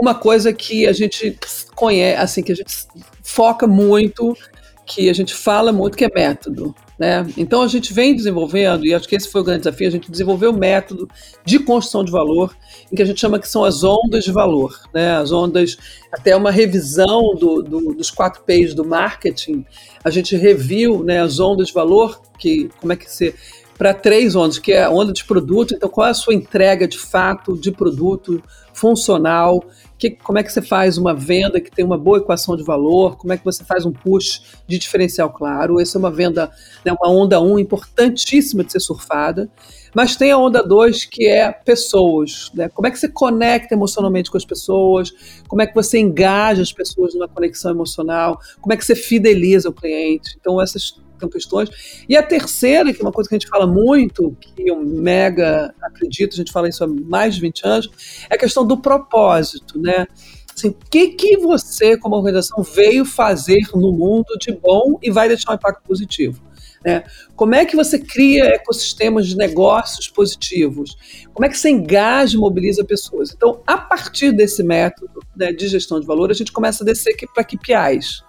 uma 0.00 0.14
coisa 0.14 0.52
que 0.52 0.86
a 0.86 0.92
gente 0.92 1.38
conhece, 1.74 2.20
assim, 2.20 2.42
que 2.42 2.52
a 2.52 2.56
gente 2.56 2.74
foca 3.22 3.66
muito, 3.66 4.36
que 4.84 5.08
a 5.08 5.12
gente 5.12 5.34
fala 5.34 5.72
muito, 5.72 5.96
que 5.96 6.04
é 6.04 6.10
método. 6.12 6.74
Né? 6.98 7.26
Então 7.36 7.62
a 7.62 7.68
gente 7.68 7.92
vem 7.92 8.14
desenvolvendo, 8.14 8.86
e 8.86 8.94
acho 8.94 9.08
que 9.08 9.16
esse 9.16 9.28
foi 9.28 9.40
o 9.40 9.44
grande 9.44 9.64
desafio, 9.64 9.88
a 9.88 9.90
gente 9.90 10.10
desenvolveu 10.10 10.50
o 10.50 10.56
método 10.56 11.08
de 11.44 11.58
construção 11.58 12.04
de 12.04 12.12
valor, 12.12 12.54
em 12.92 12.94
que 12.94 13.02
a 13.02 13.04
gente 13.04 13.20
chama 13.20 13.38
que 13.38 13.48
são 13.48 13.64
as 13.64 13.82
ondas 13.82 14.24
de 14.24 14.30
valor. 14.30 14.78
Né? 14.94 15.12
As 15.16 15.32
ondas, 15.32 15.76
até 16.12 16.36
uma 16.36 16.50
revisão 16.50 17.34
do, 17.34 17.62
do, 17.62 17.94
dos 17.94 18.10
quatro 18.10 18.42
P's 18.44 18.74
do 18.74 18.84
marketing, 18.84 19.64
a 20.04 20.10
gente 20.10 20.36
reviu 20.36 21.02
né, 21.02 21.20
as 21.20 21.40
ondas 21.40 21.68
de 21.68 21.74
valor, 21.74 22.20
que 22.38 22.70
como 22.80 22.92
é 22.92 22.96
que 22.96 23.10
você 23.10 23.34
para 23.76 23.94
três 23.94 24.36
ondas, 24.36 24.60
que 24.60 24.72
é 24.72 24.84
a 24.84 24.90
onda 24.90 25.12
de 25.12 25.24
produto. 25.24 25.74
Então, 25.74 25.88
qual 25.88 26.06
é 26.06 26.10
a 26.10 26.14
sua 26.14 26.34
entrega 26.34 26.86
de 26.86 26.98
fato 26.98 27.56
de 27.56 27.72
produto 27.72 28.40
funcional? 28.72 29.62
Que, 29.98 30.10
como 30.10 30.38
é 30.38 30.42
que 30.42 30.52
você 30.52 30.60
faz 30.60 30.98
uma 30.98 31.14
venda 31.14 31.60
que 31.60 31.70
tem 31.70 31.84
uma 31.84 31.96
boa 31.96 32.18
equação 32.18 32.56
de 32.56 32.64
valor? 32.64 33.16
Como 33.16 33.32
é 33.32 33.36
que 33.36 33.44
você 33.44 33.64
faz 33.64 33.86
um 33.86 33.92
push 33.92 34.42
de 34.66 34.78
diferencial 34.78 35.30
claro? 35.30 35.80
Essa 35.80 35.96
é 35.96 36.00
uma 36.00 36.10
venda, 36.10 36.50
né, 36.84 36.92
uma 36.92 37.10
onda 37.10 37.40
1 37.40 37.52
um, 37.52 37.58
importantíssima 37.58 38.64
de 38.64 38.72
ser 38.72 38.80
surfada. 38.80 39.50
Mas 39.94 40.16
tem 40.16 40.30
a 40.30 40.38
onda 40.38 40.62
2, 40.62 41.04
que 41.04 41.26
é 41.26 41.52
pessoas. 41.52 42.50
Né? 42.54 42.68
Como 42.68 42.86
é 42.86 42.90
que 42.90 42.98
você 42.98 43.08
conecta 43.08 43.74
emocionalmente 43.74 44.30
com 44.30 44.36
as 44.36 44.44
pessoas? 44.44 45.12
Como 45.46 45.60
é 45.60 45.66
que 45.66 45.74
você 45.74 45.98
engaja 45.98 46.62
as 46.62 46.72
pessoas 46.72 47.14
numa 47.14 47.28
conexão 47.28 47.70
emocional? 47.70 48.40
Como 48.60 48.72
é 48.72 48.76
que 48.76 48.84
você 48.84 48.96
fideliza 48.96 49.68
o 49.68 49.72
cliente? 49.72 50.36
Então, 50.40 50.60
essas 50.60 50.94
questões. 51.28 52.04
E 52.08 52.16
a 52.16 52.22
terceira, 52.22 52.92
que 52.92 53.00
é 53.00 53.04
uma 53.04 53.12
coisa 53.12 53.28
que 53.28 53.34
a 53.34 53.38
gente 53.38 53.48
fala 53.48 53.66
muito, 53.66 54.36
que 54.40 54.68
eu 54.68 54.82
mega 54.82 55.74
acredito, 55.82 56.34
a 56.34 56.36
gente 56.36 56.52
fala 56.52 56.68
isso 56.68 56.84
há 56.84 56.86
mais 56.86 57.34
de 57.34 57.40
20 57.40 57.66
anos, 57.66 57.90
é 58.30 58.34
a 58.34 58.38
questão 58.38 58.66
do 58.66 58.78
propósito, 58.78 59.78
né? 59.78 60.06
Assim, 60.54 60.68
o 60.68 60.76
que, 60.90 61.08
que 61.08 61.38
você, 61.38 61.96
como 61.96 62.14
organização, 62.14 62.62
veio 62.62 63.04
fazer 63.04 63.62
no 63.74 63.92
mundo 63.92 64.36
de 64.38 64.52
bom 64.52 64.98
e 65.02 65.10
vai 65.10 65.28
deixar 65.28 65.52
um 65.52 65.54
impacto 65.54 65.82
positivo? 65.82 66.42
Né? 66.84 67.04
Como 67.36 67.54
é 67.54 67.64
que 67.64 67.76
você 67.76 67.98
cria 67.98 68.54
ecossistemas 68.54 69.26
de 69.26 69.36
negócios 69.36 70.08
positivos? 70.08 70.96
Como 71.32 71.46
é 71.46 71.48
que 71.48 71.56
você 71.56 71.70
engaja 71.70 72.36
e 72.36 72.40
mobiliza 72.40 72.84
pessoas? 72.84 73.32
Então, 73.32 73.62
a 73.66 73.78
partir 73.78 74.32
desse 74.32 74.62
método 74.62 75.20
né, 75.36 75.52
de 75.52 75.68
gestão 75.68 76.00
de 76.00 76.06
valor, 76.06 76.30
a 76.30 76.34
gente 76.34 76.52
começa 76.52 76.82
a 76.82 76.86
descer 76.86 77.14
para 77.32 77.44
KPIs. 77.44 78.22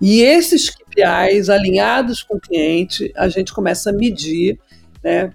E 0.00 0.20
esses 0.20 0.74
KPIs 0.92 1.48
alinhados 1.48 2.22
com 2.22 2.36
o 2.36 2.40
cliente, 2.40 3.12
a 3.16 3.28
gente 3.28 3.52
começa 3.52 3.90
a 3.90 3.92
medir 3.92 4.58
né, 5.02 5.32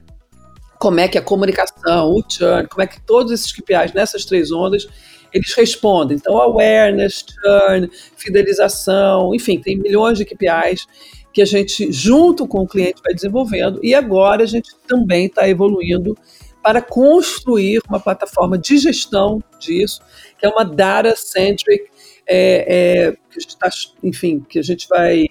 como 0.80 1.00
é 1.00 1.08
que 1.08 1.18
a 1.18 1.22
comunicação, 1.22 2.12
o 2.12 2.24
churn, 2.28 2.68
como 2.68 2.82
é 2.82 2.88
que 2.88 3.02
todos 3.02 3.32
esses 3.32 3.52
KPIs 3.52 3.94
nessas 3.94 4.26
três 4.26 4.52
ondas 4.52 4.88
eles 5.34 5.54
respondem. 5.54 6.18
Então, 6.18 6.38
awareness, 6.38 7.26
churn, 7.28 7.90
fidelização, 8.16 9.36
enfim, 9.36 9.60
tem 9.60 9.78
milhões 9.78 10.18
de 10.18 10.26
KPIs 10.26 10.88
que 11.34 11.42
a 11.42 11.46
gente, 11.46 11.92
junto 11.92 12.48
com 12.48 12.62
o 12.62 12.68
cliente, 12.68 13.02
vai 13.04 13.14
desenvolvendo. 13.14 13.80
E 13.84 13.94
agora 13.94 14.44
a 14.44 14.48
gente 14.48 14.72
também 14.88 15.26
está 15.28 15.48
evoluindo 15.48 16.18
para 16.64 16.82
construir 16.82 17.80
uma 17.88 18.00
plataforma 18.00 18.58
de 18.58 18.78
gestão 18.78 19.42
disso, 19.60 20.02
que 20.38 20.46
é 20.46 20.50
uma 20.50 20.66
data-centric, 20.66 21.86
é, 22.28 23.06
é, 23.08 23.12
que 23.12 23.38
a 23.38 23.40
gente 23.40 23.58
tá, 23.58 23.70
enfim, 24.04 24.44
que 24.50 24.60
a 24.60 24.64
gente 24.64 24.88
vai 24.88 25.28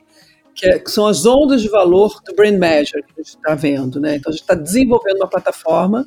que, 0.56 0.66
é, 0.66 0.78
que, 0.78 0.90
são 0.90 1.06
as 1.06 1.24
ondas 1.24 1.62
de 1.62 1.68
valor 1.68 2.20
do 2.26 2.34
Brain 2.34 2.56
Measure 2.56 3.02
que 3.02 3.12
a 3.12 3.22
gente 3.22 3.36
está 3.36 3.54
vendo. 3.54 4.00
Né? 4.00 4.16
Então, 4.16 4.30
a 4.30 4.32
gente 4.32 4.42
está 4.42 4.54
desenvolvendo 4.54 5.18
uma 5.18 5.28
plataforma 5.28 6.04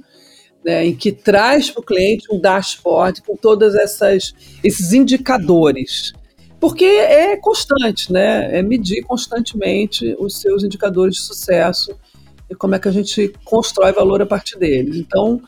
né, 0.65 0.85
em 0.85 0.95
que 0.95 1.11
traz 1.11 1.69
para 1.69 1.79
o 1.79 1.83
cliente 1.83 2.27
um 2.31 2.39
dashboard 2.39 3.21
com 3.21 3.37
todos 3.37 3.75
esses 3.75 4.91
indicadores 4.91 6.13
porque 6.59 6.83
é 6.83 7.37
constante, 7.37 8.11
né? 8.11 8.57
É 8.57 8.61
medir 8.61 9.01
constantemente 9.03 10.15
os 10.19 10.41
seus 10.41 10.63
indicadores 10.63 11.15
de 11.15 11.21
sucesso 11.21 11.97
e 12.49 12.55
como 12.55 12.75
é 12.75 12.79
que 12.79 12.87
a 12.87 12.91
gente 12.91 13.33
constrói 13.45 13.93
valor 13.93 14.21
a 14.21 14.25
partir 14.25 14.57
deles. 14.57 14.97
Então, 14.97 15.41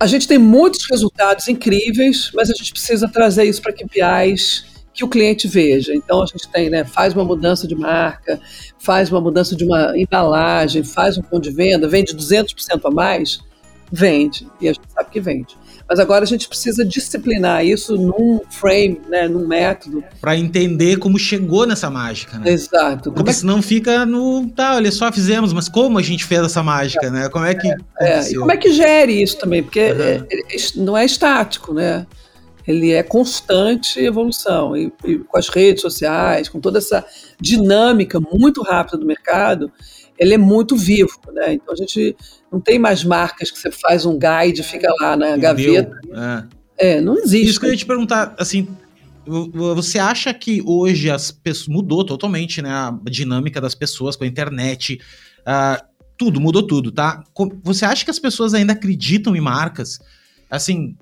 a 0.00 0.06
gente 0.06 0.26
tem 0.26 0.38
muitos 0.38 0.86
resultados 0.90 1.48
incríveis, 1.48 2.30
mas 2.34 2.50
a 2.50 2.54
gente 2.54 2.72
precisa 2.72 3.08
trazer 3.08 3.44
isso 3.44 3.60
para 3.60 3.72
KPIs 3.72 4.73
que 4.94 5.04
o 5.04 5.08
cliente 5.08 5.48
veja. 5.48 5.92
Então 5.92 6.22
a 6.22 6.26
gente 6.26 6.48
tem, 6.48 6.70
né, 6.70 6.84
faz 6.84 7.12
uma 7.12 7.24
mudança 7.24 7.66
de 7.66 7.74
marca, 7.74 8.40
faz 8.78 9.10
uma 9.10 9.20
mudança 9.20 9.56
de 9.56 9.64
uma 9.64 9.98
embalagem, 9.98 10.84
faz 10.84 11.18
um 11.18 11.22
ponto 11.22 11.42
de 11.42 11.50
venda, 11.50 11.88
vende 11.88 12.14
200% 12.14 12.80
a 12.84 12.90
mais, 12.90 13.40
vende, 13.90 14.46
e 14.60 14.68
a 14.68 14.72
gente 14.72 14.86
sabe 14.94 15.10
que 15.10 15.20
vende. 15.20 15.56
Mas 15.86 15.98
agora 15.98 16.24
a 16.24 16.26
gente 16.26 16.48
precisa 16.48 16.82
disciplinar 16.82 17.64
isso 17.64 17.96
num 17.96 18.40
frame, 18.48 19.00
né, 19.08 19.28
num 19.28 19.46
método. 19.46 20.02
Para 20.18 20.34
entender 20.34 20.96
como 20.96 21.18
chegou 21.18 21.66
nessa 21.66 21.90
mágica, 21.90 22.38
né? 22.38 22.52
Exato. 22.52 23.12
Porque 23.12 23.30
é 23.30 23.34
senão 23.34 23.60
fica 23.60 24.06
no. 24.06 24.48
Tá, 24.48 24.76
olha 24.76 24.90
só, 24.90 25.12
fizemos, 25.12 25.52
mas 25.52 25.68
como 25.68 25.98
a 25.98 26.02
gente 26.02 26.24
fez 26.24 26.40
essa 26.40 26.62
mágica, 26.62 27.08
é, 27.08 27.10
né? 27.10 27.28
Como 27.28 27.44
é 27.44 27.54
que. 27.54 27.68
É, 28.00 28.18
é, 28.20 28.30
e 28.30 28.34
como 28.34 28.50
é 28.50 28.56
que 28.56 28.72
gere 28.72 29.22
isso 29.22 29.38
também? 29.38 29.62
Porque 29.62 29.92
uhum. 29.92 30.84
não 30.84 30.96
é 30.96 31.04
estático, 31.04 31.74
né? 31.74 32.06
Ele 32.66 32.92
é 32.92 33.02
constante 33.02 34.00
evolução. 34.00 34.76
E, 34.76 34.92
e 35.04 35.18
com 35.18 35.38
as 35.38 35.48
redes 35.48 35.82
sociais, 35.82 36.48
com 36.48 36.60
toda 36.60 36.78
essa 36.78 37.04
dinâmica 37.40 38.18
muito 38.20 38.62
rápida 38.62 38.98
do 38.98 39.06
mercado, 39.06 39.70
ele 40.18 40.34
é 40.34 40.38
muito 40.38 40.76
vivo, 40.76 41.18
né? 41.32 41.54
Então 41.54 41.74
a 41.74 41.76
gente 41.76 42.16
não 42.50 42.60
tem 42.60 42.78
mais 42.78 43.04
marcas 43.04 43.50
que 43.50 43.58
você 43.58 43.70
faz 43.70 44.06
um 44.06 44.18
guide 44.18 44.60
e 44.60 44.64
fica 44.64 44.88
lá 45.00 45.16
na 45.16 45.36
gaveta. 45.36 45.98
É. 46.78 46.94
é. 46.94 47.00
não 47.00 47.16
existe. 47.18 47.50
Isso 47.50 47.60
que 47.60 47.66
eu 47.66 47.70
ia 47.70 47.76
te 47.76 47.86
perguntar, 47.86 48.34
assim, 48.38 48.68
você 49.26 49.98
acha 49.98 50.32
que 50.32 50.62
hoje 50.64 51.10
as 51.10 51.30
pessoas 51.30 51.68
mudou 51.68 52.04
totalmente, 52.04 52.62
né, 52.62 52.70
a 52.70 52.96
dinâmica 53.10 53.60
das 53.60 53.74
pessoas 53.74 54.16
com 54.16 54.24
a 54.24 54.26
internet, 54.26 55.00
uh, 55.40 55.84
tudo 56.16 56.40
mudou 56.40 56.62
tudo, 56.62 56.92
tá? 56.92 57.24
Você 57.62 57.84
acha 57.84 58.04
que 58.04 58.10
as 58.10 58.18
pessoas 58.18 58.54
ainda 58.54 58.72
acreditam 58.72 59.34
em 59.34 59.40
marcas? 59.40 59.98
Assim, 60.50 60.96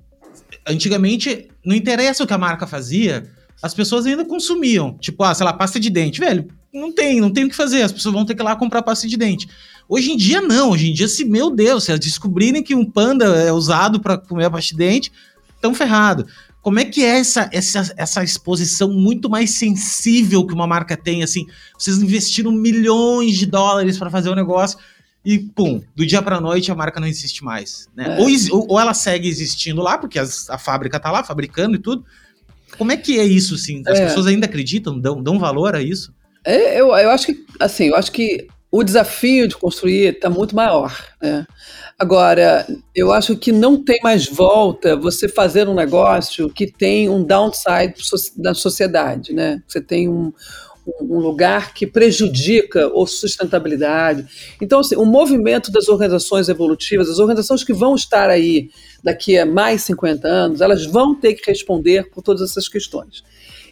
antigamente 0.67 1.49
não 1.63 1.75
interessa 1.75 2.23
o 2.23 2.27
que 2.27 2.33
a 2.33 2.37
marca 2.37 2.67
fazia, 2.67 3.29
as 3.61 3.73
pessoas 3.73 4.05
ainda 4.05 4.25
consumiam. 4.25 4.97
Tipo, 4.99 5.23
ah, 5.23 5.33
sei 5.33 5.45
lá, 5.45 5.53
pasta 5.53 5.79
de 5.79 5.89
dente. 5.89 6.19
Velho, 6.19 6.47
não 6.73 6.91
tem, 6.91 7.21
não 7.21 7.31
tem 7.31 7.45
o 7.45 7.49
que 7.49 7.55
fazer. 7.55 7.81
As 7.81 7.91
pessoas 7.91 8.13
vão 8.13 8.25
ter 8.25 8.35
que 8.35 8.41
ir 8.41 8.45
lá 8.45 8.55
comprar 8.55 8.81
pasta 8.81 9.07
de 9.07 9.15
dente. 9.15 9.47
Hoje 9.87 10.11
em 10.11 10.17
dia, 10.17 10.41
não. 10.41 10.71
Hoje 10.71 10.89
em 10.89 10.93
dia, 10.93 11.07
se, 11.07 11.23
meu 11.23 11.49
Deus, 11.49 11.83
se 11.85 11.91
elas 11.91 11.99
descobrirem 11.99 12.63
que 12.63 12.75
um 12.75 12.85
panda 12.85 13.25
é 13.25 13.51
usado 13.51 13.99
para 13.99 14.17
comer 14.17 14.45
a 14.45 14.51
pasta 14.51 14.71
de 14.71 14.77
dente, 14.77 15.11
estão 15.55 15.73
ferrado. 15.73 16.27
Como 16.61 16.79
é 16.79 16.85
que 16.85 17.03
é 17.03 17.19
essa, 17.19 17.49
essa, 17.51 17.93
essa 17.97 18.23
exposição 18.23 18.91
muito 18.91 19.29
mais 19.29 19.51
sensível 19.51 20.47
que 20.47 20.53
uma 20.53 20.65
marca 20.65 20.95
tem? 20.95 21.21
Assim, 21.21 21.45
vocês 21.77 21.97
investiram 21.97 22.51
milhões 22.51 23.37
de 23.37 23.45
dólares 23.45 23.97
para 23.97 24.09
fazer 24.09 24.29
um 24.29 24.35
negócio 24.35 24.79
e, 25.25 25.39
pum, 25.39 25.81
do 25.95 26.05
dia 26.05 26.21
para 26.21 26.41
noite 26.41 26.71
a 26.71 26.75
marca 26.75 26.99
não 26.99 27.07
existe 27.07 27.43
mais. 27.43 27.87
Né? 27.95 28.17
É. 28.17 28.21
Ou, 28.21 28.67
ou, 28.69 28.79
ela 28.79 28.93
segue 28.93 29.27
existindo 29.27 29.81
lá, 29.81 29.97
porque 29.97 30.19
as, 30.19 30.49
a 30.49 30.57
fábrica 30.57 30.99
tá 30.99 31.11
lá 31.11 31.23
fabricando 31.23 31.75
e 31.75 31.79
tudo, 31.79 32.05
como 32.77 32.91
é 32.91 32.97
que 32.97 33.19
é 33.19 33.23
isso, 33.23 33.55
assim? 33.55 33.81
As 33.87 33.99
é. 33.99 34.05
pessoas 34.07 34.27
ainda 34.27 34.45
acreditam, 34.45 34.99
dão, 34.99 35.21
dão 35.21 35.39
valor 35.39 35.75
a 35.75 35.81
isso? 35.81 36.13
É, 36.45 36.79
eu, 36.79 36.87
eu 36.87 37.09
acho 37.09 37.27
que, 37.27 37.45
assim, 37.59 37.85
eu 37.85 37.95
acho 37.95 38.11
que 38.11 38.47
o 38.69 38.83
desafio 38.83 39.47
de 39.47 39.55
construir 39.55 40.15
está 40.15 40.29
muito 40.29 40.55
maior, 40.55 40.97
né? 41.21 41.45
Agora, 41.97 42.65
eu 42.93 43.13
acho 43.13 43.37
que 43.37 43.51
não 43.51 43.81
tem 43.81 43.99
mais 44.03 44.25
volta 44.27 44.97
você 44.97 45.29
fazer 45.29 45.69
um 45.69 45.75
negócio 45.75 46.49
que 46.49 46.65
tem 46.65 47.07
um 47.07 47.23
downside 47.23 47.93
da 48.35 48.53
sociedade, 48.53 49.31
né? 49.31 49.61
Você 49.67 49.79
tem 49.79 50.09
um, 50.09 50.33
um 50.85 51.17
lugar 51.19 51.73
que 51.73 51.87
prejudica 51.87 52.87
a 52.87 53.07
sustentabilidade. 53.07 54.25
Então, 54.61 54.79
assim, 54.79 54.95
o 54.95 55.05
movimento 55.05 55.71
das 55.71 55.87
organizações 55.87 56.49
evolutivas, 56.49 57.09
as 57.09 57.19
organizações 57.19 57.63
que 57.63 57.73
vão 57.73 57.95
estar 57.95 58.29
aí 58.29 58.69
daqui 59.03 59.37
a 59.37 59.45
mais 59.45 59.83
50 59.83 60.27
anos, 60.27 60.61
elas 60.61 60.85
vão 60.85 61.15
ter 61.15 61.35
que 61.35 61.49
responder 61.49 62.09
por 62.09 62.21
todas 62.21 62.49
essas 62.49 62.67
questões. 62.67 63.23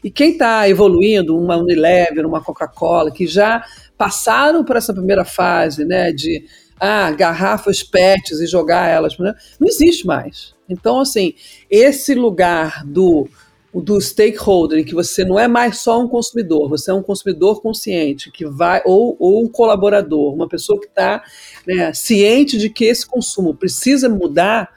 E 0.04 0.10
quem 0.10 0.32
está 0.32 0.68
evoluindo, 0.68 1.38
uma 1.38 1.58
Unilever, 1.58 2.26
uma 2.26 2.42
Coca-Cola, 2.42 3.12
que 3.12 3.28
já 3.28 3.64
passaram 3.98 4.64
por 4.64 4.76
essa 4.76 4.94
primeira 4.94 5.24
fase, 5.24 5.86
né, 5.86 6.12
de 6.12 6.46
ah, 6.80 7.12
garrafas 7.12 7.84
PETs 7.84 8.40
e 8.40 8.48
jogar 8.48 8.88
elas, 8.88 9.18
né, 9.20 9.34
não 9.60 9.68
existe 9.68 10.08
mais. 10.08 10.56
Então, 10.68 11.00
assim, 11.00 11.36
esse 11.70 12.16
lugar 12.16 12.84
do 12.86 13.28
do 13.74 14.00
stakeholder, 14.02 14.80
em 14.80 14.84
que 14.84 14.94
você 14.94 15.24
não 15.24 15.40
é 15.40 15.48
mais 15.48 15.80
só 15.80 16.02
um 16.02 16.08
consumidor, 16.08 16.68
você 16.68 16.92
é 16.92 16.94
um 16.94 17.04
consumidor 17.04 17.62
consciente, 17.62 18.30
que 18.30 18.46
vai, 18.46 18.82
ou, 18.86 19.16
ou 19.18 19.44
um 19.44 19.48
colaborador, 19.48 20.34
uma 20.34 20.48
pessoa 20.48 20.80
que 20.80 20.88
está 20.88 21.24
né, 21.66 21.94
ciente 21.94 22.58
de 22.58 22.70
que 22.70 22.86
esse 22.86 23.06
consumo 23.06 23.56
precisa 23.56 24.10
mudar, 24.10 24.70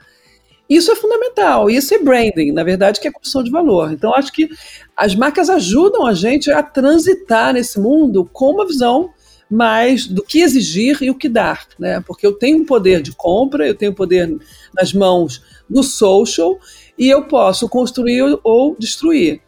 isso 0.69 0.91
é 0.91 0.95
fundamental, 0.95 1.69
isso 1.69 1.93
é 1.93 1.99
branding, 1.99 2.51
na 2.51 2.63
verdade, 2.63 2.99
que 2.99 3.07
é 3.07 3.11
construção 3.11 3.43
de 3.43 3.51
valor. 3.51 3.91
Então, 3.91 4.15
acho 4.15 4.31
que 4.31 4.49
as 4.95 5.13
marcas 5.13 5.49
ajudam 5.49 6.05
a 6.05 6.13
gente 6.13 6.49
a 6.49 6.63
transitar 6.63 7.53
nesse 7.53 7.79
mundo 7.79 8.27
com 8.31 8.51
uma 8.51 8.65
visão 8.65 9.11
mais 9.49 10.07
do 10.07 10.23
que 10.23 10.41
exigir 10.41 10.97
e 11.03 11.09
o 11.11 11.15
que 11.15 11.29
dar, 11.29 11.67
né? 11.77 12.03
Porque 12.07 12.25
eu 12.25 12.33
tenho 12.33 12.57
um 12.57 12.65
poder 12.65 13.01
de 13.01 13.11
compra, 13.11 13.67
eu 13.67 13.75
tenho 13.75 13.93
poder 13.93 14.35
nas 14.73 14.91
mãos 14.91 15.43
no 15.69 15.83
social 15.83 16.57
e 16.97 17.09
eu 17.09 17.23
posso 17.23 17.67
construir 17.67 18.39
ou 18.43 18.75
destruir. 18.77 19.41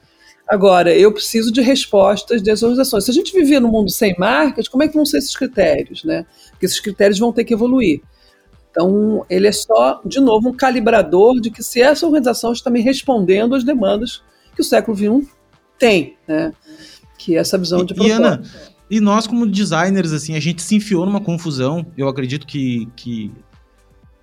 Agora, 0.48 0.96
eu 0.96 1.12
preciso 1.12 1.52
de 1.52 1.62
respostas 1.62 2.42
das 2.42 2.64
organizações. 2.64 3.04
Se 3.04 3.12
a 3.12 3.14
gente 3.14 3.34
viver 3.34 3.60
num 3.60 3.70
mundo 3.70 3.90
sem 3.92 4.16
marcas, 4.18 4.68
como 4.68 4.84
é 4.84 4.88
que 4.88 4.96
vão 4.96 5.06
ser 5.06 5.18
esses 5.18 5.36
critérios, 5.36 6.06
né? 6.06 6.26
Porque 6.52 6.66
esses 6.66 6.80
critérios 6.80 7.20
vão 7.20 7.34
ter 7.34 7.44
que 7.44 7.54
evoluir. 7.54 8.02
Então, 8.72 9.26
ele 9.30 9.48
é 9.48 9.52
só, 9.52 10.02
de 10.06 10.20
novo, 10.22 10.50
um 10.50 10.54
calibrador 10.54 11.42
de 11.42 11.52
que 11.52 11.62
se 11.62 11.82
essa 11.82 12.06
organização 12.06 12.54
está 12.54 12.70
me 12.70 12.80
respondendo 12.80 13.56
às 13.56 13.64
demandas 13.64 14.22
que 14.56 14.62
o 14.62 14.64
século 14.64 14.96
XXI 14.96 15.28
tem, 15.78 16.16
né? 16.26 16.54
Que 17.18 17.36
é 17.36 17.40
essa 17.40 17.58
visão 17.58 17.84
de 17.84 17.94
propósito. 17.94 18.22
E 18.22 18.24
Ana, 18.24 18.44
E 18.90 19.02
nós, 19.02 19.28
como 19.28 19.46
designers, 19.46 20.14
assim, 20.14 20.36
a 20.36 20.40
gente 20.40 20.62
se 20.62 20.76
enfiou 20.76 21.06
numa 21.06 21.20
confusão. 21.20 21.86
Eu 21.98 22.08
acredito 22.08 22.48
que, 22.48 22.88
que 22.96 23.32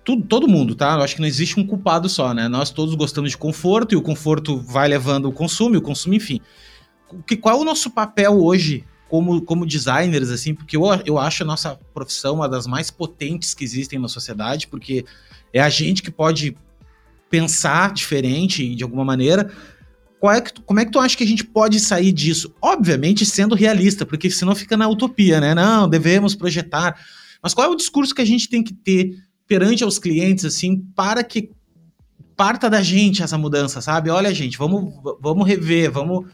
tudo, 0.05 0.23
todo 0.23 0.47
mundo, 0.47 0.75
tá? 0.75 0.93
Eu 0.93 1.01
acho 1.01 1.15
que 1.15 1.21
não 1.21 1.27
existe 1.27 1.59
um 1.59 1.65
culpado 1.65 2.07
só, 2.07 2.31
né? 2.31 2.47
Nós 2.47 2.69
todos 2.69 2.93
gostamos 2.93 3.31
de 3.31 3.37
conforto 3.37 3.93
e 3.93 3.97
o 3.97 4.01
conforto 4.01 4.61
vai 4.61 4.87
levando 4.87 5.25
o 5.25 5.31
consumo, 5.31 5.75
o 5.75 5.81
consumo, 5.81 6.13
enfim. 6.13 6.39
Que, 7.25 7.35
qual 7.35 7.57
é 7.57 7.59
o 7.59 7.65
nosso 7.65 7.89
papel 7.89 8.39
hoje 8.39 8.85
como, 9.09 9.41
como 9.41 9.65
designers, 9.65 10.29
assim? 10.29 10.53
Porque 10.53 10.77
eu, 10.77 10.83
eu 11.05 11.17
acho 11.17 11.41
a 11.41 11.45
nossa 11.45 11.79
profissão 11.91 12.35
uma 12.35 12.47
das 12.47 12.67
mais 12.67 12.91
potentes 12.91 13.55
que 13.55 13.63
existem 13.63 13.97
na 13.97 14.07
sociedade, 14.07 14.67
porque 14.67 15.03
é 15.51 15.59
a 15.59 15.69
gente 15.69 16.03
que 16.03 16.11
pode 16.11 16.55
pensar 17.27 17.91
diferente 17.91 18.75
de 18.75 18.83
alguma 18.83 19.03
maneira. 19.03 19.51
É 20.23 20.41
que, 20.41 20.61
como 20.61 20.79
é 20.79 20.85
que 20.85 20.91
tu 20.91 20.99
acha 20.99 21.17
que 21.17 21.23
a 21.23 21.27
gente 21.27 21.43
pode 21.43 21.79
sair 21.79 22.11
disso? 22.11 22.53
Obviamente 22.61 23.25
sendo 23.25 23.53
realista, 23.53 24.05
porque 24.05 24.29
senão 24.29 24.55
fica 24.55 24.77
na 24.77 24.87
utopia, 24.87 25.39
né? 25.39 25.55
Não, 25.55 25.89
devemos 25.89 26.35
projetar. 26.35 26.99
Mas 27.41 27.53
qual 27.53 27.67
é 27.67 27.69
o 27.69 27.75
discurso 27.75 28.13
que 28.13 28.21
a 28.21 28.25
gente 28.25 28.49
tem 28.49 28.63
que 28.63 28.73
ter 28.73 29.19
perante 29.47 29.83
aos 29.83 29.99
clientes, 29.99 30.45
assim, 30.45 30.77
para 30.95 31.23
que 31.23 31.51
parta 32.35 32.69
da 32.69 32.81
gente 32.81 33.23
essa 33.23 33.37
mudança, 33.37 33.81
sabe? 33.81 34.09
Olha, 34.09 34.33
gente, 34.33 34.57
vamos, 34.57 34.93
vamos 35.21 35.47
rever, 35.47 35.91
vamos. 35.91 36.25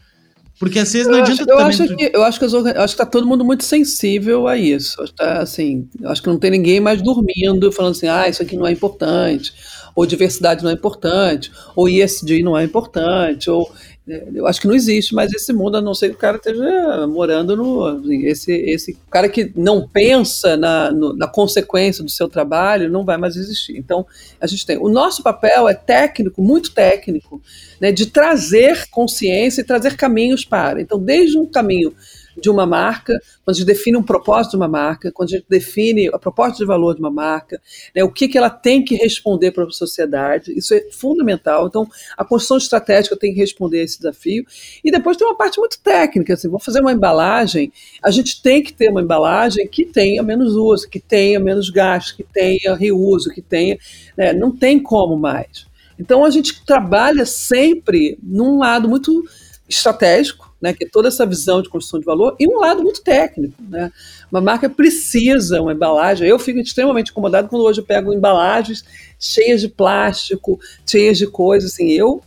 Porque 0.58 0.78
às 0.78 0.92
vezes 0.92 1.08
não 1.08 1.16
eu 1.16 1.22
adianta 1.22 1.42
acho, 1.42 1.50
eu 1.50 1.58
Acho 1.58 1.96
que, 1.96 2.10
eu 2.14 2.24
acho 2.24 2.38
que, 2.38 2.44
as, 2.44 2.54
acho 2.54 2.94
que 2.94 3.02
tá 3.02 3.06
todo 3.06 3.26
mundo 3.26 3.44
muito 3.44 3.64
sensível 3.64 4.46
a 4.46 4.56
isso. 4.56 4.96
Tá, 5.16 5.40
assim, 5.40 5.88
acho 6.04 6.22
que 6.22 6.28
não 6.28 6.38
tem 6.38 6.50
ninguém 6.50 6.80
mais 6.80 7.02
dormindo 7.02 7.72
falando 7.72 7.92
assim, 7.92 8.06
ah, 8.06 8.28
isso 8.28 8.42
aqui 8.42 8.56
não 8.56 8.66
é 8.66 8.72
importante, 8.72 9.52
ou 9.94 10.06
diversidade 10.06 10.62
não 10.62 10.70
é 10.70 10.74
importante, 10.74 11.50
ou 11.76 11.88
ESG 11.88 12.42
não 12.42 12.56
é 12.56 12.64
importante, 12.64 13.50
ou 13.50 13.70
é, 14.08 14.26
eu 14.34 14.48
acho 14.48 14.60
que 14.60 14.66
não 14.66 14.74
existe 14.74 15.14
mais 15.14 15.32
esse 15.32 15.52
mundo, 15.52 15.76
a 15.76 15.80
não 15.80 15.94
ser 15.94 16.08
que 16.08 16.16
o 16.16 16.18
cara 16.18 16.36
esteja 16.36 17.06
morando 17.06 17.56
no. 17.56 17.84
Assim, 17.84 18.26
esse, 18.26 18.52
esse 18.52 18.98
cara 19.08 19.28
que 19.28 19.52
não 19.54 19.86
pensa 19.86 20.56
na, 20.56 20.90
no, 20.90 21.14
na 21.14 21.28
consequência 21.28 22.02
do 22.02 22.10
seu 22.10 22.28
trabalho 22.28 22.90
não 22.90 23.04
vai 23.04 23.16
mais 23.16 23.36
existir. 23.36 23.76
Então, 23.76 24.04
a 24.40 24.46
gente 24.46 24.66
tem. 24.66 24.76
O 24.76 24.88
nosso 24.88 25.22
papel 25.22 25.68
é 25.68 25.74
técnico, 25.74 26.42
muito 26.42 26.72
técnico, 26.74 27.40
né, 27.80 27.92
de 27.92 28.06
trazer 28.06 28.88
consciência 28.90 29.60
e 29.60 29.64
trazer 29.64 29.96
caminhos 29.96 30.44
para. 30.44 30.80
Então, 30.80 30.98
desde 30.98 31.38
um 31.38 31.46
caminho 31.46 31.94
de 32.40 32.48
uma 32.50 32.66
marca, 32.66 33.20
quando 33.44 33.56
a 33.56 33.58
gente 33.58 33.66
define 33.66 33.96
um 33.96 34.02
propósito 34.02 34.52
de 34.52 34.56
uma 34.56 34.68
marca, 34.68 35.10
quando 35.12 35.28
a 35.28 35.32
gente 35.32 35.46
define 35.48 36.08
a 36.08 36.18
proposta 36.18 36.58
de 36.58 36.64
valor 36.64 36.94
de 36.94 37.00
uma 37.00 37.10
marca, 37.10 37.60
né, 37.94 38.02
o 38.02 38.10
que, 38.10 38.28
que 38.28 38.38
ela 38.38 38.50
tem 38.50 38.84
que 38.84 38.94
responder 38.94 39.50
para 39.50 39.64
a 39.64 39.70
sociedade, 39.70 40.56
isso 40.56 40.74
é 40.74 40.88
fundamental. 40.90 41.66
Então, 41.66 41.86
a 42.16 42.24
construção 42.24 42.56
estratégica 42.56 43.16
tem 43.16 43.32
que 43.32 43.40
responder 43.40 43.80
a 43.80 43.84
esse 43.84 43.98
desafio. 43.98 44.44
E 44.82 44.90
depois 44.90 45.16
tem 45.16 45.26
uma 45.26 45.36
parte 45.36 45.58
muito 45.58 45.78
técnica, 45.80 46.34
assim, 46.34 46.48
vou 46.48 46.60
fazer 46.60 46.80
uma 46.80 46.92
embalagem, 46.92 47.72
a 48.02 48.10
gente 48.10 48.42
tem 48.42 48.62
que 48.62 48.72
ter 48.72 48.90
uma 48.90 49.02
embalagem 49.02 49.66
que 49.68 49.84
tenha 49.84 50.22
menos 50.22 50.54
uso, 50.54 50.88
que 50.88 51.00
tenha 51.00 51.38
menos 51.38 51.70
gasto, 51.70 52.16
que 52.16 52.24
tenha 52.24 52.74
reuso, 52.74 53.30
que 53.30 53.42
tenha. 53.42 53.78
Né, 54.16 54.32
não 54.32 54.50
tem 54.50 54.78
como 54.78 55.16
mais. 55.16 55.66
Então, 55.98 56.24
a 56.24 56.30
gente 56.30 56.64
trabalha 56.64 57.24
sempre 57.24 58.18
num 58.22 58.58
lado 58.58 58.88
muito 58.88 59.24
estratégico, 59.68 60.51
né, 60.62 60.72
que 60.72 60.84
é 60.84 60.88
toda 60.88 61.08
essa 61.08 61.26
visão 61.26 61.60
de 61.60 61.68
construção 61.68 61.98
de 61.98 62.06
valor, 62.06 62.36
e 62.38 62.46
um 62.46 62.60
lado 62.60 62.82
muito 62.82 63.02
técnico. 63.02 63.54
Né? 63.68 63.90
Uma 64.30 64.40
marca 64.40 64.70
precisa 64.70 65.60
uma 65.60 65.72
embalagem. 65.72 66.28
Eu 66.28 66.38
fico 66.38 66.60
extremamente 66.60 67.10
incomodado 67.10 67.48
quando 67.48 67.64
hoje 67.64 67.80
eu 67.80 67.84
pego 67.84 68.14
embalagens 68.14 68.84
cheias 69.18 69.60
de 69.60 69.68
plástico, 69.68 70.58
cheias 70.88 71.18
de 71.18 71.26
coisas. 71.26 71.72
Assim, 71.72 71.90
eu 71.90 72.22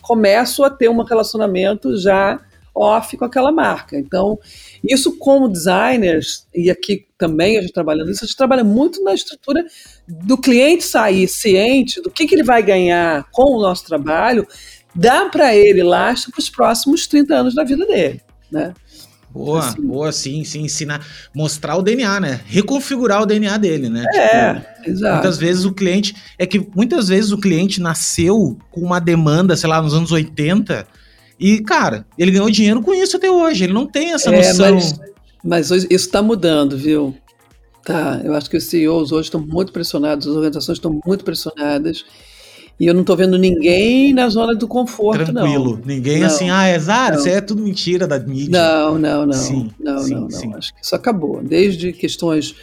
começo 0.00 0.62
a 0.62 0.70
ter 0.70 0.88
um 0.88 1.02
relacionamento 1.02 1.96
já 1.96 2.40
off 2.74 3.16
com 3.16 3.24
aquela 3.24 3.52
marca. 3.52 3.98
Então, 3.98 4.38
isso 4.88 5.18
como 5.18 5.48
designers, 5.48 6.46
e 6.54 6.70
aqui 6.70 7.06
também 7.18 7.58
a 7.58 7.60
gente 7.60 7.72
trabalhando 7.72 8.10
isso, 8.10 8.24
a 8.24 8.26
gente 8.26 8.36
trabalha 8.36 8.64
muito 8.64 9.02
na 9.02 9.12
estrutura 9.12 9.64
do 10.08 10.38
cliente 10.38 10.84
sair 10.84 11.28
ciente 11.28 12.00
do 12.00 12.10
que, 12.10 12.26
que 12.26 12.34
ele 12.34 12.42
vai 12.42 12.62
ganhar 12.62 13.28
com 13.32 13.56
o 13.56 13.60
nosso 13.60 13.84
trabalho, 13.84 14.46
dá 14.94 15.26
para 15.26 15.54
ele 15.54 15.82
lastro 15.82 16.30
para 16.32 16.40
os 16.40 16.50
próximos 16.50 17.06
30 17.06 17.34
anos 17.34 17.54
da 17.54 17.64
vida 17.64 17.86
dele, 17.86 18.20
né? 18.50 18.74
Boa, 19.32 19.60
assim. 19.60 19.80
boa, 19.80 20.10
sim, 20.10 20.42
sim, 20.42 20.62
ensinar, 20.62 21.06
mostrar 21.32 21.76
o 21.76 21.82
DNA, 21.82 22.18
né? 22.18 22.40
Reconfigurar 22.46 23.22
o 23.22 23.26
DNA 23.26 23.56
dele, 23.58 23.88
né? 23.88 24.04
É, 24.12 24.54
tipo, 24.54 24.90
exato. 24.90 25.14
Muitas 25.14 25.38
vezes 25.38 25.64
o 25.64 25.72
cliente, 25.72 26.16
é 26.36 26.44
que 26.44 26.66
muitas 26.74 27.08
vezes 27.08 27.30
o 27.30 27.38
cliente 27.38 27.80
nasceu 27.80 28.58
com 28.72 28.80
uma 28.80 29.00
demanda, 29.00 29.56
sei 29.56 29.70
lá, 29.70 29.80
nos 29.80 29.94
anos 29.94 30.10
80, 30.10 30.84
e, 31.38 31.60
cara, 31.60 32.04
ele 32.18 32.32
ganhou 32.32 32.50
dinheiro 32.50 32.82
com 32.82 32.92
isso 32.92 33.16
até 33.16 33.30
hoje, 33.30 33.64
ele 33.64 33.72
não 33.72 33.86
tem 33.86 34.12
essa 34.12 34.30
é, 34.30 34.36
noção. 34.36 34.74
Mas, 34.74 35.00
mas 35.42 35.70
isso 35.70 35.86
está 35.90 36.20
mudando, 36.20 36.76
viu? 36.76 37.16
Tá, 37.84 38.20
eu 38.24 38.34
acho 38.34 38.50
que 38.50 38.56
os 38.56 38.64
CEOs 38.64 39.12
hoje 39.12 39.28
estão 39.28 39.40
muito 39.40 39.72
pressionados, 39.72 40.26
as 40.26 40.34
organizações 40.34 40.76
estão 40.76 41.00
muito 41.06 41.24
pressionadas, 41.24 42.04
e 42.80 42.86
eu 42.86 42.94
não 42.94 43.02
estou 43.02 43.14
vendo 43.14 43.36
ninguém 43.36 44.14
na 44.14 44.26
zona 44.30 44.54
do 44.54 44.66
conforto, 44.66 45.30
Tranquilo. 45.30 45.76
não. 45.76 45.82
Ninguém 45.84 46.20
não, 46.20 46.26
assim, 46.28 46.48
ah, 46.48 46.66
é 46.66 46.78
isso 46.78 47.28
é 47.28 47.40
tudo 47.42 47.62
mentira 47.62 48.06
da 48.06 48.18
mídia. 48.18 48.58
Não, 48.58 48.98
não, 48.98 49.26
não. 49.26 49.34
Sim, 49.34 49.70
não, 49.78 49.98
sim, 49.98 50.14
não, 50.14 50.28
não. 50.28 50.56
Acho 50.56 50.72
que 50.72 50.82
isso 50.82 50.96
acabou. 50.96 51.42
Desde 51.42 51.92
questões 51.92 52.54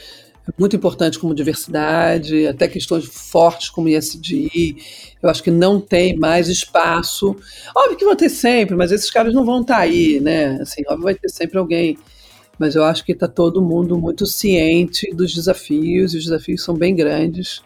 muito 0.57 0.75
importantes 0.75 1.19
como 1.19 1.35
diversidade, 1.35 2.47
até 2.47 2.67
questões 2.67 3.05
fortes 3.05 3.69
como 3.69 3.89
ISDI, 3.89 4.77
eu 5.21 5.29
acho 5.29 5.43
que 5.43 5.51
não 5.51 5.79
tem 5.79 6.17
mais 6.17 6.47
espaço. 6.47 7.35
Óbvio 7.75 7.97
que 7.97 8.05
vão 8.05 8.15
ter 8.15 8.29
sempre, 8.29 8.75
mas 8.75 8.91
esses 8.91 9.11
caras 9.11 9.35
não 9.35 9.45
vão 9.45 9.61
estar 9.61 9.75
tá 9.75 9.81
aí, 9.81 10.19
né? 10.19 10.57
Assim, 10.59 10.81
óbvio 10.87 11.03
vai 11.03 11.13
ter 11.13 11.29
sempre 11.29 11.59
alguém. 11.59 11.95
Mas 12.57 12.73
eu 12.73 12.83
acho 12.83 13.05
que 13.05 13.11
está 13.11 13.27
todo 13.27 13.61
mundo 13.61 13.99
muito 13.99 14.25
ciente 14.25 15.13
dos 15.13 15.31
desafios, 15.31 16.15
e 16.15 16.17
os 16.17 16.23
desafios 16.23 16.63
são 16.63 16.73
bem 16.73 16.95
grandes. 16.95 17.61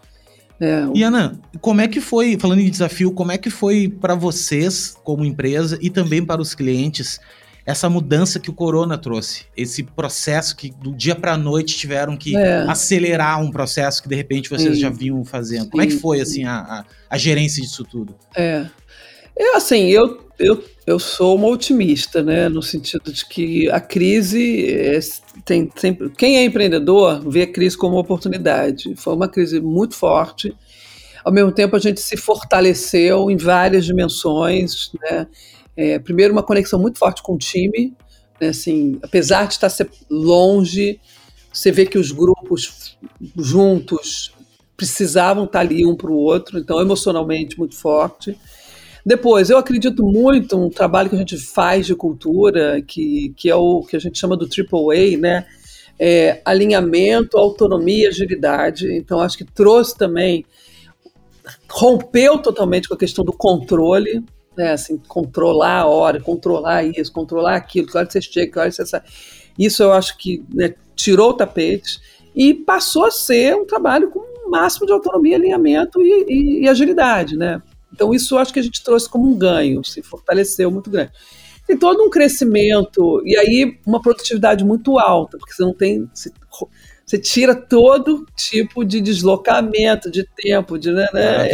É, 0.61 0.85
o... 0.85 0.95
E 0.95 1.01
Ana, 1.01 1.39
como 1.59 1.81
é 1.81 1.87
que 1.87 1.99
foi, 1.99 2.37
falando 2.39 2.59
em 2.59 2.69
desafio, 2.69 3.11
como 3.11 3.31
é 3.31 3.37
que 3.37 3.49
foi 3.49 3.89
para 3.89 4.13
vocês 4.13 4.95
como 5.03 5.25
empresa 5.25 5.77
e 5.81 5.89
também 5.89 6.23
para 6.23 6.39
os 6.39 6.53
clientes 6.53 7.19
essa 7.65 7.89
mudança 7.89 8.39
que 8.39 8.49
o 8.49 8.53
corona 8.53 8.97
trouxe, 8.97 9.45
esse 9.55 9.83
processo 9.83 10.55
que 10.55 10.71
do 10.71 10.93
dia 10.93 11.15
para 11.15 11.33
a 11.33 11.37
noite 11.37 11.77
tiveram 11.77 12.17
que 12.17 12.35
é. 12.35 12.65
acelerar 12.67 13.41
um 13.41 13.51
processo 13.51 14.01
que 14.01 14.09
de 14.09 14.15
repente 14.15 14.49
vocês 14.49 14.75
sim. 14.75 14.81
já 14.81 14.89
vinham 14.89 15.23
fazendo. 15.23 15.69
Como 15.69 15.81
sim, 15.81 15.87
é 15.87 15.91
que 15.91 15.97
foi 15.99 16.21
assim 16.21 16.43
a, 16.43 16.57
a, 16.57 16.85
a, 17.09 17.17
gerência 17.17 17.61
disso 17.61 17.83
tudo? 17.83 18.15
É, 18.35 18.65
é 19.43 19.55
assim, 19.55 19.87
eu, 19.87 20.21
eu, 20.37 20.63
eu 20.85 20.99
sou 20.99 21.35
uma 21.35 21.47
otimista, 21.47 22.21
né, 22.21 22.49
no 22.49 22.61
sentido 22.61 23.11
de 23.11 23.25
que 23.25 23.69
a 23.69 23.79
crise 23.79 24.71
é, 24.71 24.99
tem 25.45 25.71
sempre. 25.75 26.09
Quem 26.11 26.37
é 26.37 26.43
empreendedor 26.43 27.21
vê 27.29 27.43
a 27.43 27.51
crise 27.51 27.77
como 27.77 27.95
uma 27.95 28.01
oportunidade. 28.01 28.95
Foi 28.95 29.13
uma 29.13 29.27
crise 29.27 29.59
muito 29.59 29.95
forte. 29.95 30.55
Ao 31.23 31.31
mesmo 31.31 31.51
tempo, 31.51 31.75
a 31.75 31.79
gente 31.79 32.01
se 32.01 32.17
fortaleceu 32.17 33.29
em 33.29 33.37
várias 33.37 33.85
dimensões. 33.85 34.91
Né? 35.01 35.27
É, 35.77 35.99
primeiro, 35.99 36.33
uma 36.33 36.43
conexão 36.43 36.79
muito 36.79 36.97
forte 36.97 37.21
com 37.21 37.35
o 37.35 37.37
time. 37.37 37.93
Né? 38.39 38.47
Assim, 38.49 38.99
apesar 39.03 39.47
de 39.47 39.53
estar 39.53 39.71
longe, 40.09 40.99
você 41.53 41.71
vê 41.71 41.85
que 41.85 41.97
os 41.97 42.11
grupos 42.11 42.97
juntos 43.37 44.33
precisavam 44.75 45.43
estar 45.43 45.59
ali 45.59 45.85
um 45.85 45.95
para 45.95 46.09
o 46.09 46.15
outro, 46.15 46.57
então 46.57 46.81
emocionalmente 46.81 47.59
muito 47.59 47.75
forte. 47.75 48.35
Depois, 49.05 49.49
eu 49.49 49.57
acredito 49.57 50.03
muito 50.03 50.57
um 50.57 50.69
trabalho 50.69 51.09
que 51.09 51.15
a 51.15 51.19
gente 51.19 51.37
faz 51.37 51.87
de 51.87 51.95
cultura, 51.95 52.81
que, 52.81 53.33
que 53.35 53.49
é 53.49 53.55
o 53.55 53.81
que 53.81 53.95
a 53.95 53.99
gente 53.99 54.19
chama 54.19 54.37
do 54.37 54.45
AAA, 54.45 55.17
né? 55.17 55.45
É, 55.99 56.41
alinhamento, 56.45 57.37
autonomia, 57.37 58.09
agilidade. 58.09 58.91
Então, 58.93 59.19
acho 59.19 59.37
que 59.37 59.45
trouxe 59.45 59.97
também, 59.97 60.45
rompeu 61.69 62.37
totalmente 62.37 62.87
com 62.87 62.93
a 62.93 62.97
questão 62.97 63.25
do 63.25 63.33
controle, 63.33 64.23
né? 64.55 64.73
Assim, 64.73 64.97
controlar 65.07 65.81
a 65.81 65.85
hora, 65.87 66.21
controlar 66.21 66.83
isso, 66.83 67.11
controlar 67.11 67.55
aquilo, 67.55 67.87
que 67.87 67.97
hora 67.97 68.09
você 68.09 68.21
chega, 68.21 68.51
que 68.51 68.59
hora 68.59 68.71
você 68.71 68.85
sai. 68.85 69.01
Isso 69.57 69.81
eu 69.83 69.91
acho 69.91 70.17
que 70.17 70.43
né, 70.53 70.73
tirou 70.95 71.31
o 71.31 71.33
tapete 71.33 71.99
e 72.35 72.53
passou 72.53 73.05
a 73.05 73.11
ser 73.11 73.55
um 73.55 73.65
trabalho 73.65 74.09
com 74.09 74.19
o 74.19 74.49
máximo 74.49 74.85
de 74.85 74.93
autonomia, 74.93 75.35
alinhamento 75.35 76.01
e, 76.01 76.25
e, 76.27 76.63
e 76.63 76.69
agilidade, 76.69 77.35
né? 77.35 77.61
Então, 77.93 78.13
isso 78.13 78.35
eu 78.35 78.39
acho 78.39 78.53
que 78.53 78.59
a 78.59 78.63
gente 78.63 78.83
trouxe 78.83 79.09
como 79.09 79.27
um 79.27 79.37
ganho, 79.37 79.83
se 79.83 80.01
fortaleceu 80.01 80.71
muito 80.71 80.89
grande. 80.89 81.11
Tem 81.67 81.77
todo 81.77 82.03
um 82.03 82.09
crescimento, 82.09 83.21
e 83.25 83.37
aí 83.37 83.77
uma 83.85 84.01
produtividade 84.01 84.63
muito 84.63 84.97
alta, 84.97 85.37
porque 85.37 85.53
você 85.53 85.63
não 85.63 85.73
tem. 85.73 86.09
Você, 86.13 86.31
você 87.05 87.17
tira 87.17 87.55
todo 87.55 88.25
tipo 88.35 88.83
de 88.83 88.99
deslocamento, 88.99 90.09
de 90.09 90.25
tempo, 90.35 90.77
de. 90.77 90.91
Né, 90.91 91.07
né 91.13 91.47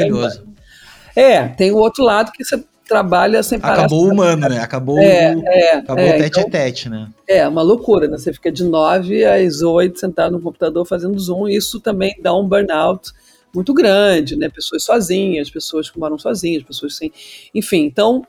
é, 1.16 1.34
é, 1.34 1.48
tem 1.50 1.72
o 1.72 1.78
outro 1.78 2.04
lado 2.04 2.32
que 2.32 2.44
você 2.44 2.64
trabalha 2.88 3.44
sem 3.44 3.60
parar. 3.60 3.80
Acabou 3.80 4.06
o 4.06 4.12
humano, 4.12 4.48
né? 4.48 4.60
Acabou, 4.60 4.98
é, 4.98 5.36
é, 5.46 5.74
acabou 5.74 6.04
é, 6.04 6.10
o 6.10 6.18
tete 6.18 6.40
então, 6.40 6.44
a 6.44 6.50
tete, 6.50 6.90
né? 6.90 7.10
É, 7.28 7.48
uma 7.48 7.62
loucura, 7.62 8.08
né? 8.08 8.18
Você 8.18 8.32
fica 8.32 8.52
de 8.52 8.64
9 8.64 9.26
às 9.26 9.62
8 9.62 10.00
sentado 10.00 10.32
no 10.32 10.42
computador 10.42 10.86
fazendo 10.86 11.20
Zoom, 11.20 11.50
e 11.50 11.58
isso 11.58 11.80
também 11.80 12.16
dá 12.22 12.34
um 12.34 12.48
burnout 12.48 13.12
muito 13.58 13.74
grande, 13.74 14.36
né? 14.36 14.50
Pessoas 14.50 14.84
sozinhas, 14.84 15.50
pessoas 15.50 15.90
que 15.90 16.00
moram 16.00 16.18
sozinhas, 16.18 16.64
pessoas 16.64 16.96
sem. 16.96 17.12
Enfim, 17.54 17.86
então 17.86 18.26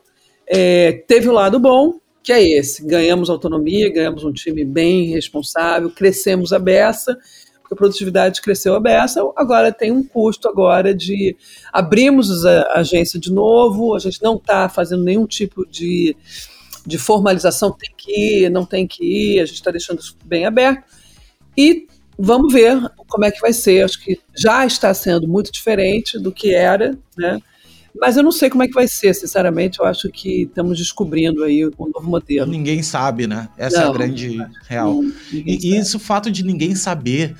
é, 0.46 1.04
teve 1.06 1.28
o 1.28 1.32
um 1.32 1.34
lado 1.34 1.60
bom, 1.60 2.00
que 2.22 2.32
é 2.32 2.42
esse: 2.42 2.84
ganhamos 2.86 3.28
autonomia, 3.28 3.92
ganhamos 3.92 4.24
um 4.24 4.32
time 4.32 4.64
bem 4.64 5.10
responsável, 5.10 5.90
crescemos 5.90 6.50
a 6.52 6.58
beça, 6.58 7.14
porque 7.60 7.74
a 7.74 7.76
produtividade 7.76 8.40
cresceu 8.40 8.74
a 8.74 8.80
beça, 8.80 9.20
agora 9.36 9.70
tem 9.70 9.92
um 9.92 10.02
custo 10.02 10.48
agora 10.48 10.94
de 10.94 11.36
abrimos 11.70 12.46
a 12.46 12.78
agência 12.78 13.20
de 13.20 13.30
novo, 13.30 13.94
a 13.94 13.98
gente 13.98 14.22
não 14.22 14.36
está 14.36 14.66
fazendo 14.70 15.04
nenhum 15.04 15.26
tipo 15.26 15.68
de, 15.68 16.16
de 16.86 16.96
formalização, 16.96 17.70
tem 17.70 17.92
que 17.94 18.44
ir, 18.44 18.50
não 18.50 18.64
tem 18.64 18.86
que 18.86 19.04
ir, 19.04 19.40
a 19.40 19.44
gente 19.44 19.56
está 19.56 19.70
deixando 19.70 20.00
isso 20.00 20.16
bem 20.24 20.46
aberto. 20.46 20.84
E 21.54 21.87
vamos 22.18 22.52
ver 22.52 22.80
como 23.06 23.24
é 23.24 23.30
que 23.30 23.40
vai 23.40 23.52
ser. 23.52 23.84
Acho 23.84 24.02
que 24.02 24.18
já 24.36 24.66
está 24.66 24.92
sendo 24.92 25.28
muito 25.28 25.52
diferente 25.52 26.18
do 26.18 26.32
que 26.32 26.54
era, 26.54 26.98
né? 27.16 27.40
Mas 28.00 28.16
eu 28.16 28.22
não 28.22 28.32
sei 28.32 28.48
como 28.48 28.62
é 28.62 28.68
que 28.68 28.74
vai 28.74 28.86
ser, 28.86 29.14
sinceramente. 29.14 29.78
Eu 29.80 29.86
acho 29.86 30.08
que 30.10 30.42
estamos 30.42 30.78
descobrindo 30.78 31.42
aí 31.44 31.66
um 31.66 31.90
novo 31.94 32.08
modelo. 32.08 32.50
Ninguém 32.50 32.82
sabe, 32.82 33.26
né? 33.26 33.48
Essa 33.56 33.80
não, 33.80 33.86
é 33.86 33.90
a 33.90 33.92
grande 33.92 34.38
real. 34.68 35.02
Não, 35.02 35.12
e, 35.32 35.68
e 35.68 35.76
isso, 35.76 35.96
o 35.96 36.00
fato 36.00 36.30
de 36.30 36.44
ninguém 36.44 36.74
saber, 36.74 37.34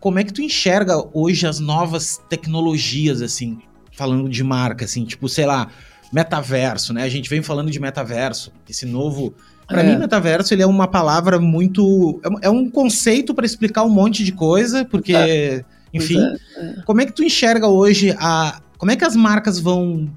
como 0.00 0.18
é 0.18 0.24
que 0.24 0.32
tu 0.32 0.42
enxerga 0.42 0.96
hoje 1.12 1.46
as 1.46 1.58
novas 1.58 2.20
tecnologias, 2.28 3.22
assim, 3.22 3.58
falando 3.92 4.28
de 4.28 4.44
marca, 4.44 4.84
assim, 4.84 5.04
tipo, 5.04 5.28
sei 5.28 5.46
lá, 5.46 5.70
metaverso, 6.12 6.92
né? 6.92 7.02
A 7.04 7.08
gente 7.08 7.30
vem 7.30 7.42
falando 7.42 7.70
de 7.70 7.80
metaverso, 7.80 8.52
esse 8.68 8.84
novo. 8.84 9.34
Para 9.66 9.82
é. 9.82 9.86
mim, 9.86 9.98
metaverso 9.98 10.52
ele 10.54 10.62
é 10.62 10.66
uma 10.66 10.86
palavra 10.86 11.38
muito. 11.38 12.20
É 12.42 12.50
um 12.50 12.68
conceito 12.70 13.34
para 13.34 13.46
explicar 13.46 13.84
um 13.84 13.88
monte 13.88 14.24
de 14.24 14.32
coisa, 14.32 14.84
porque, 14.84 15.14
é. 15.14 15.64
enfim. 15.92 16.20
É, 16.20 16.60
é. 16.60 16.74
Como 16.84 17.00
é 17.00 17.06
que 17.06 17.12
tu 17.12 17.22
enxerga 17.22 17.66
hoje 17.66 18.14
a, 18.18 18.60
como 18.78 18.92
é 18.92 18.96
que 18.96 19.04
as 19.04 19.16
marcas 19.16 19.58
vão 19.58 20.10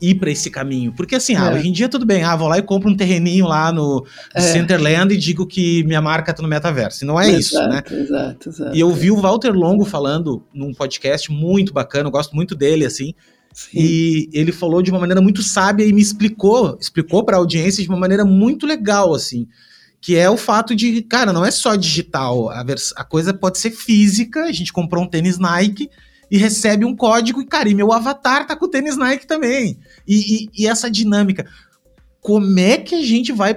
ir 0.00 0.14
para 0.14 0.30
esse 0.30 0.50
caminho? 0.50 0.92
Porque 0.92 1.14
assim, 1.14 1.36
ah, 1.36 1.50
é. 1.50 1.54
hoje 1.54 1.68
em 1.68 1.72
dia 1.72 1.88
tudo 1.88 2.06
bem, 2.06 2.24
ah, 2.24 2.34
vou 2.34 2.48
lá 2.48 2.58
e 2.58 2.62
compro 2.62 2.90
um 2.90 2.96
terreninho 2.96 3.46
lá 3.46 3.70
no, 3.70 4.06
é. 4.34 4.40
Centerland 4.40 5.12
e 5.12 5.16
digo 5.18 5.46
que 5.46 5.84
minha 5.84 6.00
marca 6.00 6.32
tá 6.32 6.42
no 6.42 6.48
metaverso. 6.48 7.04
E 7.04 7.06
não 7.06 7.20
é 7.20 7.28
exato, 7.28 7.38
isso, 7.38 7.68
né? 7.68 7.82
Exato, 7.90 8.48
exato. 8.48 8.76
E 8.76 8.80
eu 8.80 8.90
vi 8.90 9.10
o 9.10 9.16
Walter 9.16 9.52
Longo 9.52 9.84
falando 9.84 10.42
num 10.54 10.72
podcast 10.72 11.30
muito 11.30 11.72
bacana, 11.72 12.08
eu 12.08 12.10
gosto 12.10 12.34
muito 12.34 12.54
dele, 12.54 12.86
assim. 12.86 13.14
Sim. 13.54 13.78
E 13.78 14.28
ele 14.34 14.52
falou 14.52 14.82
de 14.82 14.90
uma 14.90 15.00
maneira 15.00 15.22
muito 15.22 15.42
sábia 15.42 15.86
e 15.86 15.92
me 15.92 16.02
explicou, 16.02 16.76
explicou 16.78 17.24
para 17.24 17.36
a 17.36 17.38
audiência 17.38 17.82
de 17.82 17.88
uma 17.88 17.98
maneira 17.98 18.24
muito 18.24 18.66
legal, 18.66 19.14
assim 19.14 19.48
que 20.00 20.16
é 20.16 20.28
o 20.28 20.36
fato 20.36 20.76
de, 20.76 21.00
cara, 21.00 21.32
não 21.32 21.46
é 21.46 21.50
só 21.50 21.74
digital, 21.76 22.50
a, 22.50 22.62
a 22.94 23.04
coisa 23.04 23.32
pode 23.32 23.56
ser 23.56 23.70
física, 23.70 24.44
a 24.44 24.52
gente 24.52 24.70
comprou 24.70 25.02
um 25.02 25.08
tênis 25.08 25.38
Nike, 25.38 25.88
e 26.30 26.36
recebe 26.36 26.84
um 26.84 26.94
código 26.94 27.40
e, 27.40 27.46
cara, 27.46 27.68
e 27.68 27.74
meu 27.74 27.92
avatar 27.92 28.46
tá 28.46 28.56
com 28.56 28.66
o 28.66 28.68
tênis 28.68 28.96
Nike 28.96 29.26
também. 29.26 29.78
E, 30.06 30.16
e, 30.16 30.48
e 30.58 30.66
essa 30.66 30.90
dinâmica. 30.90 31.46
Como 32.20 32.58
é 32.58 32.76
que 32.76 32.94
a 32.94 33.02
gente 33.02 33.32
vai 33.32 33.56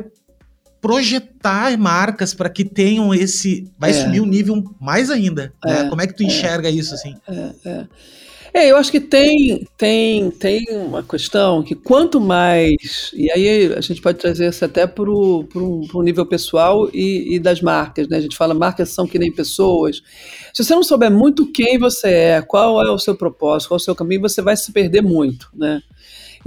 projetar 0.80 1.78
marcas 1.78 2.34
para 2.34 2.50
que 2.50 2.64
tenham 2.64 3.14
esse. 3.14 3.70
Vai 3.78 3.92
é. 3.92 3.94
subir 3.94 4.20
o 4.20 4.26
nível 4.26 4.64
mais 4.80 5.10
ainda. 5.10 5.54
Né? 5.66 5.80
É, 5.80 5.84
né? 5.84 5.90
Como 5.90 6.02
é 6.02 6.08
que 6.08 6.14
tu 6.14 6.24
é. 6.24 6.28
enxerga 6.28 6.70
isso 6.70 6.94
assim? 6.94 7.16
É, 8.54 8.72
eu 8.72 8.78
acho 8.78 8.92
que 8.92 9.00
tem, 9.00 9.68
tem, 9.78 10.32
tem 10.32 10.66
uma 10.72 11.04
questão 11.04 11.62
que 11.64 11.76
quanto 11.76 12.20
mais, 12.20 13.12
e 13.14 13.32
aí 13.32 13.74
a 13.74 13.82
gente 13.82 14.02
pode 14.02 14.18
trazer 14.18 14.50
isso 14.50 14.64
até 14.64 14.88
para 14.88 15.10
um, 15.10 16.02
nível 16.02 16.26
pessoal 16.26 16.90
e, 16.94 17.36
e, 17.36 17.40
das 17.40 17.62
marcas, 17.62 18.08
né? 18.08 18.18
A 18.18 18.22
gente 18.22 18.38
fala 18.38 18.54
marcas 18.54 18.90
são 18.90 19.08
que 19.08 19.20
nem 19.20 19.32
pessoas. 19.32 20.02
Se 20.54 20.64
você 20.64 20.74
não 20.74 20.84
souber 20.84 21.12
muito 21.12 21.52
quem 21.52 21.78
você 21.78 22.08
é, 22.10 22.42
qual 22.42 22.82
é 22.82 22.92
o 22.92 22.98
seu 22.98 23.16
propósito, 23.16 23.70
qual 23.70 23.78
é 23.78 23.82
o 23.82 23.84
seu 23.84 23.96
caminho, 23.96 24.22
você 24.22 24.42
vai 24.42 24.56
se 24.56 24.72
perder 24.72 25.02
muito, 25.02 25.50
né? 25.54 25.82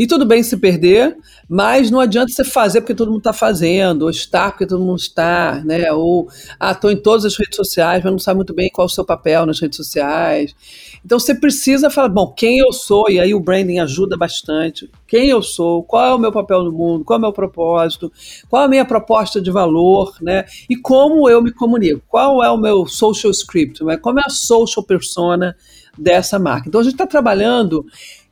E 0.01 0.07
tudo 0.07 0.24
bem 0.24 0.42
se 0.42 0.57
perder, 0.57 1.14
mas 1.46 1.90
não 1.90 2.01
adianta 2.01 2.32
você 2.32 2.42
fazer 2.42 2.80
porque 2.80 2.94
todo 2.94 3.11
mundo 3.11 3.18
está 3.18 3.34
fazendo, 3.34 4.05
ou 4.05 4.11
estar 4.11 4.51
porque 4.51 4.64
todo 4.64 4.82
mundo 4.82 4.98
está, 4.98 5.62
né? 5.62 5.92
Ou, 5.92 6.26
ah, 6.59 6.72
estou 6.72 6.90
em 6.90 6.96
todas 6.96 7.26
as 7.26 7.36
redes 7.36 7.55
sociais, 7.55 8.03
mas 8.03 8.11
não 8.11 8.18
sabe 8.18 8.36
muito 8.36 8.55
bem 8.55 8.70
qual 8.72 8.86
é 8.86 8.90
o 8.90 8.90
seu 8.90 9.05
papel 9.05 9.44
nas 9.44 9.61
redes 9.61 9.76
sociais. 9.76 10.57
Então 11.05 11.18
você 11.18 11.34
precisa 11.34 11.90
falar, 11.90 12.09
bom, 12.09 12.32
quem 12.32 12.61
eu 12.61 12.72
sou, 12.72 13.11
e 13.11 13.20
aí 13.20 13.34
o 13.34 13.40
branding 13.40 13.78
ajuda 13.78 14.16
bastante. 14.16 14.90
Quem 15.07 15.28
eu 15.28 15.42
sou, 15.42 15.82
qual 15.82 16.07
é 16.07 16.14
o 16.14 16.18
meu 16.18 16.32
papel 16.32 16.64
no 16.64 16.72
mundo, 16.72 17.05
qual 17.05 17.18
é 17.18 17.18
o 17.18 17.22
meu 17.22 17.32
propósito, 17.34 18.11
qual 18.48 18.62
é 18.62 18.64
a 18.64 18.68
minha 18.68 18.86
proposta 18.86 19.38
de 19.38 19.51
valor, 19.51 20.14
né? 20.22 20.46
E 20.66 20.76
como 20.76 21.28
eu 21.28 21.42
me 21.42 21.53
comunico, 21.53 22.01
qual 22.09 22.42
é 22.42 22.51
o 22.51 22.57
meu 22.57 22.86
social 22.86 23.30
script, 23.30 23.84
né? 23.84 23.98
como 23.98 24.18
é 24.18 24.22
a 24.24 24.30
social 24.30 24.82
persona 24.82 25.55
dessa 25.98 26.38
marca. 26.38 26.68
Então 26.68 26.80
a 26.80 26.84
gente 26.84 26.94
está 26.94 27.07
trabalhando 27.07 27.84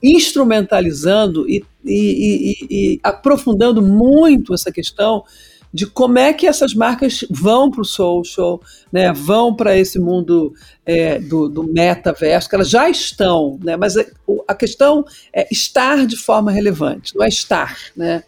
instrumentalizando 0.03 1.49
e, 1.49 1.65
e, 1.85 1.91
e, 1.91 2.67
e, 2.71 3.01
aprofundando 3.03 3.83
muito 3.83 4.55
essa 4.55 4.71
questão 4.71 5.25
de 5.73 5.87
como 5.87 6.19
é 6.19 6.33
que 6.33 6.47
essas 6.47 6.73
marcas 6.73 7.25
vão 7.29 7.71
para 7.71 7.83
o 7.83 7.85
social, 7.85 8.61
né, 8.91 9.13
vão 9.13 9.55
para 9.55 9.77
esse 9.77 9.99
mundo 9.99 10.53
é, 10.87 11.19
do, 11.19 11.49
do, 11.49 11.63
metaverso, 11.63 12.49
que 12.49 12.55
elas 12.55 12.71
já 12.71 12.89
estão, 12.89 13.59
né, 13.63 13.77
mas 13.77 13.97
a, 13.97 14.05
a, 14.47 14.55
questão 14.55 15.05
é 15.33 15.47
estar 15.51 16.07
de 16.07 16.17
forma 16.17 16.51
relevante, 16.51 17.15
não 17.15 17.25
é 17.25 17.29
estar, 17.29 17.77
né, 17.95 18.23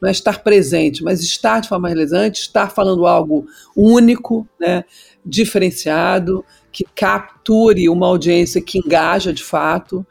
não 0.00 0.08
é 0.08 0.12
estar 0.12 0.42
presente, 0.42 1.02
mas 1.02 1.22
estar 1.22 1.60
de 1.60 1.68
forma 1.68 1.88
relevante, 1.88 2.42
estar 2.42 2.70
falando 2.70 3.06
algo 3.06 3.46
único, 3.74 4.46
né, 4.60 4.84
diferenciado, 5.24 6.44
que 6.72 6.84
capture 6.94 7.88
uma 7.88 8.06
audiência 8.06 8.60
que 8.60 8.78
engaja 8.78 9.32
de 9.32 9.44
fato. 9.44 10.04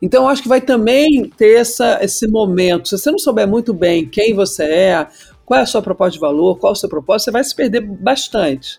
Então, 0.00 0.24
eu 0.24 0.28
acho 0.28 0.42
que 0.42 0.48
vai 0.48 0.60
também 0.60 1.28
ter 1.36 1.60
essa, 1.60 1.98
esse 2.02 2.26
momento. 2.28 2.88
Se 2.88 2.98
você 2.98 3.10
não 3.10 3.18
souber 3.18 3.48
muito 3.48 3.74
bem 3.74 4.06
quem 4.06 4.34
você 4.34 4.64
é, 4.64 5.06
qual 5.44 5.58
é 5.58 5.62
a 5.62 5.66
sua 5.66 5.82
proposta 5.82 6.12
de 6.12 6.20
valor, 6.20 6.58
qual 6.58 6.72
é 6.72 6.76
o 6.76 6.78
seu 6.78 6.88
propósito, 6.88 7.24
você 7.24 7.30
vai 7.30 7.44
se 7.44 7.54
perder 7.54 7.80
bastante. 7.80 8.78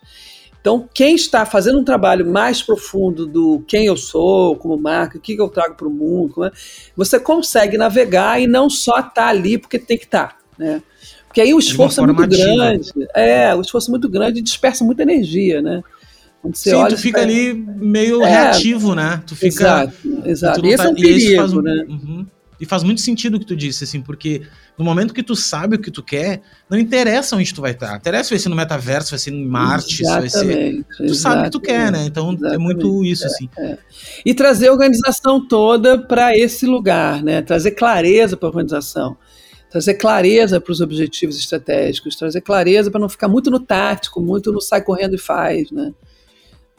Então, 0.61 0.88
quem 0.93 1.15
está 1.15 1.45
fazendo 1.45 1.80
um 1.80 1.84
trabalho 1.84 2.30
mais 2.30 2.61
profundo 2.61 3.26
do 3.26 3.63
quem 3.67 3.86
eu 3.86 3.95
sou 3.95 4.55
como 4.55 4.78
marca, 4.78 5.17
o 5.17 5.22
que 5.22 5.39
eu 5.39 5.47
trago 5.47 5.76
para 5.76 5.88
o 5.88 5.91
mundo, 5.91 6.43
é, 6.43 6.51
você 6.95 7.20
consegue 7.20 7.78
navegar 7.78 8.41
e 8.41 8.47
não 8.47 8.70
só 8.70 8.99
estar 8.99 9.11
tá 9.11 9.28
ali 9.28 9.57
porque 9.57 9.80
tem 9.80 9.97
que 9.97 10.03
estar. 10.05 10.28
Tá, 10.28 10.38
né? 10.57 10.84
Porque 11.26 11.41
aí 11.41 11.53
o 11.53 11.59
esforço 11.59 12.01
é 12.01 12.05
muito 12.05 12.28
grande. 12.28 12.91
É, 13.15 13.55
o 13.55 13.61
esforço 13.61 13.89
é 13.89 13.91
muito 13.91 14.09
grande 14.09 14.39
e 14.39 14.41
dispersa 14.41 14.84
muita 14.84 15.03
energia, 15.03 15.61
né? 15.61 15.82
Quando 16.42 16.56
você 16.56 16.70
Sim, 16.70 16.76
olha, 16.76 16.96
tu 16.96 17.02
fica 17.02 17.22
ali 17.22 17.54
meio 17.54 18.24
é, 18.24 18.30
reativo, 18.30 18.96
né? 18.96 19.22
Tu 19.26 19.36
fica. 19.36 19.48
Exato, 19.48 19.94
exato. 20.26 20.66
E 20.66 20.70
esse 20.70 20.78
tá, 20.78 20.86
é 20.86 20.88
um 20.90 20.96
perigo, 20.96 21.36
faz, 21.36 21.54
né? 21.54 21.86
Uhum, 21.90 22.26
e 22.60 22.66
faz 22.66 22.84
muito 22.84 23.02
sentido 23.02 23.36
o 23.36 23.40
que 23.40 23.46
tu 23.46 23.56
disse, 23.56 23.86
assim, 23.86 24.02
porque 24.02 24.42
no 24.78 24.84
momento 24.84 25.14
que 25.14 25.24
tu 25.24 25.36
sabe 25.36 25.78
o 25.78 25.80
que 25.80 25.90
tu 25.90 26.04
quer, 26.04 26.42
não 26.70 26.78
interessa 26.78 27.36
onde 27.36 27.54
tu 27.54 27.62
vai 27.62 27.72
estar. 27.72 27.96
Interessa 27.96 28.26
se 28.26 28.30
vai 28.32 28.40
ser 28.40 28.50
no 28.50 28.56
metaverso, 28.56 29.12
vai 29.12 29.20
ser 29.20 29.32
em 29.32 29.46
Marte, 29.46 30.04
vai 30.04 30.30
ser. 30.30 30.86
Tu 30.98 31.16
sabe 31.16 31.42
o 31.42 31.44
que 31.46 31.52
tu 31.52 31.60
quer, 31.60 31.92
né? 31.92 32.06
Então 32.06 32.38
é 32.46 32.58
muito 32.58 33.04
isso, 33.04 33.24
é, 33.24 33.28
assim. 33.28 33.50
É. 33.58 33.78
E 34.26 34.34
trazer 34.34 34.68
a 34.68 34.74
organização 34.74 35.46
toda 35.46 35.98
para 35.98 36.38
esse 36.38 36.66
lugar, 36.66 37.24
né? 37.24 37.42
Trazer 37.42 37.72
clareza 37.72 38.36
para 38.36 38.48
a 38.48 38.52
organização 38.52 39.18
trazer 39.70 39.94
clareza 39.94 40.60
para 40.60 40.72
os 40.72 40.82
objetivos 40.82 41.38
estratégicos, 41.38 42.16
trazer 42.16 42.42
clareza 42.42 42.90
para 42.90 43.00
não 43.00 43.08
ficar 43.08 43.28
muito 43.28 43.52
no 43.52 43.60
tático, 43.60 44.20
muito 44.20 44.52
no 44.52 44.60
sai 44.60 44.82
correndo 44.82 45.14
e 45.14 45.20
faz, 45.20 45.70
né? 45.70 45.94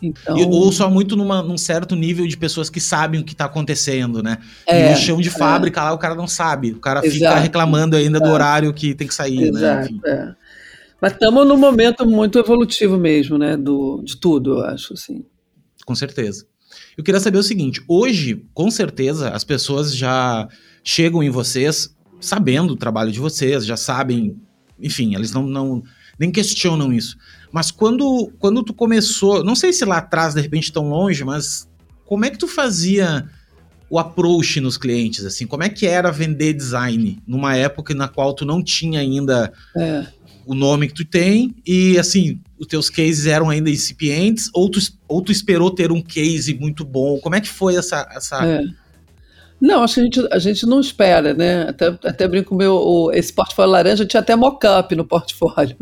Então... 0.02 0.36
ou 0.50 0.72
só 0.72 0.90
muito 0.90 1.16
numa, 1.16 1.42
num 1.42 1.58
certo 1.58 1.94
nível 1.94 2.26
de 2.26 2.36
pessoas 2.36 2.70
que 2.70 2.80
sabem 2.80 3.20
o 3.20 3.24
que 3.24 3.32
está 3.32 3.44
acontecendo, 3.44 4.22
né? 4.22 4.38
É, 4.66 4.86
e 4.86 4.90
no 4.90 4.96
chão 4.96 5.20
de 5.20 5.28
é. 5.28 5.32
fábrica 5.32 5.82
lá 5.82 5.92
o 5.92 5.98
cara 5.98 6.14
não 6.14 6.26
sabe. 6.26 6.72
O 6.72 6.80
cara 6.80 7.00
Exato. 7.00 7.14
fica 7.14 7.38
reclamando 7.38 7.96
ainda 7.96 8.18
do 8.18 8.28
horário 8.28 8.72
que 8.72 8.94
tem 8.94 9.06
que 9.06 9.14
sair, 9.14 9.50
né? 9.50 9.58
Exato, 9.58 9.92
né? 9.92 10.00
É. 10.06 10.34
Mas 11.00 11.12
estamos 11.12 11.46
num 11.46 11.56
momento 11.56 12.06
muito 12.06 12.38
evolutivo 12.38 12.98
mesmo, 12.98 13.38
né? 13.38 13.56
Do, 13.56 14.02
de 14.04 14.16
tudo, 14.16 14.58
eu 14.58 14.64
acho, 14.64 14.92
assim. 14.92 15.24
Com 15.86 15.94
certeza. 15.94 16.46
Eu 16.96 17.02
queria 17.02 17.20
saber 17.20 17.38
o 17.38 17.42
seguinte: 17.42 17.82
hoje, 17.88 18.44
com 18.52 18.70
certeza, 18.70 19.30
as 19.30 19.44
pessoas 19.44 19.94
já 19.94 20.46
chegam 20.84 21.22
em 21.22 21.30
vocês 21.30 21.94
sabendo 22.20 22.74
o 22.74 22.76
trabalho 22.76 23.10
de 23.10 23.18
vocês, 23.18 23.64
já 23.64 23.76
sabem, 23.76 24.36
enfim, 24.78 25.14
eles 25.14 25.32
não, 25.32 25.46
não 25.46 25.82
nem 26.20 26.30
questionam 26.30 26.92
isso. 26.92 27.16
Mas 27.50 27.70
quando, 27.70 28.30
quando 28.38 28.62
tu 28.62 28.74
começou, 28.74 29.42
não 29.42 29.54
sei 29.54 29.72
se 29.72 29.86
lá 29.86 29.96
atrás, 29.96 30.34
de 30.34 30.40
repente, 30.42 30.70
tão 30.70 30.90
longe, 30.90 31.24
mas 31.24 31.66
como 32.04 32.26
é 32.26 32.30
que 32.30 32.36
tu 32.36 32.46
fazia 32.46 33.26
o 33.88 33.98
approach 33.98 34.60
nos 34.60 34.76
clientes, 34.76 35.24
assim? 35.24 35.46
Como 35.46 35.64
é 35.64 35.70
que 35.70 35.86
era 35.86 36.12
vender 36.12 36.52
design 36.52 37.18
numa 37.26 37.56
época 37.56 37.94
na 37.94 38.06
qual 38.06 38.34
tu 38.34 38.44
não 38.44 38.62
tinha 38.62 39.00
ainda 39.00 39.50
é. 39.74 40.06
o 40.46 40.54
nome 40.54 40.88
que 40.88 40.94
tu 40.94 41.04
tem 41.06 41.56
e, 41.66 41.98
assim, 41.98 42.38
os 42.58 42.66
teus 42.66 42.90
cases 42.90 43.24
eram 43.26 43.48
ainda 43.48 43.70
incipientes 43.70 44.50
ou 44.54 44.70
tu, 44.70 44.78
ou 45.08 45.22
tu 45.22 45.32
esperou 45.32 45.70
ter 45.70 45.90
um 45.90 46.02
case 46.02 46.52
muito 46.54 46.84
bom? 46.84 47.18
Como 47.18 47.34
é 47.34 47.40
que 47.40 47.48
foi 47.48 47.76
essa... 47.76 48.06
essa... 48.14 48.46
É. 48.46 48.62
Não, 49.60 49.82
acho 49.82 49.94
que 49.94 50.00
a 50.00 50.04
gente, 50.04 50.28
a 50.32 50.38
gente 50.38 50.66
não 50.66 50.80
espera, 50.80 51.34
né? 51.34 51.68
Até, 51.68 51.86
até 51.86 52.28
brinco, 52.28 52.54
meu, 52.54 52.74
o, 52.76 53.12
esse 53.12 53.32
portfólio 53.32 53.72
laranja 53.72 54.06
tinha 54.06 54.20
até 54.20 54.36
mock-up 54.36 54.94
no 54.94 55.04
portfólio. 55.04 55.76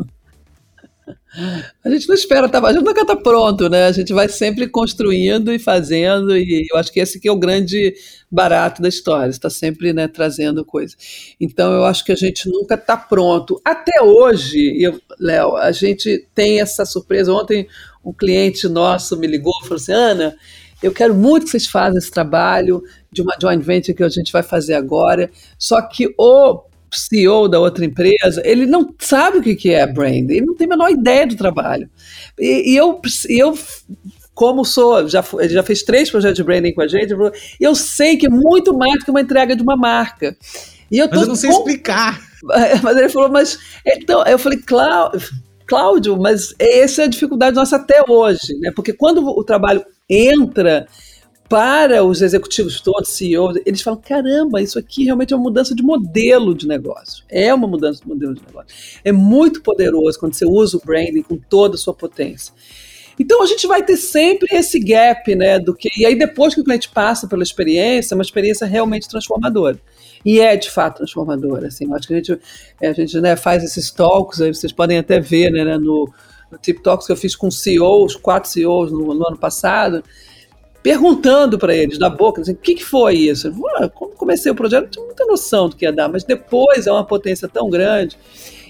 A 1.83 1.89
gente 1.89 2.07
não 2.07 2.15
espera, 2.15 2.49
tá, 2.49 2.59
a 2.59 2.73
gente 2.73 2.83
nunca 2.83 3.01
está 3.01 3.15
pronto, 3.15 3.69
né? 3.69 3.85
A 3.85 3.91
gente 3.91 4.13
vai 4.13 4.27
sempre 4.27 4.67
construindo 4.67 5.53
e 5.53 5.59
fazendo, 5.59 6.35
e 6.35 6.67
eu 6.71 6.77
acho 6.77 6.91
que 6.91 6.99
esse 6.99 7.19
que 7.19 7.27
é 7.27 7.31
o 7.31 7.37
grande 7.37 7.93
barato 8.31 8.81
da 8.81 8.89
história, 8.89 9.29
está 9.29 9.49
sempre 9.49 9.93
né, 9.93 10.07
trazendo 10.07 10.65
coisa. 10.65 10.95
Então 11.39 11.71
eu 11.71 11.85
acho 11.85 12.03
que 12.03 12.11
a 12.11 12.15
gente 12.15 12.49
nunca 12.49 12.75
está 12.75 12.97
pronto. 12.97 13.61
Até 13.63 14.01
hoje, 14.01 14.91
Léo, 15.19 15.55
a 15.55 15.71
gente 15.71 16.27
tem 16.33 16.59
essa 16.59 16.85
surpresa. 16.85 17.31
Ontem 17.31 17.67
um 18.03 18.13
cliente 18.13 18.67
nosso 18.67 19.17
me 19.17 19.27
ligou 19.27 19.53
e 19.61 19.63
falou 19.63 19.75
assim: 19.77 19.93
Ana, 19.93 20.35
eu 20.81 20.91
quero 20.91 21.13
muito 21.13 21.45
que 21.45 21.51
vocês 21.51 21.67
façam 21.67 21.97
esse 21.97 22.11
trabalho 22.11 22.83
de 23.11 23.21
uma 23.21 23.35
joint 23.39 23.63
venture 23.63 23.95
que 23.95 24.03
a 24.03 24.09
gente 24.09 24.31
vai 24.31 24.43
fazer 24.43 24.75
agora, 24.75 25.29
só 25.57 25.81
que 25.81 26.13
o 26.17 26.63
CEO 26.91 27.47
da 27.47 27.59
outra 27.59 27.85
empresa, 27.85 28.41
ele 28.43 28.65
não 28.65 28.93
sabe 28.99 29.37
o 29.37 29.41
que 29.41 29.71
é 29.71 29.85
brand, 29.85 30.29
ele 30.29 30.45
não 30.45 30.55
tem 30.55 30.65
a 30.65 30.69
menor 30.69 30.89
ideia 30.89 31.27
do 31.27 31.35
trabalho. 31.35 31.89
E, 32.39 32.73
e 32.73 32.75
eu, 32.75 32.99
eu 33.29 33.57
como 34.33 34.63
sou, 34.63 35.07
já, 35.07 35.23
ele 35.39 35.53
já 35.53 35.63
fez 35.63 35.83
três 35.83 36.09
projetos 36.09 36.37
de 36.37 36.43
branding 36.43 36.73
com 36.73 36.81
a 36.81 36.87
gente, 36.87 37.13
eu 37.59 37.75
sei 37.75 38.15
que 38.15 38.27
é 38.27 38.29
muito 38.29 38.73
mais 38.73 38.99
do 38.99 39.05
que 39.05 39.11
uma 39.11 39.21
entrega 39.21 39.55
de 39.55 39.61
uma 39.61 39.75
marca. 39.75 40.35
E 40.89 40.97
eu 40.97 41.09
mas 41.11 41.21
eu 41.21 41.27
não 41.27 41.35
sei 41.35 41.49
com... 41.49 41.57
explicar. 41.57 42.21
Mas 42.81 42.95
ele 42.95 43.09
falou, 43.09 43.29
mas 43.29 43.59
então, 43.85 44.23
eu 44.23 44.39
falei, 44.39 44.57
Cláudio, 44.59 45.19
Cláudio, 45.67 46.17
mas 46.17 46.55
essa 46.57 47.01
é 47.01 47.05
a 47.05 47.09
dificuldade 47.09 47.53
nossa 47.53 47.75
até 47.75 48.01
hoje, 48.07 48.57
né? 48.59 48.71
Porque 48.73 48.93
quando 48.93 49.21
o 49.21 49.43
trabalho 49.43 49.85
entra 50.09 50.87
para 51.49 52.03
os 52.03 52.21
executivos 52.21 52.79
todos, 52.79 53.09
CEOs, 53.09 53.59
eles 53.65 53.81
falam: 53.81 53.99
caramba, 53.99 54.61
isso 54.61 54.77
aqui 54.77 55.03
realmente 55.03 55.33
é 55.33 55.35
uma 55.35 55.43
mudança 55.43 55.73
de 55.73 55.81
modelo 55.81 56.53
de 56.53 56.67
negócio. 56.67 57.25
É 57.27 57.51
uma 57.51 57.67
mudança 57.67 58.01
de 58.01 58.07
modelo 58.07 58.35
de 58.35 58.41
negócio. 58.45 58.67
É 59.03 59.11
muito 59.11 59.63
poderoso 59.63 60.19
quando 60.19 60.35
você 60.35 60.45
usa 60.45 60.77
o 60.77 60.81
branding 60.85 61.23
com 61.23 61.35
toda 61.35 61.73
a 61.73 61.77
sua 61.77 61.93
potência. 61.93 62.53
Então 63.19 63.41
a 63.41 63.47
gente 63.47 63.67
vai 63.67 63.83
ter 63.83 63.97
sempre 63.97 64.47
esse 64.55 64.79
gap, 64.79 65.35
né? 65.35 65.57
Do 65.59 65.73
que 65.73 65.89
e 65.97 66.05
aí 66.05 66.15
depois 66.15 66.53
que 66.53 66.61
o 66.61 66.63
cliente 66.63 66.87
passa 66.87 67.27
pela 67.27 67.41
experiência, 67.41 68.13
é 68.13 68.15
uma 68.15 68.23
experiência 68.23 68.67
realmente 68.67 69.09
transformadora. 69.09 69.79
E 70.23 70.39
é 70.39 70.55
de 70.55 70.69
fato 70.69 70.97
transformadora. 70.97 71.67
Assim, 71.67 71.91
acho 71.93 72.07
que 72.07 72.13
a 72.13 72.17
gente, 72.17 72.39
a 72.81 72.93
gente 72.93 73.19
né, 73.19 73.35
faz 73.35 73.63
esses 73.63 73.89
talks, 73.89 74.39
aí 74.39 74.53
vocês 74.53 74.71
podem 74.71 74.99
até 74.99 75.19
ver 75.19 75.49
né, 75.51 75.77
no, 75.77 76.09
no 76.51 76.57
Tip 76.59 76.81
Talks 76.81 77.07
que 77.07 77.11
eu 77.11 77.17
fiz 77.17 77.35
com 77.35 77.49
CEOs, 77.49 78.15
quatro 78.15 78.49
CEOs 78.49 78.91
no, 78.91 79.13
no 79.13 79.27
ano 79.27 79.37
passado 79.37 80.03
perguntando 80.81 81.57
para 81.57 81.75
eles 81.75 81.97
da 81.97 82.09
boca, 82.09 82.41
assim, 82.41 82.53
o 82.53 82.57
que, 82.57 82.75
que 82.75 82.85
foi 82.85 83.15
isso? 83.15 83.53
Ah, 83.75 83.89
quando 83.89 84.15
comecei 84.15 84.51
o 84.51 84.55
projeto, 84.55 84.83
não 84.83 84.89
tinha 84.89 85.05
muita 85.05 85.25
noção 85.25 85.69
do 85.69 85.75
que 85.75 85.85
ia 85.85 85.91
dar, 85.91 86.07
mas 86.07 86.23
depois 86.23 86.87
é 86.87 86.91
uma 86.91 87.05
potência 87.05 87.47
tão 87.47 87.69
grande. 87.69 88.17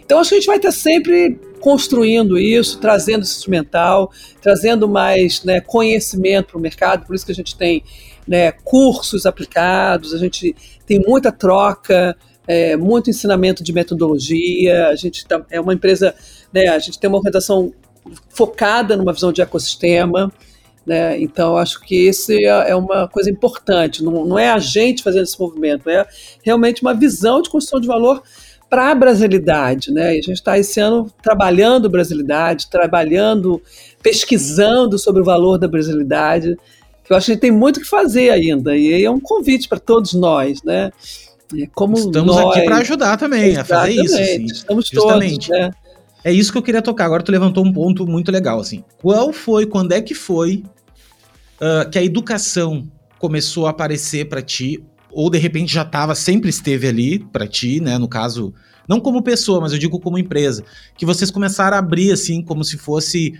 Então, 0.03 0.20
acho 0.20 0.30
que 0.30 0.36
a 0.36 0.39
gente 0.39 0.47
vai 0.47 0.57
estar 0.57 0.72
sempre 0.72 1.39
construindo 1.60 2.39
isso, 2.39 2.80
trazendo 2.80 3.22
esse 3.22 3.34
instrumental, 3.34 4.12
trazendo 4.41 4.89
mais 4.89 5.43
né, 5.43 5.62
conhecimento 5.62 6.47
para 6.47 6.57
o 6.57 6.62
mercado, 6.62 7.05
por 7.05 7.16
isso 7.16 7.26
que 7.26 7.32
a 7.32 7.36
gente 7.36 7.55
tem 7.55 7.84
né, 8.28 8.51
cursos 8.51 9.28
aplicados, 9.28 10.14
a 10.14 10.18
gente 10.18 10.55
tem 10.86 10.99
muita 10.99 11.32
troca, 11.32 12.18
é, 12.47 12.76
muito 12.76 13.12
ensinamento 13.12 13.64
de 13.64 13.72
metodologia, 13.72 14.88
a 14.88 14.95
gente 14.95 15.28
tá, 15.28 15.45
é 15.51 15.62
uma 15.62 15.76
empresa, 15.76 16.16
né, 16.51 16.70
a 16.70 16.80
gente 16.80 16.97
tem 16.99 17.07
uma 17.07 17.18
organização 17.18 17.72
focada 18.30 18.97
numa 18.97 19.14
visão 19.14 19.32
de 19.32 19.43
ecossistema, 19.43 20.32
né? 20.89 21.21
Então, 21.21 21.55
acho 21.55 21.79
que 21.81 22.07
esse 22.07 22.43
é, 22.43 22.71
é 22.71 22.75
uma 22.75 23.07
coisa 23.07 23.29
importante. 23.29 24.03
Não, 24.03 24.25
não 24.25 24.39
é 24.39 24.49
a 24.49 24.57
gente 24.57 25.03
fazendo 25.03 25.23
esse 25.23 25.39
movimento, 25.39 25.87
é 25.87 26.03
realmente 26.41 26.81
uma 26.81 26.95
visão 26.95 27.43
de 27.43 27.49
construção 27.49 27.79
de 27.79 27.87
valor 27.87 28.23
para 28.67 28.89
a 28.89 28.95
brasilidade. 28.95 29.91
Né? 29.91 30.15
E 30.15 30.19
a 30.19 30.21
gente 30.21 30.33
está 30.33 30.57
esse 30.57 30.79
ano 30.79 31.07
trabalhando 31.21 31.87
brasilidade, 31.87 32.71
trabalhando, 32.71 33.61
pesquisando 34.01 34.97
sobre 34.97 35.21
o 35.21 35.25
valor 35.25 35.59
da 35.59 35.67
brasilidade, 35.67 36.57
eu 37.07 37.17
acho 37.17 37.25
que 37.25 37.31
a 37.31 37.33
gente 37.33 37.41
tem 37.41 37.51
muito 37.51 37.77
o 37.77 37.81
que 37.81 37.87
fazer 37.87 38.31
ainda. 38.31 38.75
E 38.75 39.03
é 39.03 39.09
um 39.09 39.19
convite 39.19 39.67
para 39.67 39.79
todos 39.79 40.13
nós. 40.13 40.61
Né? 40.63 40.91
É 41.55 41.67
como 41.73 41.97
Estamos 41.97 42.35
nós... 42.35 42.55
aqui 42.55 42.65
para 42.65 42.77
ajudar 42.77 43.17
também 43.17 43.57
a 43.57 43.63
fazer 43.65 43.91
isso. 43.93 44.15
Sim. 44.15 44.45
Estamos 44.45 44.87
Justamente. 44.87 45.47
todos. 45.47 45.59
Né? 45.59 45.71
É 46.23 46.31
isso 46.31 46.51
que 46.51 46.57
eu 46.57 46.61
queria 46.61 46.81
tocar. 46.81 47.05
Agora 47.05 47.23
tu 47.23 47.31
levantou 47.31 47.65
um 47.65 47.71
ponto 47.71 48.05
muito 48.05 48.31
legal, 48.31 48.59
assim. 48.59 48.83
Qual 49.01 49.31
foi, 49.31 49.65
quando 49.65 49.93
é 49.93 50.01
que 50.01 50.13
foi 50.13 50.63
uh, 51.62 51.89
que 51.89 51.97
a 51.97 52.03
educação 52.03 52.89
começou 53.18 53.68
a 53.68 53.72
aparecer 53.72 54.30
para 54.30 54.41
ti, 54.41 54.84
ou 55.12 55.30
de 55.30 55.38
repente 55.38 55.74
já 55.74 55.82
estava, 55.82 56.16
sempre 56.16 56.49
esteve 56.49 56.88
ali 56.88 57.20
para 57.20 57.47
ti, 57.47 57.80
né? 57.82 57.97
No 57.97 58.07
caso, 58.07 58.53
não 58.88 58.99
como 58.99 59.22
pessoa, 59.22 59.62
mas 59.62 59.74
eu 59.74 59.80
digo 59.80 59.99
como 59.99 60.18
empresa, 60.18 60.64
que 60.97 61.05
vocês 61.05 61.30
começaram 61.30 61.76
a 61.76 61.80
abrir 61.80 62.12
assim, 62.12 62.41
como 62.41 62.64
se 62.64 62.78
fosse, 62.78 63.34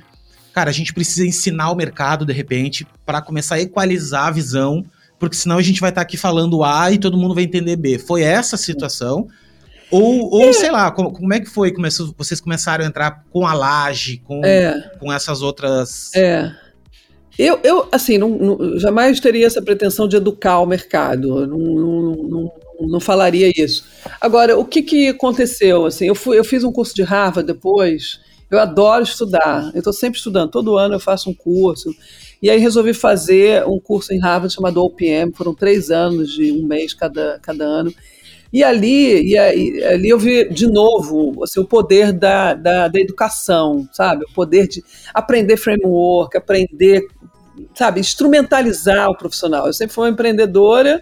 cara, 0.54 0.70
a 0.70 0.74
gente 0.74 0.94
precisa 0.94 1.26
ensinar 1.26 1.72
o 1.72 1.76
mercado 1.76 2.26
de 2.26 2.34
repente 2.34 2.86
para 3.06 3.22
começar 3.22 3.56
a 3.56 3.62
equalizar 3.62 4.28
a 4.28 4.32
visão, 4.32 4.84
porque 5.18 5.36
senão 5.36 5.58
a 5.58 5.62
gente 5.62 5.82
vai 5.82 5.90
estar 5.90 6.02
tá 6.02 6.04
aqui 6.04 6.18
falando 6.18 6.64
A 6.64 6.92
e 6.92 6.98
todo 6.98 7.18
mundo 7.18 7.36
vai 7.36 7.44
entender 7.44 7.76
B. 7.76 8.00
Foi 8.00 8.22
essa 8.22 8.56
a 8.56 8.60
situação? 8.60 9.28
Ou, 9.92 10.30
ou 10.32 10.50
é. 10.50 10.54
sei 10.54 10.72
lá, 10.72 10.92
como, 10.92 11.12
como, 11.12 11.34
é 11.34 11.40
que 11.40 11.50
foi? 11.50 11.72
Começou, 11.72 12.14
vocês 12.18 12.40
começaram 12.40 12.86
a 12.86 12.88
entrar 12.88 13.24
com 13.32 13.46
a 13.48 13.54
laje, 13.54 14.18
com, 14.20 14.46
é. 14.46 14.92
com 15.00 15.12
essas 15.12 15.42
outras. 15.42 16.14
É. 16.16 16.52
Eu, 17.40 17.58
eu 17.64 17.88
assim, 17.90 18.18
não, 18.18 18.28
não, 18.32 18.78
jamais 18.78 19.18
teria 19.22 19.48
essa 19.48 19.62
pretensão 19.62 20.10
de 20.10 20.18
educar 20.18 20.60
o 20.60 20.66
mercado, 20.66 21.48
não, 21.48 21.58
não, 21.58 22.52
não, 22.82 23.00
falaria 23.00 23.50
isso. 23.56 23.86
Agora, 24.20 24.60
o 24.60 24.66
que, 24.66 24.82
que 24.82 25.08
aconteceu? 25.08 25.86
Assim, 25.86 26.06
eu, 26.06 26.16
fui, 26.16 26.38
eu 26.38 26.44
fiz 26.44 26.66
um 26.66 26.72
curso 26.72 26.94
de 26.94 27.02
Harvard 27.02 27.48
depois, 27.48 28.20
eu 28.52 28.60
adoro 28.60 29.04
estudar, 29.04 29.72
eu 29.74 29.80
estou 29.80 29.94
sempre 29.94 30.18
estudando, 30.18 30.52
todo 30.52 30.78
ano 30.78 30.96
eu 30.96 31.00
faço 31.00 31.30
um 31.30 31.34
curso, 31.34 31.96
e 32.42 32.50
aí 32.50 32.60
resolvi 32.60 32.94
fazer 32.94 33.66
um 33.66 33.80
curso 33.80 34.14
em 34.14 34.20
Harvard 34.20 34.54
chamado 34.54 34.84
OPM, 34.84 35.32
foram 35.34 35.56
três 35.56 35.90
anos, 35.90 36.34
de 36.34 36.52
um 36.52 36.68
mês 36.68 36.94
cada, 36.94 37.40
cada 37.42 37.64
ano, 37.64 37.94
e 38.52 38.64
ali, 38.64 39.30
e 39.30 39.38
ali 39.38 40.10
eu 40.10 40.18
vi 40.18 40.50
de 40.50 40.68
novo 40.68 41.42
assim, 41.44 41.60
o 41.60 41.66
poder 41.66 42.12
da, 42.12 42.56
da, 42.56 42.88
da, 42.88 43.00
educação, 43.00 43.88
sabe? 43.94 44.26
O 44.26 44.34
poder 44.34 44.68
de 44.68 44.84
aprender 45.14 45.56
framework, 45.56 46.36
aprender 46.36 47.08
sabe, 47.74 48.00
instrumentalizar 48.00 49.10
o 49.10 49.18
profissional. 49.18 49.68
Eu 49.68 49.74
sempre 49.74 49.94
fui 49.94 50.06
uma 50.06 50.12
empreendedora 50.12 51.02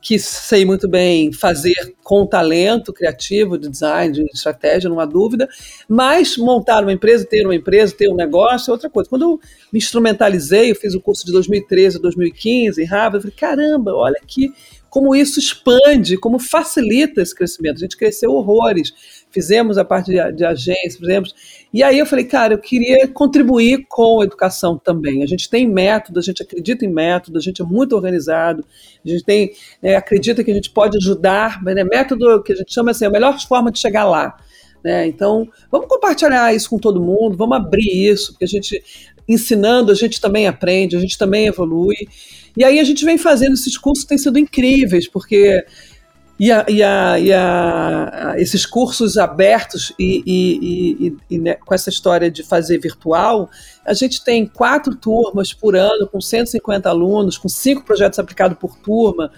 que 0.00 0.18
sei 0.18 0.64
muito 0.64 0.88
bem 0.88 1.30
fazer 1.30 1.94
com 2.02 2.26
talento 2.26 2.92
criativo, 2.92 3.58
de 3.58 3.68
design, 3.68 4.14
de 4.14 4.24
estratégia, 4.32 4.88
não 4.88 4.98
há 4.98 5.04
dúvida, 5.04 5.46
mas 5.86 6.38
montar 6.38 6.82
uma 6.82 6.92
empresa, 6.92 7.26
ter 7.26 7.44
uma 7.44 7.54
empresa, 7.54 7.94
ter 7.94 8.08
um 8.08 8.16
negócio 8.16 8.70
é 8.70 8.72
outra 8.72 8.88
coisa. 8.88 9.10
Quando 9.10 9.22
eu 9.22 9.40
me 9.70 9.78
instrumentalizei, 9.78 10.70
eu 10.70 10.74
fiz 10.74 10.94
o 10.94 11.00
curso 11.00 11.26
de 11.26 11.32
2013 11.32 11.98
a 11.98 12.00
2015 12.00 12.82
em 12.82 12.86
Harvard, 12.86 13.16
eu 13.16 13.32
falei, 13.32 13.36
caramba, 13.36 13.94
olha 13.94 14.20
que 14.26 14.50
como 14.88 15.14
isso 15.14 15.38
expande, 15.38 16.16
como 16.16 16.38
facilita 16.40 17.22
esse 17.22 17.34
crescimento. 17.34 17.76
A 17.76 17.80
gente 17.80 17.96
cresceu 17.96 18.32
horrores, 18.32 18.92
fizemos 19.30 19.78
a 19.78 19.84
parte 19.84 20.10
de, 20.10 20.32
de 20.32 20.44
agência, 20.44 20.98
fizemos. 20.98 21.32
E 21.72 21.84
aí 21.84 21.98
eu 21.98 22.06
falei, 22.06 22.24
cara, 22.24 22.54
eu 22.54 22.58
queria 22.58 23.06
contribuir 23.06 23.86
com 23.88 24.20
a 24.20 24.24
educação 24.24 24.76
também. 24.76 25.22
A 25.22 25.26
gente 25.26 25.48
tem 25.48 25.68
método, 25.68 26.18
a 26.18 26.22
gente 26.22 26.42
acredita 26.42 26.84
em 26.84 26.92
método, 26.92 27.38
a 27.38 27.40
gente 27.40 27.62
é 27.62 27.64
muito 27.64 27.94
organizado, 27.94 28.64
a 29.04 29.08
gente 29.08 29.24
tem, 29.24 29.52
né, 29.80 29.94
acredita 29.94 30.42
que 30.42 30.50
a 30.50 30.54
gente 30.54 30.70
pode 30.70 30.96
ajudar, 30.98 31.62
né, 31.62 31.84
método 31.84 32.42
que 32.42 32.52
a 32.52 32.56
gente 32.56 32.74
chama 32.74 32.90
assim, 32.90 33.04
a 33.04 33.10
melhor 33.10 33.38
forma 33.46 33.70
de 33.70 33.78
chegar 33.78 34.04
lá. 34.04 34.36
Né? 34.82 35.06
Então, 35.06 35.46
vamos 35.70 35.86
compartilhar 35.86 36.52
isso 36.54 36.70
com 36.70 36.78
todo 36.78 37.00
mundo, 37.00 37.36
vamos 37.36 37.56
abrir 37.56 38.10
isso, 38.10 38.32
porque 38.32 38.44
a 38.44 38.48
gente, 38.48 38.82
ensinando, 39.28 39.92
a 39.92 39.94
gente 39.94 40.20
também 40.20 40.48
aprende, 40.48 40.96
a 40.96 41.00
gente 41.00 41.16
também 41.16 41.46
evolui. 41.46 42.08
E 42.56 42.64
aí 42.64 42.80
a 42.80 42.84
gente 42.84 43.04
vem 43.04 43.16
fazendo 43.16 43.52
esses 43.52 43.78
cursos 43.78 44.04
têm 44.04 44.18
sido 44.18 44.38
incríveis, 44.38 45.08
porque 45.08 45.64
e, 46.40 46.50
a, 46.50 46.64
e, 46.70 46.82
a, 46.82 47.20
e 47.20 47.32
a, 47.34 48.34
esses 48.38 48.64
cursos 48.64 49.18
abertos 49.18 49.92
e, 49.98 51.12
e, 51.28 51.38
né, 51.38 51.56
com 51.56 51.74
essa 51.74 51.90
história 51.90 52.30
de 52.30 52.42
fazer 52.42 52.78
virtual, 52.78 53.50
a 53.84 53.92
gente 53.92 54.24
tem 54.24 54.46
quatro 54.46 54.96
turmas 54.96 55.52
por 55.52 55.76
ano, 55.76 56.08
com 56.08 56.18
150 56.18 56.88
alunos, 56.88 57.36
com 57.36 57.46
cinco 57.46 57.84
projetos 57.84 58.18
aplicados 58.18 58.56
por 58.56 58.74
turma. 58.78 59.30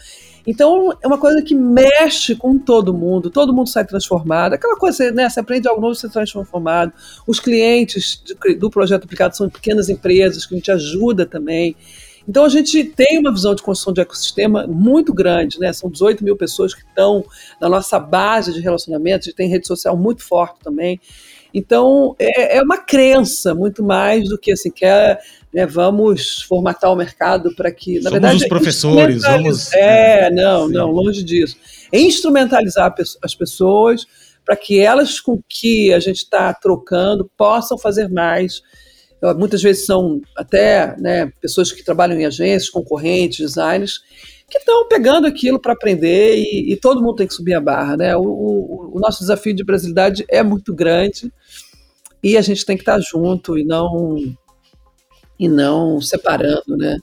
Então, 0.46 0.96
é 1.02 1.06
uma 1.08 1.18
coisa 1.18 1.42
que 1.42 1.56
mexe 1.56 2.36
com 2.36 2.56
todo 2.56 2.94
mundo, 2.94 3.30
todo 3.30 3.52
mundo 3.52 3.68
sai 3.68 3.84
transformado. 3.84 4.52
Aquela 4.52 4.76
coisa, 4.76 5.10
né? 5.10 5.28
Você 5.28 5.40
aprende 5.40 5.66
algo 5.66 5.80
novo, 5.80 5.96
você 5.96 6.08
sai 6.08 6.24
transformado. 6.24 6.92
Os 7.26 7.40
clientes 7.40 8.22
do 8.60 8.70
projeto 8.70 9.04
aplicado 9.04 9.36
são 9.36 9.50
pequenas 9.50 9.88
empresas 9.88 10.46
que 10.46 10.54
a 10.54 10.56
gente 10.56 10.70
ajuda 10.70 11.26
também. 11.26 11.74
Então 12.28 12.44
a 12.44 12.48
gente 12.48 12.84
tem 12.84 13.18
uma 13.18 13.32
visão 13.32 13.54
de 13.54 13.62
construção 13.62 13.92
de 13.92 14.00
ecossistema 14.00 14.66
muito 14.66 15.12
grande, 15.12 15.58
né? 15.58 15.72
São 15.72 15.90
18 15.90 16.22
mil 16.22 16.36
pessoas 16.36 16.74
que 16.74 16.82
estão 16.82 17.24
na 17.60 17.68
nossa 17.68 17.98
base 17.98 18.52
de 18.52 18.60
relacionamento, 18.60 19.20
a 19.20 19.24
gente 19.24 19.36
tem 19.36 19.48
rede 19.48 19.66
social 19.66 19.96
muito 19.96 20.22
forte 20.22 20.60
também. 20.62 21.00
Então 21.52 22.14
é, 22.18 22.58
é 22.58 22.62
uma 22.62 22.78
crença 22.78 23.54
muito 23.54 23.82
mais 23.82 24.28
do 24.28 24.38
que 24.38 24.52
assim, 24.52 24.70
quer 24.70 25.20
né, 25.52 25.66
vamos 25.66 26.42
formatar 26.42 26.90
o 26.90 26.96
mercado 26.96 27.54
para 27.54 27.70
que, 27.70 27.96
na 27.96 28.04
Somos 28.04 28.12
verdade, 28.12 28.36
os 28.36 28.48
professores, 28.48 29.22
vamos. 29.22 29.72
É, 29.74 30.30
não, 30.30 30.66
Sim. 30.66 30.72
não, 30.72 30.90
longe 30.90 31.22
disso. 31.22 31.56
É 31.92 32.00
instrumentalizar 32.00 32.94
as 33.22 33.34
pessoas 33.34 34.06
para 34.44 34.56
que 34.56 34.80
elas 34.80 35.20
com 35.20 35.40
que 35.48 35.92
a 35.92 36.00
gente 36.00 36.18
está 36.18 36.52
trocando 36.54 37.30
possam 37.36 37.76
fazer 37.76 38.08
mais. 38.08 38.62
Muitas 39.36 39.62
vezes 39.62 39.86
são 39.86 40.20
até 40.36 40.96
né, 40.98 41.32
pessoas 41.40 41.70
que 41.70 41.84
trabalham 41.84 42.18
em 42.18 42.26
agências, 42.26 42.68
concorrentes, 42.68 43.38
designers, 43.38 44.00
que 44.50 44.58
estão 44.58 44.88
pegando 44.88 45.26
aquilo 45.26 45.60
para 45.60 45.72
aprender 45.72 46.36
e, 46.36 46.72
e, 46.72 46.76
todo 46.76 47.00
mundo 47.00 47.16
tem 47.16 47.26
que 47.26 47.34
subir 47.34 47.54
a 47.54 47.60
barra. 47.60 47.96
Né? 47.96 48.16
O, 48.16 48.22
o, 48.22 48.96
o, 48.96 49.00
nosso 49.00 49.20
desafio 49.20 49.54
de 49.54 49.64
brasilidade 49.64 50.24
é 50.28 50.42
muito 50.42 50.74
grande 50.74 51.32
e 52.22 52.36
a 52.36 52.42
gente 52.42 52.66
tem 52.66 52.76
que 52.76 52.82
estar 52.82 52.96
tá 52.96 53.00
junto 53.00 53.56
e 53.56 53.64
não 53.64 54.16
e 55.38 55.48
não 55.48 56.00
separando, 56.00 56.76
né? 56.76 56.98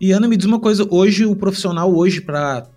E 0.00 0.12
Ana, 0.12 0.28
me 0.28 0.36
diz 0.36 0.46
uma 0.46 0.60
coisa, 0.60 0.86
hoje 0.88 1.26
o 1.26 1.34
profissional 1.34 1.92
hoje 1.92 2.20
para 2.20 2.68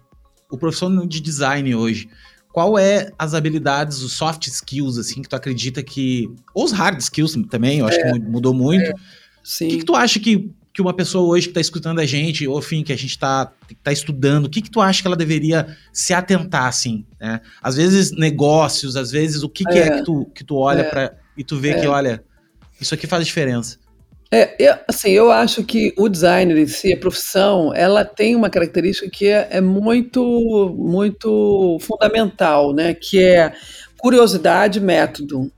o 0.49 0.57
profissional 0.57 1.05
de 1.05 1.21
design 1.21 1.75
hoje, 1.75 2.09
qual 2.51 2.77
é 2.77 3.11
as 3.17 3.33
habilidades, 3.33 4.01
os 4.01 4.13
soft 4.13 4.47
skills 4.47 4.97
assim 4.97 5.21
que 5.21 5.29
tu 5.29 5.35
acredita 5.35 5.81
que 5.81 6.29
ou 6.53 6.65
os 6.65 6.71
hard 6.71 6.99
skills 6.99 7.37
também, 7.49 7.79
eu 7.79 7.87
acho 7.87 7.99
é, 7.99 8.11
que 8.13 8.19
mudou 8.19 8.53
muito. 8.53 8.89
É, 8.89 8.93
sim. 9.43 9.67
O 9.67 9.69
que, 9.69 9.77
que 9.77 9.85
tu 9.85 9.95
acha 9.95 10.19
que 10.19 10.51
que 10.73 10.81
uma 10.81 10.93
pessoa 10.93 11.27
hoje 11.27 11.47
que 11.47 11.51
está 11.51 11.59
escutando 11.59 11.99
a 11.99 12.05
gente, 12.05 12.47
ou 12.47 12.57
enfim, 12.57 12.81
que 12.83 12.93
a 12.93 12.95
gente 12.95 13.09
está 13.09 13.51
tá 13.83 13.91
estudando, 13.91 14.45
o 14.45 14.49
que, 14.49 14.61
que 14.61 14.71
tu 14.71 14.79
acha 14.79 15.01
que 15.01 15.07
ela 15.07 15.17
deveria 15.17 15.77
se 15.91 16.13
atentar, 16.13 16.65
assim, 16.65 17.05
né? 17.19 17.41
Às 17.61 17.75
vezes 17.75 18.11
negócios, 18.11 18.95
às 18.95 19.11
vezes 19.11 19.43
o 19.43 19.49
que, 19.49 19.65
que 19.65 19.77
é, 19.77 19.87
é 19.87 19.97
que, 19.97 20.05
tu, 20.05 20.25
que 20.33 20.43
tu 20.43 20.55
olha 20.55 20.81
é. 20.81 20.89
para 20.89 21.17
e 21.35 21.43
tu 21.43 21.57
vê 21.57 21.71
é. 21.71 21.81
que, 21.81 21.87
olha, 21.87 22.23
isso 22.79 22.93
aqui 22.93 23.05
faz 23.05 23.25
diferença. 23.25 23.77
É, 24.33 24.55
eu, 24.57 24.75
assim, 24.87 25.09
eu 25.09 25.29
acho 25.29 25.61
que 25.61 25.93
o 25.97 26.07
designer 26.07 26.57
em 26.57 26.65
si, 26.65 26.93
a 26.93 26.97
profissão, 26.97 27.73
ela 27.75 28.05
tem 28.05 28.33
uma 28.33 28.49
característica 28.49 29.09
que 29.09 29.27
é, 29.27 29.49
é 29.51 29.59
muito, 29.59 30.73
muito 30.77 31.77
fundamental, 31.81 32.73
né? 32.73 32.93
Que 32.93 33.21
é 33.21 33.53
curiosidade 33.97 34.79
método. 34.79 35.51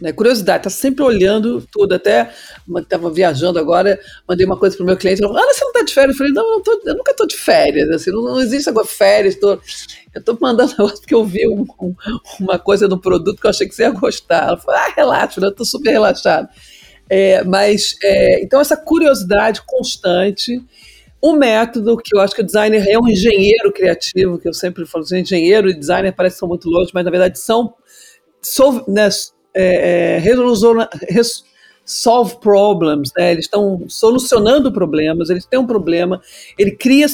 Né? 0.00 0.12
Curiosidade, 0.12 0.64
tá 0.64 0.70
sempre 0.70 1.04
olhando 1.04 1.66
tudo. 1.70 1.94
Até 1.94 2.32
estava 2.78 3.10
viajando 3.12 3.60
agora, 3.60 3.98
mandei 4.28 4.44
uma 4.44 4.58
coisa 4.58 4.76
para 4.76 4.82
o 4.82 4.86
meu 4.86 4.96
cliente, 4.96 5.22
falou, 5.22 5.38
ah, 5.38 5.52
você 5.52 5.64
não 5.64 5.70
está 5.70 5.82
de 5.84 5.94
férias? 5.94 6.14
Eu 6.14 6.18
falei, 6.18 6.32
não, 6.32 6.54
eu, 6.54 6.60
tô, 6.60 6.82
eu 6.84 6.94
nunca 6.96 7.12
estou 7.12 7.26
de 7.28 7.36
férias, 7.36 7.88
assim, 7.90 8.10
não, 8.10 8.22
não, 8.22 8.40
existe 8.40 8.68
agora 8.68 8.86
férias, 8.86 9.36
tô, 9.36 9.52
eu 9.52 9.60
estou 10.16 10.36
mandando 10.40 10.72
negócio 10.76 10.98
porque 10.98 11.14
eu 11.14 11.24
vi 11.24 11.48
um, 11.48 11.64
um, 11.80 11.94
uma 12.40 12.58
coisa 12.58 12.88
no 12.88 13.00
produto 13.00 13.40
que 13.40 13.46
eu 13.46 13.50
achei 13.50 13.68
que 13.68 13.74
você 13.74 13.82
ia 13.84 13.90
gostar. 13.90 14.48
Ela 14.48 14.58
falou, 14.58 14.80
ah, 14.80 14.92
relaxa, 14.96 15.40
eu 15.40 15.48
estou 15.48 15.64
super 15.64 15.92
relaxado. 15.92 16.48
É, 17.08 17.44
mas, 17.44 17.96
é, 18.02 18.42
então, 18.42 18.60
essa 18.60 18.76
curiosidade 18.76 19.62
constante, 19.64 20.60
um 21.22 21.34
método 21.34 21.96
que 21.96 22.16
eu 22.16 22.20
acho 22.20 22.34
que 22.34 22.42
o 22.42 22.46
designer 22.46 22.86
é 22.88 22.98
um 22.98 23.08
engenheiro 23.08 23.72
criativo, 23.72 24.38
que 24.38 24.48
eu 24.48 24.54
sempre 24.54 24.84
falo, 24.86 25.04
assim, 25.04 25.20
engenheiro 25.20 25.68
e 25.68 25.74
designer 25.74 26.12
parecem 26.12 26.38
são 26.38 26.48
muito 26.48 26.68
longe, 26.68 26.90
mas 26.92 27.04
na 27.04 27.10
verdade 27.10 27.38
são 27.38 27.74
né, 28.86 29.08
é, 29.54 30.16
é, 30.16 30.18
solve 31.84 32.36
problems, 32.40 33.12
né? 33.16 33.32
eles 33.32 33.44
estão 33.44 33.84
solucionando 33.88 34.72
problemas, 34.72 35.30
eles 35.30 35.46
têm 35.46 35.58
um 35.58 35.66
problema, 35.66 36.20
ele 36.58 36.72
cria 36.72 37.06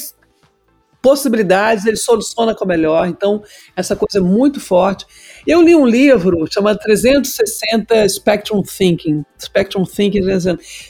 possibilidades, 1.03 1.85
ele 1.85 1.97
soluciona 1.97 2.55
com 2.55 2.65
a 2.65 2.67
melhor, 2.67 3.07
então 3.07 3.43
essa 3.77 3.95
coisa 3.95 4.19
é 4.19 4.21
muito 4.21 4.61
forte. 4.61 5.05
Eu 5.47 5.61
li 5.61 5.75
um 5.75 5.87
livro 5.87 6.47
chamado 6.51 6.79
360 6.79 8.09
Spectrum 8.09 8.63
Thinking, 8.63 9.25
Spectrum 9.41 9.85
Thinking, 9.85 10.21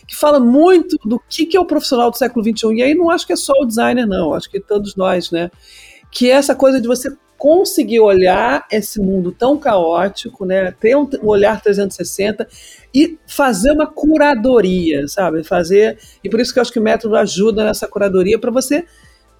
que 0.06 0.14
fala 0.14 0.38
muito 0.38 0.96
do 1.04 1.18
que, 1.28 1.46
que 1.46 1.56
é 1.56 1.60
o 1.60 1.64
profissional 1.64 2.10
do 2.10 2.18
século 2.18 2.44
XXI, 2.44 2.74
e 2.74 2.82
aí 2.82 2.94
não 2.94 3.08
acho 3.08 3.26
que 3.26 3.32
é 3.32 3.36
só 3.36 3.54
o 3.60 3.64
designer 3.64 4.06
não, 4.06 4.34
acho 4.34 4.50
que 4.50 4.60
todos 4.60 4.94
nós, 4.94 5.30
né, 5.30 5.50
que 6.10 6.30
é 6.30 6.34
essa 6.34 6.54
coisa 6.54 6.80
de 6.80 6.86
você 6.86 7.10
conseguir 7.38 7.98
olhar 7.98 8.66
esse 8.70 9.00
mundo 9.00 9.32
tão 9.32 9.58
caótico, 9.58 10.44
né, 10.44 10.70
ter 10.70 10.94
um 10.96 11.08
olhar 11.22 11.60
360 11.60 12.46
e 12.94 13.18
fazer 13.26 13.72
uma 13.72 13.86
curadoria, 13.86 15.08
sabe? 15.08 15.42
Fazer 15.42 15.98
e 16.22 16.30
por 16.30 16.38
isso 16.38 16.52
que 16.52 16.60
eu 16.60 16.62
acho 16.62 16.72
que 16.72 16.78
o 16.78 16.82
método 16.82 17.16
ajuda 17.16 17.64
nessa 17.64 17.88
curadoria 17.88 18.38
para 18.38 18.52
você 18.52 18.84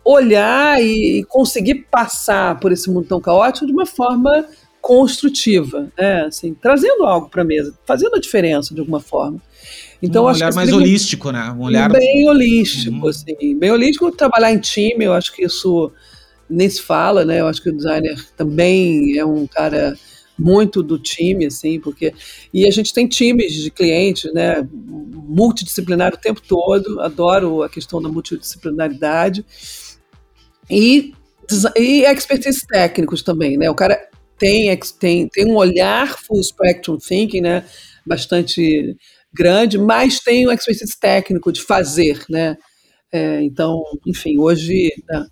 olhar 0.04 0.82
e 0.82 1.24
conseguir 1.28 1.86
passar 1.90 2.58
por 2.58 2.72
esse 2.72 2.90
mundo 2.90 3.06
tão 3.06 3.20
caótico 3.20 3.66
de 3.66 3.72
uma 3.72 3.86
forma 3.86 4.46
construtiva, 4.82 5.90
né? 5.96 6.24
Assim, 6.24 6.52
trazendo 6.52 7.04
algo 7.04 7.30
para 7.30 7.42
a 7.42 7.44
mesa, 7.44 7.72
fazendo 7.86 8.16
a 8.16 8.20
diferença 8.20 8.74
de 8.74 8.80
alguma 8.80 9.00
forma. 9.00 9.40
Então, 10.02 10.24
um 10.24 10.26
olhar 10.26 10.52
mais 10.52 10.72
holístico, 10.72 11.30
né? 11.30 11.54
Um 11.56 11.62
olhar 11.62 11.88
bem 11.88 12.28
holístico, 12.28 12.96
uhum. 12.96 13.08
assim, 13.08 13.56
bem 13.56 13.70
holístico. 13.70 14.10
Trabalhar 14.10 14.52
em 14.52 14.58
time, 14.58 15.04
eu 15.04 15.12
acho 15.12 15.32
que 15.32 15.44
isso 15.44 15.92
nem 16.50 16.68
se 16.68 16.82
fala, 16.82 17.24
né? 17.24 17.40
Eu 17.40 17.46
acho 17.46 17.62
que 17.62 17.70
o 17.70 17.76
designer 17.76 18.20
também 18.36 19.16
é 19.16 19.24
um 19.24 19.46
cara 19.46 19.96
muito 20.36 20.82
do 20.82 20.98
time, 20.98 21.46
assim, 21.46 21.78
porque 21.78 22.12
e 22.52 22.66
a 22.66 22.70
gente 22.70 22.92
tem 22.92 23.06
times 23.06 23.54
de 23.54 23.70
clientes, 23.70 24.34
né? 24.34 24.66
Multidisciplinar 24.72 26.12
o 26.12 26.18
tempo 26.18 26.42
todo. 26.42 27.00
Adoro 27.00 27.62
a 27.62 27.68
questão 27.68 28.02
da 28.02 28.08
multidisciplinaridade 28.08 29.46
e 30.68 31.14
e 31.76 32.04
expertise 32.04 32.66
técnicos 32.66 33.22
também, 33.22 33.56
né? 33.56 33.70
O 33.70 33.74
cara 33.74 34.08
tem 34.42 34.76
tem 34.98 35.28
tem 35.28 35.46
um 35.46 35.54
olhar 35.54 36.18
full 36.18 36.42
spectrum 36.42 36.98
thinking, 36.98 37.42
né? 37.42 37.64
Bastante 38.04 38.96
grande, 39.32 39.78
mas 39.78 40.18
tem 40.18 40.48
um 40.48 40.52
expertise 40.52 40.98
técnico 40.98 41.52
de 41.52 41.62
fazer, 41.62 42.24
né? 42.28 42.56
É, 43.12 43.40
então, 43.42 43.80
enfim, 44.04 44.38
hoje 44.38 44.90
né, 45.08 45.26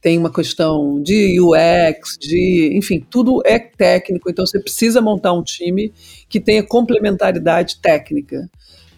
tem 0.00 0.18
uma 0.18 0.32
questão 0.32 1.00
de 1.00 1.38
UX, 1.40 2.16
de, 2.18 2.70
enfim, 2.74 3.04
tudo 3.08 3.42
é 3.44 3.58
técnico, 3.58 4.28
então 4.28 4.44
você 4.44 4.58
precisa 4.58 5.00
montar 5.00 5.32
um 5.34 5.42
time 5.42 5.92
que 6.28 6.40
tenha 6.40 6.62
complementaridade 6.62 7.80
técnica. 7.80 8.50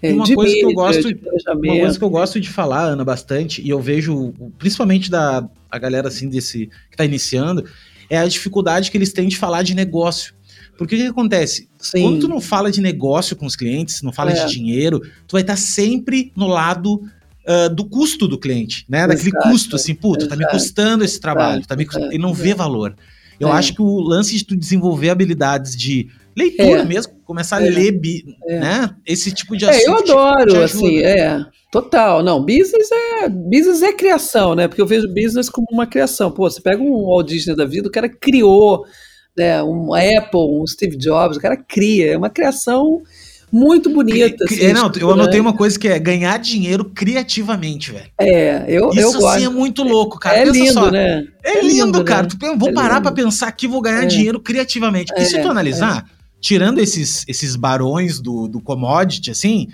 É, 0.02 0.12
uma, 0.12 0.24
coisa 0.24 0.54
mídia, 0.54 0.60
que 0.60 0.64
eu 0.64 0.74
gosto, 0.74 1.08
uma 1.48 1.80
coisa 1.80 1.98
que 1.98 2.04
eu 2.04 2.10
gosto 2.10 2.40
de 2.40 2.48
falar, 2.48 2.84
Ana, 2.84 3.04
bastante, 3.04 3.60
e 3.60 3.68
eu 3.68 3.80
vejo, 3.80 4.32
principalmente 4.56 5.10
da 5.10 5.46
a 5.70 5.78
galera 5.78 6.08
assim 6.08 6.28
desse 6.28 6.66
que 6.66 6.92
está 6.92 7.04
iniciando, 7.04 7.64
é 8.10 8.18
a 8.18 8.26
dificuldade 8.26 8.90
que 8.90 8.98
eles 8.98 9.12
têm 9.12 9.28
de 9.28 9.36
falar 9.36 9.62
de 9.62 9.74
negócio. 9.74 10.34
Porque 10.76 10.94
o 10.94 10.98
que, 10.98 11.04
que 11.04 11.10
acontece? 11.10 11.68
Sim. 11.78 12.02
Quando 12.02 12.20
tu 12.20 12.28
não 12.28 12.40
fala 12.40 12.70
de 12.70 12.80
negócio 12.80 13.36
com 13.36 13.46
os 13.46 13.54
clientes, 13.54 14.02
não 14.02 14.12
fala 14.12 14.32
é. 14.32 14.44
de 14.44 14.52
dinheiro, 14.52 15.00
tu 15.26 15.32
vai 15.32 15.42
estar 15.42 15.56
sempre 15.56 16.32
no 16.34 16.46
lado 16.46 16.94
uh, 16.94 17.72
do 17.74 17.84
custo 17.84 18.26
do 18.26 18.38
cliente, 18.38 18.84
né? 18.88 19.06
Daquele 19.06 19.28
Exato. 19.28 19.48
custo, 19.48 19.76
assim, 19.76 19.94
puta, 19.94 20.26
tá 20.26 20.34
me 20.34 20.46
custando 20.48 21.04
esse 21.04 21.20
trabalho, 21.20 21.66
tá 21.66 21.76
me 21.76 21.84
custando, 21.84 22.12
e 22.12 22.18
não 22.18 22.34
vê 22.34 22.54
valor. 22.54 22.96
Eu 23.38 23.48
é. 23.48 23.52
acho 23.52 23.74
que 23.74 23.82
o 23.82 24.00
lance 24.00 24.36
de 24.36 24.44
tu 24.44 24.56
desenvolver 24.56 25.10
habilidades 25.10 25.76
de 25.76 26.08
leitura 26.36 26.80
é. 26.80 26.84
mesmo, 26.84 27.12
começar 27.24 27.58
a 27.58 27.66
é. 27.66 27.70
ler, 27.70 28.00
é. 28.48 28.58
né? 28.58 28.90
Esse 29.06 29.30
tipo 29.32 29.56
de 29.56 29.66
assunto. 29.66 29.84
É, 29.84 29.88
eu 29.88 29.98
adoro, 29.98 30.62
assim, 30.62 30.98
é. 30.98 31.44
Total, 31.70 32.22
não, 32.22 32.44
business 32.44 32.90
é, 32.90 33.28
business 33.28 33.82
é 33.82 33.92
criação, 33.92 34.56
né? 34.56 34.66
Porque 34.66 34.82
eu 34.82 34.86
vejo 34.86 35.06
business 35.06 35.48
como 35.48 35.66
uma 35.70 35.86
criação. 35.86 36.30
Pô, 36.30 36.50
você 36.50 36.60
pega 36.60 36.82
um 36.82 37.06
Walt 37.06 37.28
Disney 37.28 37.54
da 37.54 37.64
vida, 37.64 37.86
o 37.86 37.92
cara 37.92 38.08
criou, 38.08 38.84
né, 39.36 39.62
um 39.62 39.94
Apple, 39.94 40.40
um 40.40 40.66
Steve 40.66 40.96
Jobs, 40.96 41.36
o 41.36 41.40
cara 41.40 41.56
cria, 41.56 42.12
é 42.12 42.16
uma 42.16 42.28
criação 42.28 43.02
muito 43.52 43.90
bonita. 43.90 44.44
Assim, 44.44 44.64
é, 44.64 44.72
não, 44.72 44.90
eu 44.98 45.10
anotei 45.10 45.40
uma 45.40 45.52
coisa 45.52 45.78
que 45.78 45.88
é 45.88 45.98
ganhar 45.98 46.36
dinheiro 46.38 46.84
criativamente, 46.84 47.92
velho. 47.92 48.10
É, 48.18 48.64
eu, 48.68 48.90
Isso 48.90 49.00
eu 49.00 49.08
assim 49.08 49.18
gosto. 49.20 49.44
é 49.44 49.48
muito 49.48 49.82
louco, 49.82 50.18
cara. 50.18 50.38
É 50.38 50.44
Pensa 50.44 50.58
lindo, 50.58 50.72
só. 50.72 50.90
né? 50.90 51.26
É, 51.42 51.58
é 51.58 51.62
lindo, 51.62 51.84
lindo, 51.86 52.04
cara. 52.04 52.26
Né? 52.26 52.56
Vou 52.56 52.70
é 52.70 52.72
parar 52.72 52.94
lindo. 52.94 53.02
pra 53.02 53.12
pensar 53.12 53.48
aqui, 53.48 53.66
vou 53.66 53.80
ganhar 53.80 54.04
é. 54.04 54.06
dinheiro 54.06 54.40
criativamente. 54.40 55.12
E 55.16 55.24
se 55.24 55.40
tu 55.40 55.48
é, 55.48 55.50
analisar, 55.50 56.06
é. 56.06 56.12
tirando 56.40 56.78
esses, 56.78 57.24
esses 57.26 57.56
barões 57.56 58.20
do, 58.20 58.46
do 58.46 58.60
commodity, 58.60 59.30
assim, 59.30 59.68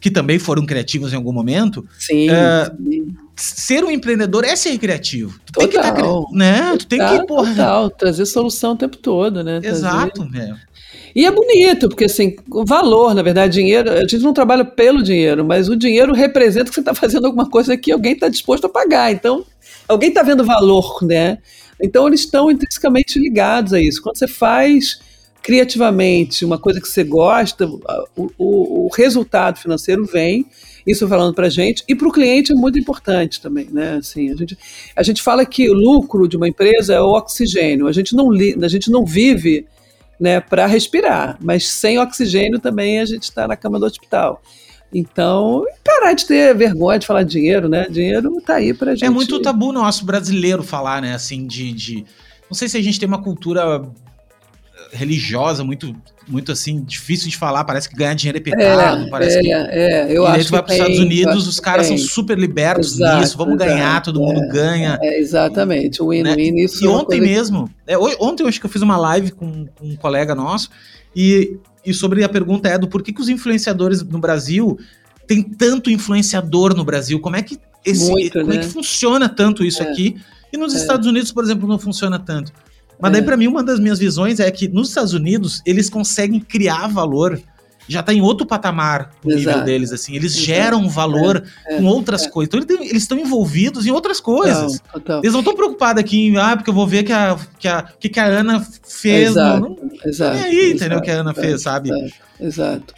que 0.00 0.10
também 0.10 0.38
foram 0.38 0.64
criativos 0.64 1.12
em 1.12 1.16
algum 1.16 1.32
momento. 1.32 1.86
Sim. 1.98 2.28
Uh, 2.30 3.14
ser 3.36 3.84
um 3.84 3.90
empreendedor 3.90 4.44
é 4.44 4.56
ser 4.56 4.76
criativo. 4.78 5.38
Tu 5.46 5.52
total, 5.52 5.68
tem 5.68 5.70
que 5.70 6.02
tá, 6.02 6.26
né? 6.32 6.76
Tu 6.78 6.86
tem 6.86 6.98
que, 6.98 7.26
porra. 7.26 7.50
Total, 7.50 7.90
trazer 7.90 8.26
solução 8.26 8.72
o 8.72 8.76
tempo 8.76 8.96
todo, 8.96 9.44
né? 9.44 9.60
Exato, 9.62 10.26
trazer... 10.28 10.50
é. 10.50 10.70
E 11.14 11.26
é 11.26 11.30
bonito, 11.30 11.88
porque 11.88 12.04
assim, 12.04 12.36
o 12.50 12.64
valor, 12.64 13.14
na 13.14 13.22
verdade, 13.22 13.54
dinheiro, 13.54 13.90
a 13.90 14.00
gente 14.00 14.18
não 14.18 14.32
trabalha 14.32 14.64
pelo 14.64 15.02
dinheiro, 15.02 15.44
mas 15.44 15.68
o 15.68 15.76
dinheiro 15.76 16.14
representa 16.14 16.66
que 16.66 16.74
você 16.74 16.80
está 16.80 16.94
fazendo 16.94 17.26
alguma 17.26 17.48
coisa 17.48 17.76
que 17.76 17.90
alguém 17.90 18.12
está 18.12 18.28
disposto 18.28 18.66
a 18.66 18.68
pagar. 18.68 19.10
Então, 19.10 19.44
alguém 19.88 20.10
está 20.10 20.22
vendo 20.22 20.44
valor, 20.44 21.02
né? 21.02 21.38
Então, 21.82 22.06
eles 22.06 22.20
estão 22.20 22.50
intrinsecamente 22.50 23.18
ligados 23.18 23.72
a 23.72 23.80
isso. 23.80 24.00
Quando 24.02 24.18
você 24.18 24.28
faz 24.28 25.00
criativamente 25.42 26.44
uma 26.44 26.58
coisa 26.58 26.80
que 26.80 26.88
você 26.88 27.02
gosta, 27.02 27.66
o, 27.66 28.30
o, 28.38 28.86
o 28.86 28.88
resultado 28.94 29.58
financeiro 29.58 30.04
vem. 30.04 30.46
Isso 30.86 31.06
falando 31.06 31.34
para 31.34 31.46
a 31.46 31.50
gente 31.50 31.84
e 31.86 31.94
para 31.94 32.08
o 32.08 32.12
cliente 32.12 32.52
é 32.52 32.54
muito 32.54 32.78
importante 32.78 33.40
também, 33.40 33.68
né? 33.70 33.96
Assim, 33.96 34.30
a 34.30 34.34
gente, 34.34 34.58
a 34.96 35.02
gente 35.02 35.22
fala 35.22 35.44
que 35.44 35.68
o 35.68 35.74
lucro 35.74 36.26
de 36.26 36.36
uma 36.36 36.48
empresa 36.48 36.94
é 36.94 37.00
o 37.00 37.12
oxigênio. 37.12 37.86
A 37.86 37.92
gente 37.92 38.16
não, 38.16 38.30
a 38.32 38.68
gente 38.68 38.90
não 38.90 39.04
vive 39.04 39.66
né, 40.18 40.40
para 40.40 40.66
respirar. 40.66 41.38
Mas 41.40 41.68
sem 41.68 41.98
oxigênio 41.98 42.58
também 42.58 43.00
a 43.00 43.04
gente 43.04 43.24
está 43.24 43.46
na 43.46 43.56
cama 43.56 43.78
do 43.78 43.86
hospital. 43.86 44.42
Então, 44.92 45.64
parar 45.84 46.14
de 46.14 46.26
ter 46.26 46.54
vergonha 46.54 46.98
de 46.98 47.06
falar 47.06 47.22
de 47.22 47.30
dinheiro, 47.30 47.68
né? 47.68 47.86
Dinheiro 47.88 48.38
está 48.38 48.56
aí 48.56 48.74
para 48.74 48.92
gente. 48.92 49.04
É 49.04 49.10
muito 49.10 49.40
tabu 49.40 49.72
nosso 49.72 50.04
brasileiro 50.04 50.62
falar, 50.62 51.00
né? 51.00 51.14
Assim, 51.14 51.46
de, 51.46 51.72
de. 51.72 52.04
Não 52.50 52.54
sei 52.54 52.68
se 52.68 52.76
a 52.76 52.82
gente 52.82 52.98
tem 52.98 53.08
uma 53.08 53.22
cultura 53.22 53.82
religiosa, 54.92 55.64
muito 55.64 55.94
muito 56.28 56.52
assim, 56.52 56.80
difícil 56.84 57.28
de 57.28 57.36
falar, 57.36 57.64
parece 57.64 57.88
que 57.88 57.96
ganhar 57.96 58.14
dinheiro 58.14 58.38
é 58.38 58.40
pecado, 58.40 59.04
é, 59.04 59.10
parece 59.10 59.38
é, 59.38 59.40
que... 59.40 59.52
É, 59.52 60.16
eu 60.16 60.22
e 60.22 60.26
acho 60.28 60.46
tu 60.46 60.50
vai 60.52 60.62
para 60.62 60.70
os 60.70 60.78
Estados 60.78 60.98
Unidos, 61.00 61.48
os 61.48 61.58
caras 61.58 61.88
são 61.88 61.98
super 61.98 62.38
libertos 62.38 62.94
exato, 62.94 63.20
nisso, 63.20 63.36
vamos 63.36 63.54
exato, 63.56 63.70
ganhar, 63.70 64.00
todo 64.00 64.20
mundo 64.20 64.40
ganha. 64.48 64.96
É, 65.02 65.18
exatamente, 65.18 66.00
o 66.00 66.10
win-win 66.10 66.52
né? 66.52 66.60
isso. 66.60 66.84
E 66.84 66.86
ontem 66.86 67.20
mesmo, 67.20 67.68
é, 67.84 67.98
ontem 68.20 68.44
eu 68.44 68.48
acho 68.48 68.60
que 68.60 68.66
eu 68.66 68.70
fiz 68.70 68.80
uma 68.80 68.96
live 68.96 69.32
com, 69.32 69.66
com 69.66 69.86
um 69.86 69.96
colega 69.96 70.32
nosso, 70.32 70.70
e, 71.16 71.58
e 71.84 71.92
sobre 71.92 72.22
a 72.22 72.28
pergunta 72.28 72.68
é 72.68 72.78
do 72.78 72.86
porquê 72.86 73.12
que 73.12 73.20
os 73.20 73.28
influenciadores 73.28 74.00
no 74.00 74.20
Brasil 74.20 74.78
tem 75.26 75.42
tanto 75.42 75.90
influenciador 75.90 76.76
no 76.76 76.84
Brasil, 76.84 77.18
como 77.18 77.34
é 77.34 77.42
que 77.42 77.58
esse, 77.84 78.08
Muito, 78.08 78.38
como 78.38 78.52
né? 78.52 78.56
é 78.56 78.58
que 78.60 78.66
funciona 78.66 79.28
tanto 79.28 79.64
isso 79.64 79.82
É. 79.82 79.90
aqui? 79.90 80.16
E 80.52 80.56
nos 80.56 80.74
É. 80.74 80.76
Estados 80.76 81.06
Unidos, 81.06 81.32
por 81.32 81.42
exemplo, 81.42 81.68
não 81.68 81.78
funciona 81.78 82.18
tanto. 82.18 82.52
Mas 83.00 83.12
daí, 83.12 83.20
É. 83.20 83.24
pra 83.24 83.36
mim, 83.36 83.46
uma 83.46 83.62
das 83.62 83.80
minhas 83.80 83.98
visões 83.98 84.40
é 84.40 84.50
que 84.50 84.68
nos 84.68 84.88
Estados 84.88 85.12
Unidos, 85.12 85.62
eles 85.64 85.88
conseguem 85.90 86.40
criar 86.40 86.86
valor. 86.88 87.40
Já 87.88 88.04
tá 88.04 88.14
em 88.14 88.20
outro 88.20 88.46
patamar 88.46 89.10
o 89.24 89.28
nível 89.28 89.64
deles, 89.64 89.90
assim. 89.92 90.14
Eles 90.14 90.32
Exato. 90.34 90.46
geram 90.46 90.88
valor 90.88 91.42
É, 91.66 91.76
com 91.78 91.86
outras 91.86 92.24
coisas. 92.24 92.48
Então, 92.54 92.60
eles 92.60 92.66
têm- 92.78 92.88
eles 92.88 93.02
estão 93.02 93.18
envolvidos 93.18 93.84
em 93.84 93.90
outras 93.90 94.20
coisas. 94.20 94.80
Total. 94.92 95.18
Eles 95.24 95.32
não 95.32 95.40
estão 95.40 95.56
preocupados 95.56 95.98
aqui 96.00 96.28
em, 96.28 96.36
ah, 96.36 96.56
porque 96.56 96.70
eu 96.70 96.74
vou 96.74 96.86
ver 96.86 97.02
que 97.02 97.12
a, 97.12 97.36
que 97.58 97.66
a, 97.66 97.82
que, 97.98 98.08
que 98.08 98.20
a 98.20 98.26
Ana 98.26 98.64
fez. 98.86 99.30
Exato, 99.30 99.60
Não, 99.62 99.68
não 99.70 99.90
exato. 100.04 100.34
nem 100.36 100.44
aí, 100.44 100.66
entendeu? 100.70 100.76
exato, 100.86 100.98
O 100.98 101.02
que 101.02 101.10
a 101.10 101.14
Ana 101.20 101.34
fez, 101.34 101.62
sabe? 101.62 101.90
exato, 101.90 102.14
Exato. 102.40 102.94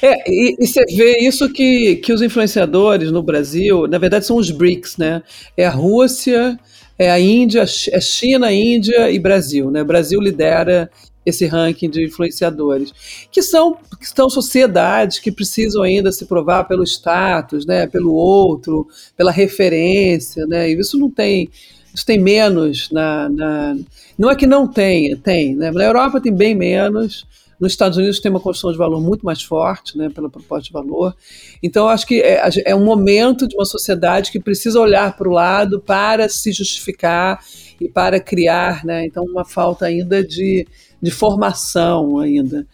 É, 0.00 0.30
e, 0.30 0.56
e 0.58 0.66
você 0.66 0.84
vê 0.96 1.18
isso 1.20 1.52
que, 1.52 1.96
que 1.96 2.12
os 2.12 2.22
influenciadores 2.22 3.10
no 3.12 3.22
Brasil, 3.22 3.86
na 3.86 3.98
verdade, 3.98 4.24
são 4.24 4.36
os 4.38 4.50
BRICS, 4.50 4.96
né? 4.96 5.22
É 5.54 5.66
a 5.66 5.70
Rússia, 5.70 6.58
é 7.00 7.10
a 7.10 7.18
Índia, 7.18 7.64
é 7.92 8.00
China, 8.00 8.52
Índia 8.52 9.10
e 9.10 9.18
Brasil, 9.18 9.70
né? 9.70 9.80
O 9.80 9.86
Brasil 9.86 10.20
lidera 10.20 10.90
esse 11.24 11.46
ranking 11.46 11.88
de 11.88 12.04
influenciadores, 12.04 12.92
que 13.32 13.40
são, 13.40 13.74
que 13.98 14.06
são 14.06 14.28
sociedades 14.28 15.18
que 15.18 15.32
precisam 15.32 15.82
ainda 15.82 16.12
se 16.12 16.26
provar 16.26 16.64
pelo 16.64 16.84
status, 16.84 17.64
né? 17.64 17.86
Pelo 17.86 18.12
outro, 18.12 18.86
pela 19.16 19.32
referência, 19.32 20.46
né? 20.46 20.70
E 20.70 20.78
isso 20.78 20.98
não 20.98 21.10
tem 21.10 21.48
isso 21.92 22.04
tem 22.04 22.20
menos 22.20 22.90
na, 22.90 23.30
na, 23.30 23.76
Não 24.18 24.30
é 24.30 24.36
que 24.36 24.46
não 24.46 24.68
tenha, 24.68 25.16
tem. 25.16 25.56
Né? 25.56 25.70
Na 25.70 25.84
Europa 25.84 26.20
tem 26.20 26.32
bem 26.32 26.54
menos. 26.54 27.26
Nos 27.60 27.72
Estados 27.72 27.98
Unidos 27.98 28.18
tem 28.18 28.30
uma 28.30 28.40
construção 28.40 28.72
de 28.72 28.78
valor 28.78 29.00
muito 29.02 29.24
mais 29.24 29.42
forte, 29.42 29.98
né, 29.98 30.08
pela 30.08 30.30
proposta 30.30 30.64
de 30.64 30.72
valor. 30.72 31.14
Então, 31.62 31.88
acho 31.88 32.06
que 32.06 32.22
é, 32.22 32.42
é 32.64 32.74
um 32.74 32.84
momento 32.84 33.46
de 33.46 33.54
uma 33.54 33.66
sociedade 33.66 34.32
que 34.32 34.40
precisa 34.40 34.80
olhar 34.80 35.14
para 35.14 35.28
o 35.28 35.32
lado 35.32 35.78
para 35.78 36.28
se 36.28 36.52
justificar 36.52 37.38
e 37.78 37.88
para 37.88 38.18
criar, 38.18 38.84
né? 38.84 39.04
Então, 39.04 39.24
uma 39.24 39.44
falta 39.44 39.86
ainda 39.86 40.24
de, 40.24 40.66
de 41.02 41.10
formação 41.10 42.18
ainda. 42.18 42.66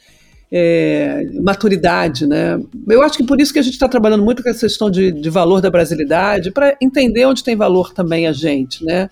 É, 0.48 1.24
maturidade, 1.42 2.24
né? 2.24 2.56
Eu 2.88 3.02
acho 3.02 3.18
que 3.18 3.24
por 3.24 3.40
isso 3.40 3.52
que 3.52 3.58
a 3.58 3.62
gente 3.62 3.74
está 3.74 3.88
trabalhando 3.88 4.22
muito 4.22 4.44
com 4.44 4.48
essa 4.48 4.60
questão 4.60 4.88
de, 4.88 5.10
de 5.10 5.28
valor 5.28 5.60
da 5.60 5.68
brasilidade, 5.68 6.52
para 6.52 6.76
entender 6.80 7.26
onde 7.26 7.42
tem 7.42 7.56
valor 7.56 7.92
também 7.92 8.28
a 8.28 8.32
gente, 8.32 8.84
né? 8.84 9.10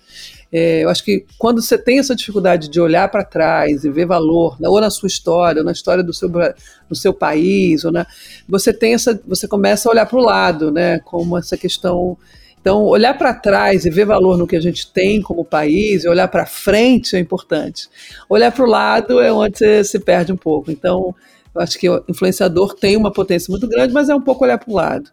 É, 0.57 0.85
eu 0.85 0.89
acho 0.89 1.03
que 1.03 1.25
quando 1.37 1.61
você 1.61 1.77
tem 1.77 1.99
essa 1.99 2.15
dificuldade 2.15 2.69
de 2.69 2.79
olhar 2.79 3.09
para 3.09 3.25
trás 3.25 3.83
e 3.83 3.89
ver 3.89 4.05
valor, 4.05 4.55
né, 4.57 4.69
ou 4.69 4.79
na 4.79 4.89
sua 4.89 5.07
história, 5.07 5.59
ou 5.59 5.65
na 5.65 5.73
história 5.73 6.01
do 6.01 6.13
seu, 6.13 6.29
do 6.29 6.95
seu 6.95 7.13
país, 7.13 7.83
ou 7.83 7.91
na, 7.91 8.07
você 8.47 8.71
tem 8.71 8.93
essa, 8.93 9.19
você 9.27 9.49
começa 9.49 9.89
a 9.89 9.91
olhar 9.91 10.05
para 10.05 10.17
o 10.17 10.21
lado, 10.23 10.71
né? 10.71 10.99
Como 10.99 11.37
essa 11.37 11.57
questão 11.57 12.17
então, 12.61 12.83
olhar 12.83 13.15
para 13.15 13.31
trás 13.31 13.85
e 13.85 13.91
ver 13.91 14.05
valor 14.05 14.39
no 14.39 14.47
que 14.47 14.55
a 14.55 14.59
gente 14.59 14.91
tem 14.91 15.21
como 15.21 15.45
país, 15.45 16.03
e 16.03 16.07
olhar 16.07 16.27
para 16.27 16.47
frente 16.47 17.15
é 17.15 17.19
importante. 17.19 17.87
Olhar 18.27 18.51
para 18.51 18.63
o 18.63 18.67
lado 18.67 19.19
é 19.19 19.31
onde 19.31 19.59
você 19.59 19.83
se 19.83 19.99
perde 19.99 20.33
um 20.33 20.37
pouco. 20.37 20.71
Então, 20.71 21.13
eu 21.53 21.61
acho 21.61 21.77
que 21.77 21.87
o 21.87 22.03
influenciador 22.07 22.73
tem 22.73 22.97
uma 22.97 23.11
potência 23.11 23.51
muito 23.51 23.67
grande, 23.67 23.93
mas 23.93 24.09
é 24.09 24.15
um 24.15 24.21
pouco 24.21 24.43
olhar 24.43 24.57
para 24.57 24.71
o 24.71 24.73
lado. 24.73 25.11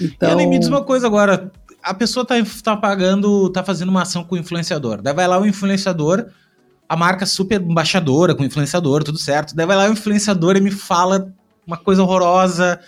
Então, 0.00 0.32
E 0.32 0.34
nem 0.34 0.48
me 0.48 0.58
diz 0.58 0.66
uma 0.66 0.82
coisa 0.82 1.06
agora. 1.06 1.52
A 1.82 1.94
pessoa 1.94 2.24
tá, 2.26 2.34
tá 2.62 2.76
pagando, 2.76 3.48
tá 3.50 3.62
fazendo 3.64 3.88
uma 3.88 4.02
ação 4.02 4.24
com 4.24 4.34
o 4.34 4.38
influenciador. 4.38 5.00
Daí 5.00 5.14
vai 5.14 5.26
lá 5.26 5.38
o 5.40 5.46
influenciador, 5.46 6.26
a 6.88 6.96
marca 6.96 7.24
super 7.24 7.60
embaixadora 7.60 8.34
com 8.34 8.42
o 8.42 8.46
influenciador, 8.46 9.04
tudo 9.04 9.18
certo. 9.18 9.54
Daí 9.54 9.66
vai 9.66 9.76
lá 9.76 9.88
o 9.88 9.92
influenciador 9.92 10.56
e 10.56 10.60
me 10.60 10.70
fala 10.70 11.32
uma 11.66 11.76
coisa 11.76 12.02
horrorosa. 12.02 12.80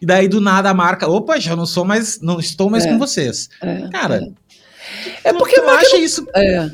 E 0.00 0.06
daí 0.06 0.28
do 0.28 0.40
nada 0.40 0.70
a 0.70 0.74
marca, 0.74 1.08
opa, 1.08 1.40
já 1.40 1.56
não 1.56 1.66
sou 1.66 1.84
mais, 1.84 2.20
não 2.20 2.38
estou 2.38 2.70
mais 2.70 2.84
É. 2.84 2.88
com 2.92 2.98
vocês. 2.98 3.48
é, 3.60 3.88
Cara, 3.88 4.28
é 5.24 5.32
tu- 5.32 5.38
porque 5.38 5.60
tu 5.60 5.66
marca 5.66 5.86
acha 5.86 5.96
isso 5.96 6.24
é, 6.36 6.70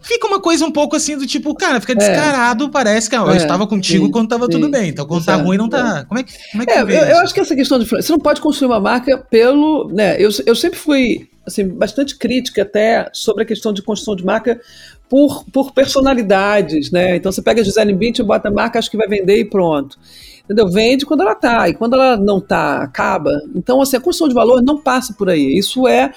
fica 0.00 0.26
uma 0.26 0.40
coisa 0.40 0.64
um 0.64 0.70
pouco 0.70 0.96
assim 0.96 1.16
do 1.16 1.26
tipo, 1.26 1.54
cara, 1.54 1.80
fica 1.80 1.94
descarado, 1.94 2.70
parece 2.70 3.08
que 3.08 3.16
ah, 3.16 3.20
eu 3.20 3.30
É, 3.30 3.36
estava 3.36 3.66
contigo 3.66 4.06
sim, 4.06 4.12
quando 4.12 4.28
tava 4.28 4.46
sim, 4.46 4.52
tudo 4.52 4.68
bem. 4.68 4.90
Então 4.90 5.06
quando 5.06 5.24
tá 5.24 5.32
exato, 5.32 5.46
ruim 5.46 5.58
não 5.58 5.68
tá. 5.68 6.04
Como 6.06 6.20
é 6.20 6.22
que, 6.22 6.32
como 6.50 6.62
é 6.62 6.66
que 6.66 6.72
É, 6.72 6.82
eu, 6.82 6.88
eu 6.88 7.18
acho 7.18 7.34
que 7.34 7.40
essa 7.40 7.54
questão 7.54 7.78
de 7.78 7.84
você 7.86 8.12
não 8.12 8.18
pode 8.18 8.40
construir 8.40 8.68
uma 8.68 8.80
marca 8.80 9.18
pelo, 9.18 9.88
né? 9.92 10.16
Eu, 10.18 10.30
eu 10.46 10.54
sempre 10.54 10.78
fui 10.78 11.28
assim 11.46 11.66
bastante 11.66 12.16
crítica 12.16 12.62
até 12.62 13.08
sobre 13.12 13.42
a 13.42 13.46
questão 13.46 13.72
de 13.72 13.82
construção 13.82 14.14
de 14.14 14.24
marca 14.24 14.60
por, 15.08 15.44
por 15.52 15.72
personalidades, 15.72 16.90
né? 16.90 17.16
Então 17.16 17.32
você 17.32 17.42
pega 17.42 17.60
a 17.60 17.64
Gisele 17.64 17.94
Bündchen, 17.94 18.26
bota 18.26 18.48
a 18.48 18.52
marca, 18.52 18.78
acho 18.78 18.90
que 18.90 18.96
vai 18.96 19.08
vender 19.08 19.38
e 19.38 19.44
pronto. 19.44 19.98
Entendeu? 20.44 20.68
Vende 20.68 21.04
quando 21.04 21.20
ela 21.22 21.34
tá, 21.34 21.68
e 21.68 21.74
quando 21.74 21.94
ela 21.94 22.16
não 22.16 22.40
tá, 22.40 22.82
acaba. 22.82 23.30
Então, 23.54 23.82
assim, 23.82 23.96
a 23.96 24.00
construção 24.00 24.28
de 24.28 24.34
valor 24.34 24.62
não 24.62 24.80
passa 24.80 25.12
por 25.12 25.28
aí. 25.28 25.58
Isso 25.58 25.86
é, 25.86 26.10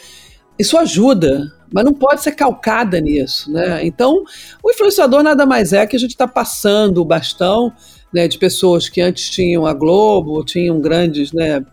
isso 0.57 0.77
ajuda, 0.77 1.51
mas 1.73 1.85
não 1.85 1.93
pode 1.93 2.21
ser 2.21 2.33
calcada 2.33 2.99
nisso, 2.99 3.51
né? 3.51 3.85
Então, 3.85 4.23
o 4.63 4.71
influenciador 4.71 5.23
nada 5.23 5.45
mais 5.45 5.73
é 5.73 5.85
que 5.85 5.95
a 5.95 5.99
gente 5.99 6.11
está 6.11 6.27
passando 6.27 7.01
o 7.01 7.05
bastão 7.05 7.71
né, 8.13 8.27
de 8.27 8.37
pessoas 8.37 8.89
que 8.89 8.99
antes 9.01 9.29
tinham 9.29 9.65
a 9.65 9.73
Globo, 9.73 10.43
tinham 10.43 10.81
grandes, 10.81 11.31
né, 11.31 11.63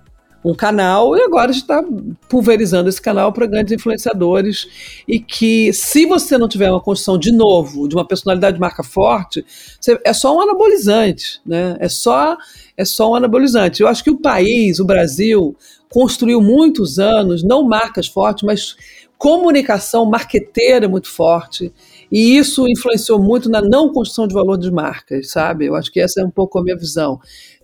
um 0.45 0.55
canal, 0.55 1.17
e 1.17 1.21
agora 1.23 1.51
está 1.51 1.83
pulverizando 2.29 2.89
esse 2.89 3.03
canal 3.03 3.33
para 3.33 3.45
grandes 3.45 3.73
influenciadores. 3.73 4.69
E 5.07 5.19
que, 5.19 5.73
se 5.73 6.07
você 6.07 6.39
não 6.39 6.49
tiver 6.49 6.71
uma 6.71 6.81
construção 6.81 7.19
de 7.19 7.33
novo, 7.33 7.89
de 7.89 7.97
uma 7.97 8.07
personalidade 8.07 8.55
de 8.55 8.61
marca 8.61 8.85
forte, 8.85 9.45
você- 9.81 10.01
é 10.05 10.13
só 10.13 10.37
um 10.37 10.41
anabolizante, 10.41 11.41
né? 11.45 11.77
É 11.81 11.89
só, 11.89 12.37
é 12.77 12.85
só 12.85 13.11
um 13.11 13.15
anabolizante. 13.17 13.83
Eu 13.83 13.89
acho 13.89 14.05
que 14.05 14.11
o 14.11 14.17
país, 14.21 14.79
o 14.79 14.85
Brasil, 14.85 15.57
construiu 15.91 16.41
muitos 16.41 17.01
anos, 17.01 17.43
não 17.43 17.65
marcas 17.65 18.07
fortes, 18.07 18.45
mas 18.45 18.77
comunicação 19.19 20.07
marqueteira 20.07 20.89
muito 20.89 21.09
forte. 21.09 21.73
E 22.11 22.37
isso 22.39 22.67
influenciou 22.69 23.21
muito 23.21 23.51
na 23.51 23.61
não 23.61 23.93
construção 23.93 24.27
de 24.27 24.33
valor 24.35 24.57
de 24.57 24.71
marcas, 24.71 25.31
sabe? 25.31 25.67
Eu 25.67 25.75
acho 25.75 25.93
que 25.93 26.01
essa 26.01 26.21
é 26.21 26.25
um 26.25 26.31
pouco 26.31 26.59
a 26.59 26.63
minha 26.63 26.77
visão. 26.77 27.21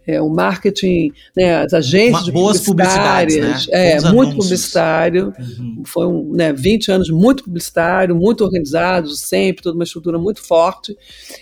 É, 0.07 0.21
o 0.21 0.29
marketing, 0.29 1.13
né, 1.35 1.63
as 1.63 1.73
agências 1.73 2.19
Uma- 2.19 2.25
de 2.25 2.33
boas 2.33 2.61
publicidades, 2.61 3.37
publicitárias, 3.37 3.67
né? 3.69 3.73
é, 3.73 3.95
Bons 3.95 4.03
muito 4.13 4.19
anúncios. 4.33 4.45
publicitário, 4.45 5.33
Uhum. 5.39 5.83
foi 5.87 6.07
um, 6.07 6.31
né, 6.35 6.53
20 6.53 6.93
anos 6.93 7.09
muito 7.09 7.43
publicitário, 7.45 8.15
muito 8.15 8.45
organizado, 8.45 9.09
sempre, 9.17 9.63
toda 9.63 9.75
uma 9.75 9.85
estrutura 9.85 10.19
muito 10.19 10.43
forte. 10.47 10.95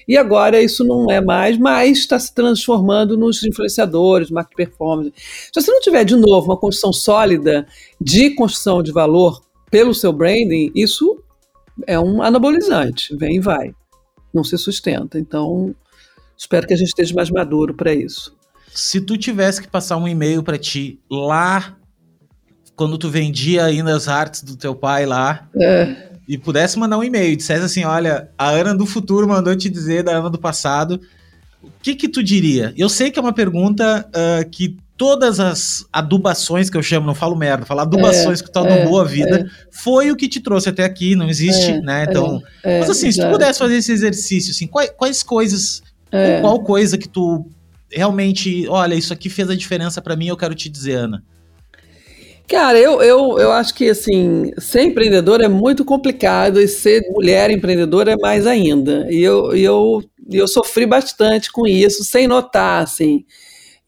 E 0.07 0.17
agora 0.17 0.63
isso 0.63 0.85
não 0.85 1.11
é 1.11 1.21
mais, 1.21 1.59
mas 1.59 1.99
está 1.99 2.17
se 2.21 2.33
transformando 2.33 3.17
nos 3.19 3.43
influenciadores, 3.43 4.31
market 4.31 4.55
performance. 4.57 5.13
Se 5.53 5.61
você 5.61 5.73
não 5.73 5.81
tiver, 5.81 6.05
de 6.05 6.15
novo, 6.15 6.47
uma 6.47 6.57
construção 6.57 6.93
sólida 6.93 7.67
de 8.01 8.31
construção 8.31 8.81
de 8.81 8.93
valor 8.93 9.41
pelo 9.73 9.95
seu 9.95 10.13
branding, 10.13 10.71
isso 10.75 11.25
é 11.87 11.99
um 11.99 12.23
anabolizante, 12.23 13.17
vem 13.17 13.37
e 13.37 13.41
vai, 13.41 13.75
não 14.33 14.45
se 14.45 14.59
sustenta. 14.59 15.19
Então, 15.19 15.75
espero 16.37 16.67
que 16.67 16.75
a 16.75 16.77
gente 16.77 16.89
esteja 16.89 17.15
mais 17.15 17.31
maduro 17.31 17.75
para 17.75 17.95
isso. 17.95 18.37
Se 18.69 19.01
tu 19.01 19.17
tivesse 19.17 19.63
que 19.63 19.69
passar 19.69 19.97
um 19.97 20.07
e-mail 20.07 20.43
pra 20.43 20.59
ti 20.59 21.01
lá, 21.11 21.77
quando 22.77 22.99
tu 22.99 23.09
vendia 23.09 23.65
ainda 23.65 23.97
as 23.97 24.09
artes 24.09 24.43
do 24.43 24.57
teu 24.57 24.75
pai 24.75 25.07
lá, 25.07 25.49
É, 25.59 26.13
e 26.29 26.37
pudesse 26.37 26.79
mandar 26.79 26.99
um 26.99 27.05
e-mail, 27.05 27.33
e 27.33 27.37
dissesse 27.37 27.65
assim, 27.65 27.85
olha, 27.85 28.31
a 28.37 28.51
Ana 28.51 28.75
do 28.75 28.85
futuro 28.85 29.27
mandou 29.27 29.57
te 29.57 29.71
dizer 29.71 30.05
da 30.05 30.13
Ana 30.13 30.29
do 30.29 30.39
passado, 30.39 31.01
o 31.63 31.71
que 31.83 31.95
que 31.95 32.09
tu 32.09 32.23
diria? 32.23 32.75
Eu 32.77 32.91
sei 32.91 33.11
que 33.11 33.19
é 33.19 33.23
uma 33.23 33.33
pergunta 33.33 34.07
ah, 34.15 34.45
que 34.45 34.77
todas 34.97 35.41
as 35.41 35.85
adubações 35.93 36.71
que 36.71 36.77
eu 36.77 36.83
chamo, 36.83 37.07
não 37.07 37.15
falo 37.15 37.35
merda, 37.35 37.67
falo 37.67 37.81
adubações 37.81 38.41
que 38.41 38.53
tornam 38.53 38.77
é, 38.77 38.87
boa 38.87 39.05
vida, 39.05 39.51
foi 39.71 40.11
o 40.11 40.17
que 40.17 40.29
te 40.29 40.41
trouxe 40.41 40.69
até 40.69 40.85
aqui, 40.85 41.17
não 41.17 41.29
existe, 41.29 41.73
É, 41.73 41.81
né? 41.81 42.07
Então, 42.09 42.41
é, 42.63 42.81
mas 42.81 42.91
assim, 42.91 43.11
se 43.11 43.21
tu 43.21 43.29
pudesse 43.29 43.59
fazer 43.59 43.77
esse 43.77 43.93
exercício, 43.93 44.53
assim, 44.53 44.67
quais, 44.67 44.91
quais 44.97 45.23
coisas 45.23 45.83
É. 46.11 46.37
ou 46.37 46.41
qual 46.43 46.63
coisa 46.63 46.97
que 46.97 47.09
tu 47.09 47.47
realmente, 47.91 48.67
olha, 48.69 48.95
isso 48.95 49.13
aqui 49.13 49.29
fez 49.29 49.51
a 49.51 49.57
diferença 49.57 50.01
pra 50.01 50.17
mim, 50.17 50.29
eu 50.29 50.37
quero 50.37 50.55
te 50.55 50.69
dizer, 50.69 50.95
Ana. 50.95 51.23
Cara, 52.49 52.79
eu, 52.79 53.01
eu, 53.03 53.39
eu 53.39 53.53
acho 53.53 53.75
que 53.75 53.89
assim, 53.89 54.51
ser 54.59 54.83
empreendedor 54.83 55.41
é 55.41 55.49
muito 55.49 55.85
complicado 55.85 56.61
e 56.61 56.69
ser 56.69 57.03
mulher 57.11 57.51
empreendedora 57.51 58.13
é 58.13 58.17
mais 58.17 58.47
ainda. 58.47 59.07
E 59.11 59.23
eu, 59.23 59.55
eu, 59.57 60.03
e 60.29 60.37
eu 60.37 60.47
sofri 60.47 60.85
bastante 60.85 61.51
com 61.51 61.67
isso, 61.67 62.05
sem 62.05 62.27
notar, 62.27 62.83
assim. 62.83 63.25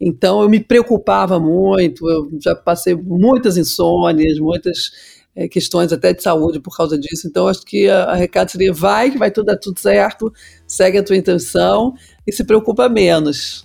Então 0.01 0.43
eu 0.43 0.49
me 0.49 0.61
preocupava 0.63 1.39
muito, 1.41 2.09
eu 2.11 2.29
já 2.43 2.55
passei 2.55 2.95
muitas 2.95 3.57
insônias, 3.57 4.39
muitas 4.39 4.91
é, 5.37 5.49
questões 5.49 5.93
até 5.93 6.13
de 6.13 6.23
saúde 6.23 6.61
por 6.61 6.77
causa 6.77 6.99
disso. 6.99 7.27
Então, 7.27 7.49
acho 7.49 7.63
que 7.65 7.89
a, 7.89 8.05
a 8.05 8.15
recado 8.15 8.51
seria: 8.51 8.73
vai, 8.73 9.11
que 9.11 9.19
vai 9.19 9.31
tudo 9.31 9.47
dar 9.47 9.57
tudo 9.57 9.79
certo, 9.79 10.33
segue 10.67 10.99
a 10.99 11.03
tua 11.03 11.17
intenção 11.17 11.95
e 12.27 12.33
se 12.33 12.45
preocupa 12.45 12.89
menos. 12.89 13.65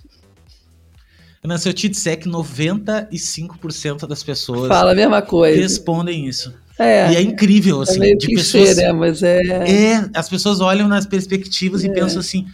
Ana, 1.42 1.56
se 1.58 1.68
eu 1.68 1.72
te 1.72 1.88
disser 1.88 2.18
que 2.18 2.28
95% 2.28 4.06
das 4.06 4.22
pessoas 4.22 4.68
Fala 4.68 4.92
a 4.92 4.94
mesma 4.94 5.22
coisa. 5.22 5.60
respondem 5.60 6.26
isso. 6.26 6.52
É, 6.78 7.12
e 7.12 7.16
é 7.16 7.20
incrível, 7.22 7.80
é 7.80 7.82
assim, 7.82 7.98
meio 7.98 8.16
de 8.16 8.26
clichê, 8.26 8.58
pessoas. 8.60 8.76
né? 8.78 8.92
Mas 8.92 9.22
é. 9.22 9.38
É, 9.42 10.10
as 10.14 10.28
pessoas 10.28 10.60
olham 10.60 10.88
nas 10.88 11.06
perspectivas 11.06 11.84
É. 11.84 11.86
e 11.86 11.92
pensam 11.92 12.20
assim, 12.20 12.46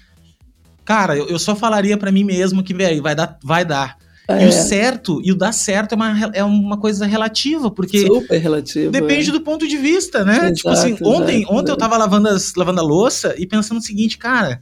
cara, 0.87 1.17
eu, 1.17 1.27
eu 1.27 1.39
só 1.39 1.55
falaria 1.55 1.99
pra 1.99 2.13
mim 2.13 2.25
mesmo 2.25 2.63
que, 2.63 2.73
velho, 2.73 3.03
vai 3.03 3.15
dar, 3.15 3.39
vai 3.43 3.65
dar. 3.65 3.99
E 4.29 4.33
é 4.45 4.49
o 4.49 4.53
certo, 4.53 5.21
e 5.23 5.31
o 5.31 5.37
dar 5.37 5.53
certo 5.53 5.93
é 5.93 5.95
uma, 5.97 6.31
é 6.35 6.43
uma 6.45 6.77
coisa 6.77 7.07
relativa, 7.07 7.71
porque 7.71 8.07
super 8.07 8.39
relativo. 8.39 8.91
depende 8.91 9.29
é. 9.29 9.33
do 9.33 9.41
ponto 9.41 9.69
de 9.69 9.77
vista, 9.77 10.25
né? 10.25 10.37
Exato, 10.37 10.55
tipo 10.55 10.69
assim, 10.71 10.97
ontem, 11.03 11.43
exato, 11.43 11.53
ontem 11.55 11.71
eu 11.71 11.77
exato. 11.77 11.77
tava 11.77 11.97
lavando, 11.97 12.29
as, 12.29 12.55
lavando 12.57 12.81
a 12.81 12.83
louça 12.83 13.35
e 13.39 13.47
pensando 13.47 13.79
o 13.79 13.83
seguinte, 13.83 14.19
cara, 14.19 14.61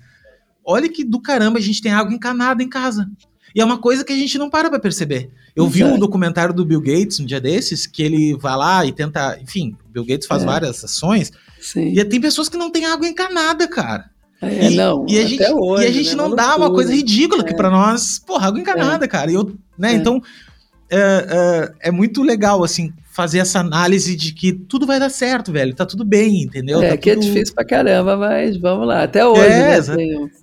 olha 0.65 0.89
que 0.89 1.03
do 1.05 1.19
caramba 1.21 1.59
a 1.59 1.63
gente 1.63 1.81
tem 1.81 1.93
água 1.93 2.13
encanada 2.13 2.63
em 2.63 2.69
casa. 2.69 3.09
E 3.55 3.61
é 3.61 3.65
uma 3.65 3.79
coisa 3.79 4.05
que 4.05 4.13
a 4.13 4.17
gente 4.17 4.37
não 4.37 4.51
para 4.51 4.69
pra 4.69 4.81
perceber. 4.81 5.31
Eu 5.55 5.67
vi 5.69 5.83
um 5.85 5.89
Exato. 5.89 6.01
documentário 6.01 6.53
do 6.53 6.65
Bill 6.67 6.81
Gates 6.81 7.21
um 7.21 7.25
dia 7.25 7.41
desses, 7.41 7.87
que 7.87 8.03
ele 8.03 8.37
vai 8.37 8.57
lá 8.57 8.85
e 8.85 8.93
tenta, 8.93 9.39
enfim, 9.41 9.77
o 9.87 9.93
Bill 9.93 10.05
Gates 10.05 10.27
faz 10.27 10.43
É. 10.43 10.47
várias 10.47 10.85
ações, 10.85 11.31
Sim. 11.61 11.93
e 11.97 12.05
tem 12.05 12.21
pessoas 12.21 12.49
que 12.49 12.57
não 12.59 12.71
têm 12.71 12.85
água 12.85 13.07
encanada, 13.07 13.67
cara. 13.69 14.11
É, 14.43 14.71
e, 14.71 14.77
não, 14.77 15.07
e 15.09 15.17
a 15.19 15.21
até 15.21 15.29
gente, 15.29 15.53
hoje, 15.53 15.85
e 15.85 15.89
a 15.89 15.93
gente 15.93 16.11
né? 16.11 16.15
não 16.17 16.35
dá 16.35 16.57
uma 16.57 16.71
coisa 16.71 16.93
ridícula 16.93 17.43
que 17.45 17.53
É. 17.53 17.57
pra 17.57 17.71
nós, 17.71 18.19
porra, 18.19 18.49
água 18.49 18.61
encanada, 18.61 19.09
cara. 19.09 19.31
E 19.31 19.35
eu, 19.35 19.55
né, 19.79 19.93
É. 19.93 19.95
então 19.95 20.21
é, 20.91 21.73
é, 21.81 21.89
é 21.89 21.91
muito 21.91 22.23
legal 22.23 22.63
assim 22.63 22.93
fazer 23.11 23.39
essa 23.39 23.61
análise 23.61 24.15
de 24.17 24.33
que 24.33 24.53
tudo 24.53 24.87
vai 24.87 24.99
dar 24.99 25.09
certo, 25.09 25.51
velho. 25.53 25.73
Tá 25.75 25.87
tudo 25.87 26.05
bem, 26.05 26.43
entendeu? 26.43 26.83
É, 26.83 26.91
Tá 26.91 26.97
que 26.97 27.11
é 27.11 27.15
tudo- 27.15 27.25
difícil 27.25 27.55
pra 27.55 27.65
caramba, 27.65 28.17
mas 28.17 28.57
vamos 28.57 28.87
lá. 28.89 29.05
Até 29.05 29.25
hoje, 29.27 29.41
É, 29.41 29.49
né? 29.49 29.77
exa- 29.79 29.97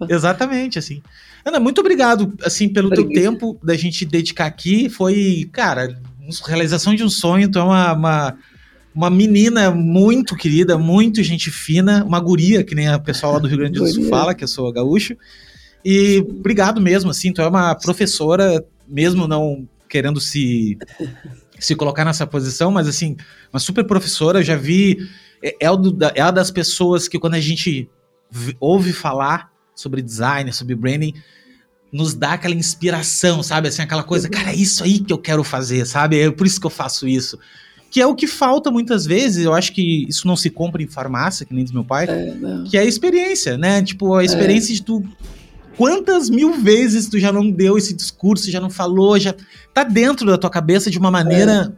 Exatamente, 0.09 0.79
assim. 0.79 1.01
Ana, 1.45 1.59
muito 1.59 1.79
obrigado, 1.81 2.33
assim, 2.43 2.69
pelo 2.69 2.89
teu 2.89 3.07
tempo 3.09 3.57
da 3.63 3.75
gente 3.75 4.05
dedicar 4.05 4.45
aqui. 4.45 4.89
Foi, 4.89 5.49
cara, 5.51 5.99
realização 6.47 6.95
de 6.95 7.03
um 7.03 7.09
sonho. 7.09 7.49
Tu 7.49 7.59
é 7.59 7.63
uma, 7.63 7.93
uma, 7.93 8.37
uma 8.93 9.09
menina 9.09 9.71
muito 9.71 10.35
querida, 10.35 10.77
muito 10.77 11.23
gente 11.23 11.49
fina, 11.49 12.03
uma 12.03 12.19
guria, 12.19 12.63
que 12.63 12.75
nem 12.75 12.87
a 12.87 12.99
pessoal 12.99 13.33
lá 13.33 13.39
do 13.39 13.47
Rio 13.47 13.57
Grande 13.57 13.79
do 13.79 13.87
Sul 13.87 14.03
fala, 14.09 14.33
que 14.35 14.43
eu 14.43 14.47
sou 14.47 14.71
gaúcho. 14.71 15.15
E 15.83 16.19
obrigado 16.29 16.79
mesmo, 16.81 17.09
assim, 17.09 17.31
tu 17.33 17.41
é 17.41 17.47
uma 17.47 17.73
professora, 17.75 18.63
mesmo 18.87 19.27
não 19.27 19.67
querendo 19.89 20.19
se, 20.21 20.77
se 21.59 21.75
colocar 21.75 22.05
nessa 22.05 22.25
posição, 22.27 22.71
mas 22.71 22.87
assim, 22.87 23.15
uma 23.51 23.59
super 23.59 23.83
professora, 23.85 24.39
eu 24.39 24.43
já 24.43 24.55
vi, 24.55 24.97
é, 25.43 25.55
é, 25.59 25.69
da- 25.93 26.11
é 26.15 26.23
uma 26.23 26.31
das 26.31 26.51
pessoas 26.51 27.07
que 27.07 27.17
quando 27.19 27.33
a 27.35 27.39
gente 27.41 27.89
ouve 28.59 28.93
falar 28.93 29.49
sobre 29.75 30.01
design, 30.01 30.51
sobre 30.53 30.75
branding, 30.75 31.13
nos 31.91 32.13
dá 32.13 32.33
aquela 32.33 32.55
inspiração, 32.55 33.43
sabe? 33.43 33.67
Assim, 33.67 33.81
aquela 33.81 34.03
coisa, 34.03 34.29
cara, 34.29 34.51
é 34.51 34.55
isso 34.55 34.83
aí 34.83 34.99
que 34.99 35.11
eu 35.11 35.17
quero 35.17 35.43
fazer, 35.43 35.85
sabe? 35.85 36.19
É 36.19 36.31
por 36.31 36.47
isso 36.47 36.59
que 36.59 36.65
eu 36.67 36.71
faço 36.71 37.05
isso. 37.07 37.37
Que 37.91 38.01
é 38.01 38.07
o 38.07 38.15
que 38.15 38.25
falta 38.25 38.71
muitas 38.71 39.05
vezes, 39.05 39.45
eu 39.45 39.53
acho 39.53 39.71
que 39.73 40.05
isso 40.07 40.25
não 40.25 40.35
se 40.35 40.49
compra 40.49 40.81
em 40.81 40.87
farmácia, 40.87 41.45
que 41.45 41.53
nem 41.53 41.63
diz 41.63 41.71
meu 41.73 41.83
pai, 41.83 42.05
É, 42.09 42.33
que 42.67 42.77
é 42.77 42.79
a 42.81 42.85
experiência, 42.85 43.57
né? 43.57 43.83
Tipo, 43.83 44.15
a 44.15 44.23
experiência 44.23 44.73
de 44.73 44.81
tu. 44.81 45.03
Quantas 45.77 46.29
mil 46.29 46.53
vezes 46.53 47.07
tu 47.09 47.19
já 47.19 47.31
não 47.31 47.49
deu 47.51 47.77
esse 47.77 47.93
discurso, 47.93 48.49
já 48.49 48.59
não 48.61 48.69
falou, 48.69 49.19
já 49.19 49.35
tá 49.73 49.83
dentro 49.83 50.25
da 50.25 50.37
tua 50.37 50.49
cabeça 50.49 50.89
de 50.89 50.97
uma 50.97 51.11
maneira 51.11 51.73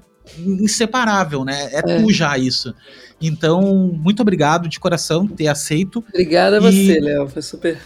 inseparável, 0.45 1.43
né? 1.43 1.69
É, 1.71 1.79
É. 1.79 1.81
tu 2.01 2.11
já 2.11 2.37
isso. 2.37 2.73
Então, 3.21 3.61
muito 3.97 4.21
obrigado 4.21 4.67
de 4.67 4.79
coração 4.79 5.27
por 5.27 5.35
ter 5.35 5.47
aceito. 5.47 6.03
Obrigada 6.09 6.57
a 6.57 6.59
você, 6.59 6.99
Léo. 6.99 7.27
Foi 7.27 7.41
super. 7.41 7.77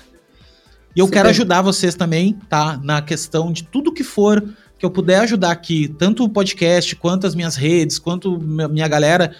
E 0.95 0.99
eu 0.99 1.05
Super. 1.05 1.17
quero 1.17 1.29
ajudar 1.29 1.61
vocês 1.61 1.93
também, 1.93 2.35
tá? 2.49 2.79
Na 2.83 3.01
questão 3.01 3.51
de 3.51 3.63
tudo 3.63 3.93
que 3.93 4.03
for 4.03 4.43
que 4.77 4.85
eu 4.85 4.91
puder 4.91 5.19
ajudar 5.21 5.51
aqui, 5.51 5.87
tanto 5.87 6.23
o 6.23 6.29
podcast, 6.29 6.95
quanto 6.95 7.25
as 7.25 7.33
minhas 7.35 7.55
redes, 7.55 7.97
quanto 7.97 8.39
mi- 8.39 8.67
minha 8.67 8.87
galera, 8.87 9.33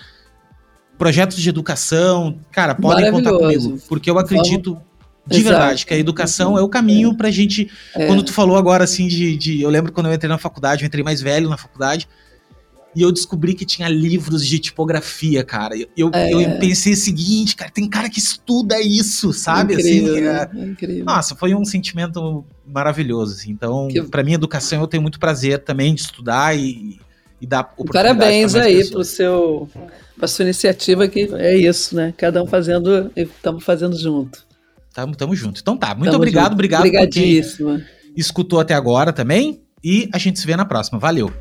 projetos 0.98 1.38
de 1.38 1.48
educação, 1.50 2.40
cara, 2.52 2.74
podem 2.74 3.12
contar 3.12 3.32
comigo, 3.34 3.78
porque 3.88 4.10
eu 4.10 4.18
acredito 4.18 4.78
de 5.28 5.40
Exato. 5.40 5.56
verdade 5.58 5.86
que 5.86 5.94
a 5.94 5.98
educação 5.98 6.58
é 6.58 6.62
o 6.62 6.70
caminho 6.70 7.14
pra 7.16 7.30
gente. 7.30 7.70
É, 7.94 8.08
Quando 8.08 8.24
tu 8.24 8.32
falou 8.34 8.56
agora 8.58 8.86
assim 8.86 9.08
de, 9.08 9.36
de- 9.38 9.62
eu 9.62 9.70
lembro 9.70 9.92
quando 9.92 10.08
eu 10.08 10.14
entrei 10.14 10.30
na 10.30 10.38
faculdade, 10.38 10.84
eu 10.84 10.88
entrei 10.88 11.04
mais 11.04 11.22
velho 11.22 11.50
na 11.50 11.58
faculdade. 11.58 12.08
E 12.98 13.02
eu 13.04 13.12
descobri 13.12 13.54
que 13.54 13.64
tinha 13.64 13.88
livros 13.88 14.44
de 14.44 14.58
tipografia, 14.58 15.44
cara. 15.44 15.78
Eu, 15.78 15.88
eu, 15.96 16.10
É. 16.14 16.34
eu 16.34 16.58
pensei 16.60 16.94
o 16.94 16.98
seguinte, 16.98 17.56
cara, 17.56 17.70
tem 17.70 17.88
cara 17.88 18.10
que 18.10 18.18
estuda 18.18 18.82
isso, 18.82 19.32
sabe? 19.32 19.76
incrível, 19.76 20.14
assim, 20.16 20.22
né? 20.24 20.50
é- 20.52 20.60
É 20.60 20.66
incrível. 20.66 21.06
nossa, 21.06 21.36
foi 21.36 21.54
um 21.54 21.64
sentimento 21.64 22.44
maravilhoso. 22.66 23.36
Assim. 23.36 23.52
Então, 23.52 23.88
Que- 23.88 24.02
pra 24.02 24.24
mim, 24.24 24.34
educação, 24.34 24.82
eu 24.82 24.88
tenho 24.88 25.04
muito 25.04 25.20
prazer 25.20 25.60
também 25.64 25.94
de 25.94 26.02
estudar 26.02 26.58
e, 26.58 27.00
e 27.40 27.46
dar 27.46 27.60
oportunidade 27.60 28.18
Parabéns 28.18 28.56
aí 28.56 28.78
pessoas. 28.78 28.90
pro 28.90 29.04
seu, 29.06 29.70
pra 30.18 30.28
sua 30.28 30.44
iniciativa 30.46 31.08
que 31.08 31.30
é 31.36 31.56
isso, 31.56 31.96
né? 31.96 32.12
Cada 32.18 32.42
um 32.42 32.48
fazendo, 32.48 33.12
estamos 33.16 33.64
fazendo 33.64 33.96
junto. 33.96 34.44
Tamo, 34.92 35.16
tamo 35.16 35.36
junto. 35.36 35.62
Então 35.62 35.78
tá, 35.78 35.90
muito 35.94 36.06
Tamo 36.06 36.16
obrigado, 36.18 36.44
junto. 36.46 36.54
obrigado 36.54 36.82
por 36.90 37.10
quem 37.10 37.40
escutou 38.16 38.60
até 38.60 38.74
agora 38.74 39.14
também. 39.14 39.62
E 39.84 40.10
a 40.12 40.18
gente 40.18 40.40
se 40.40 40.48
vê 40.48 40.56
na 40.56 40.66
próxima. 40.66 40.98
Valeu! 40.98 41.32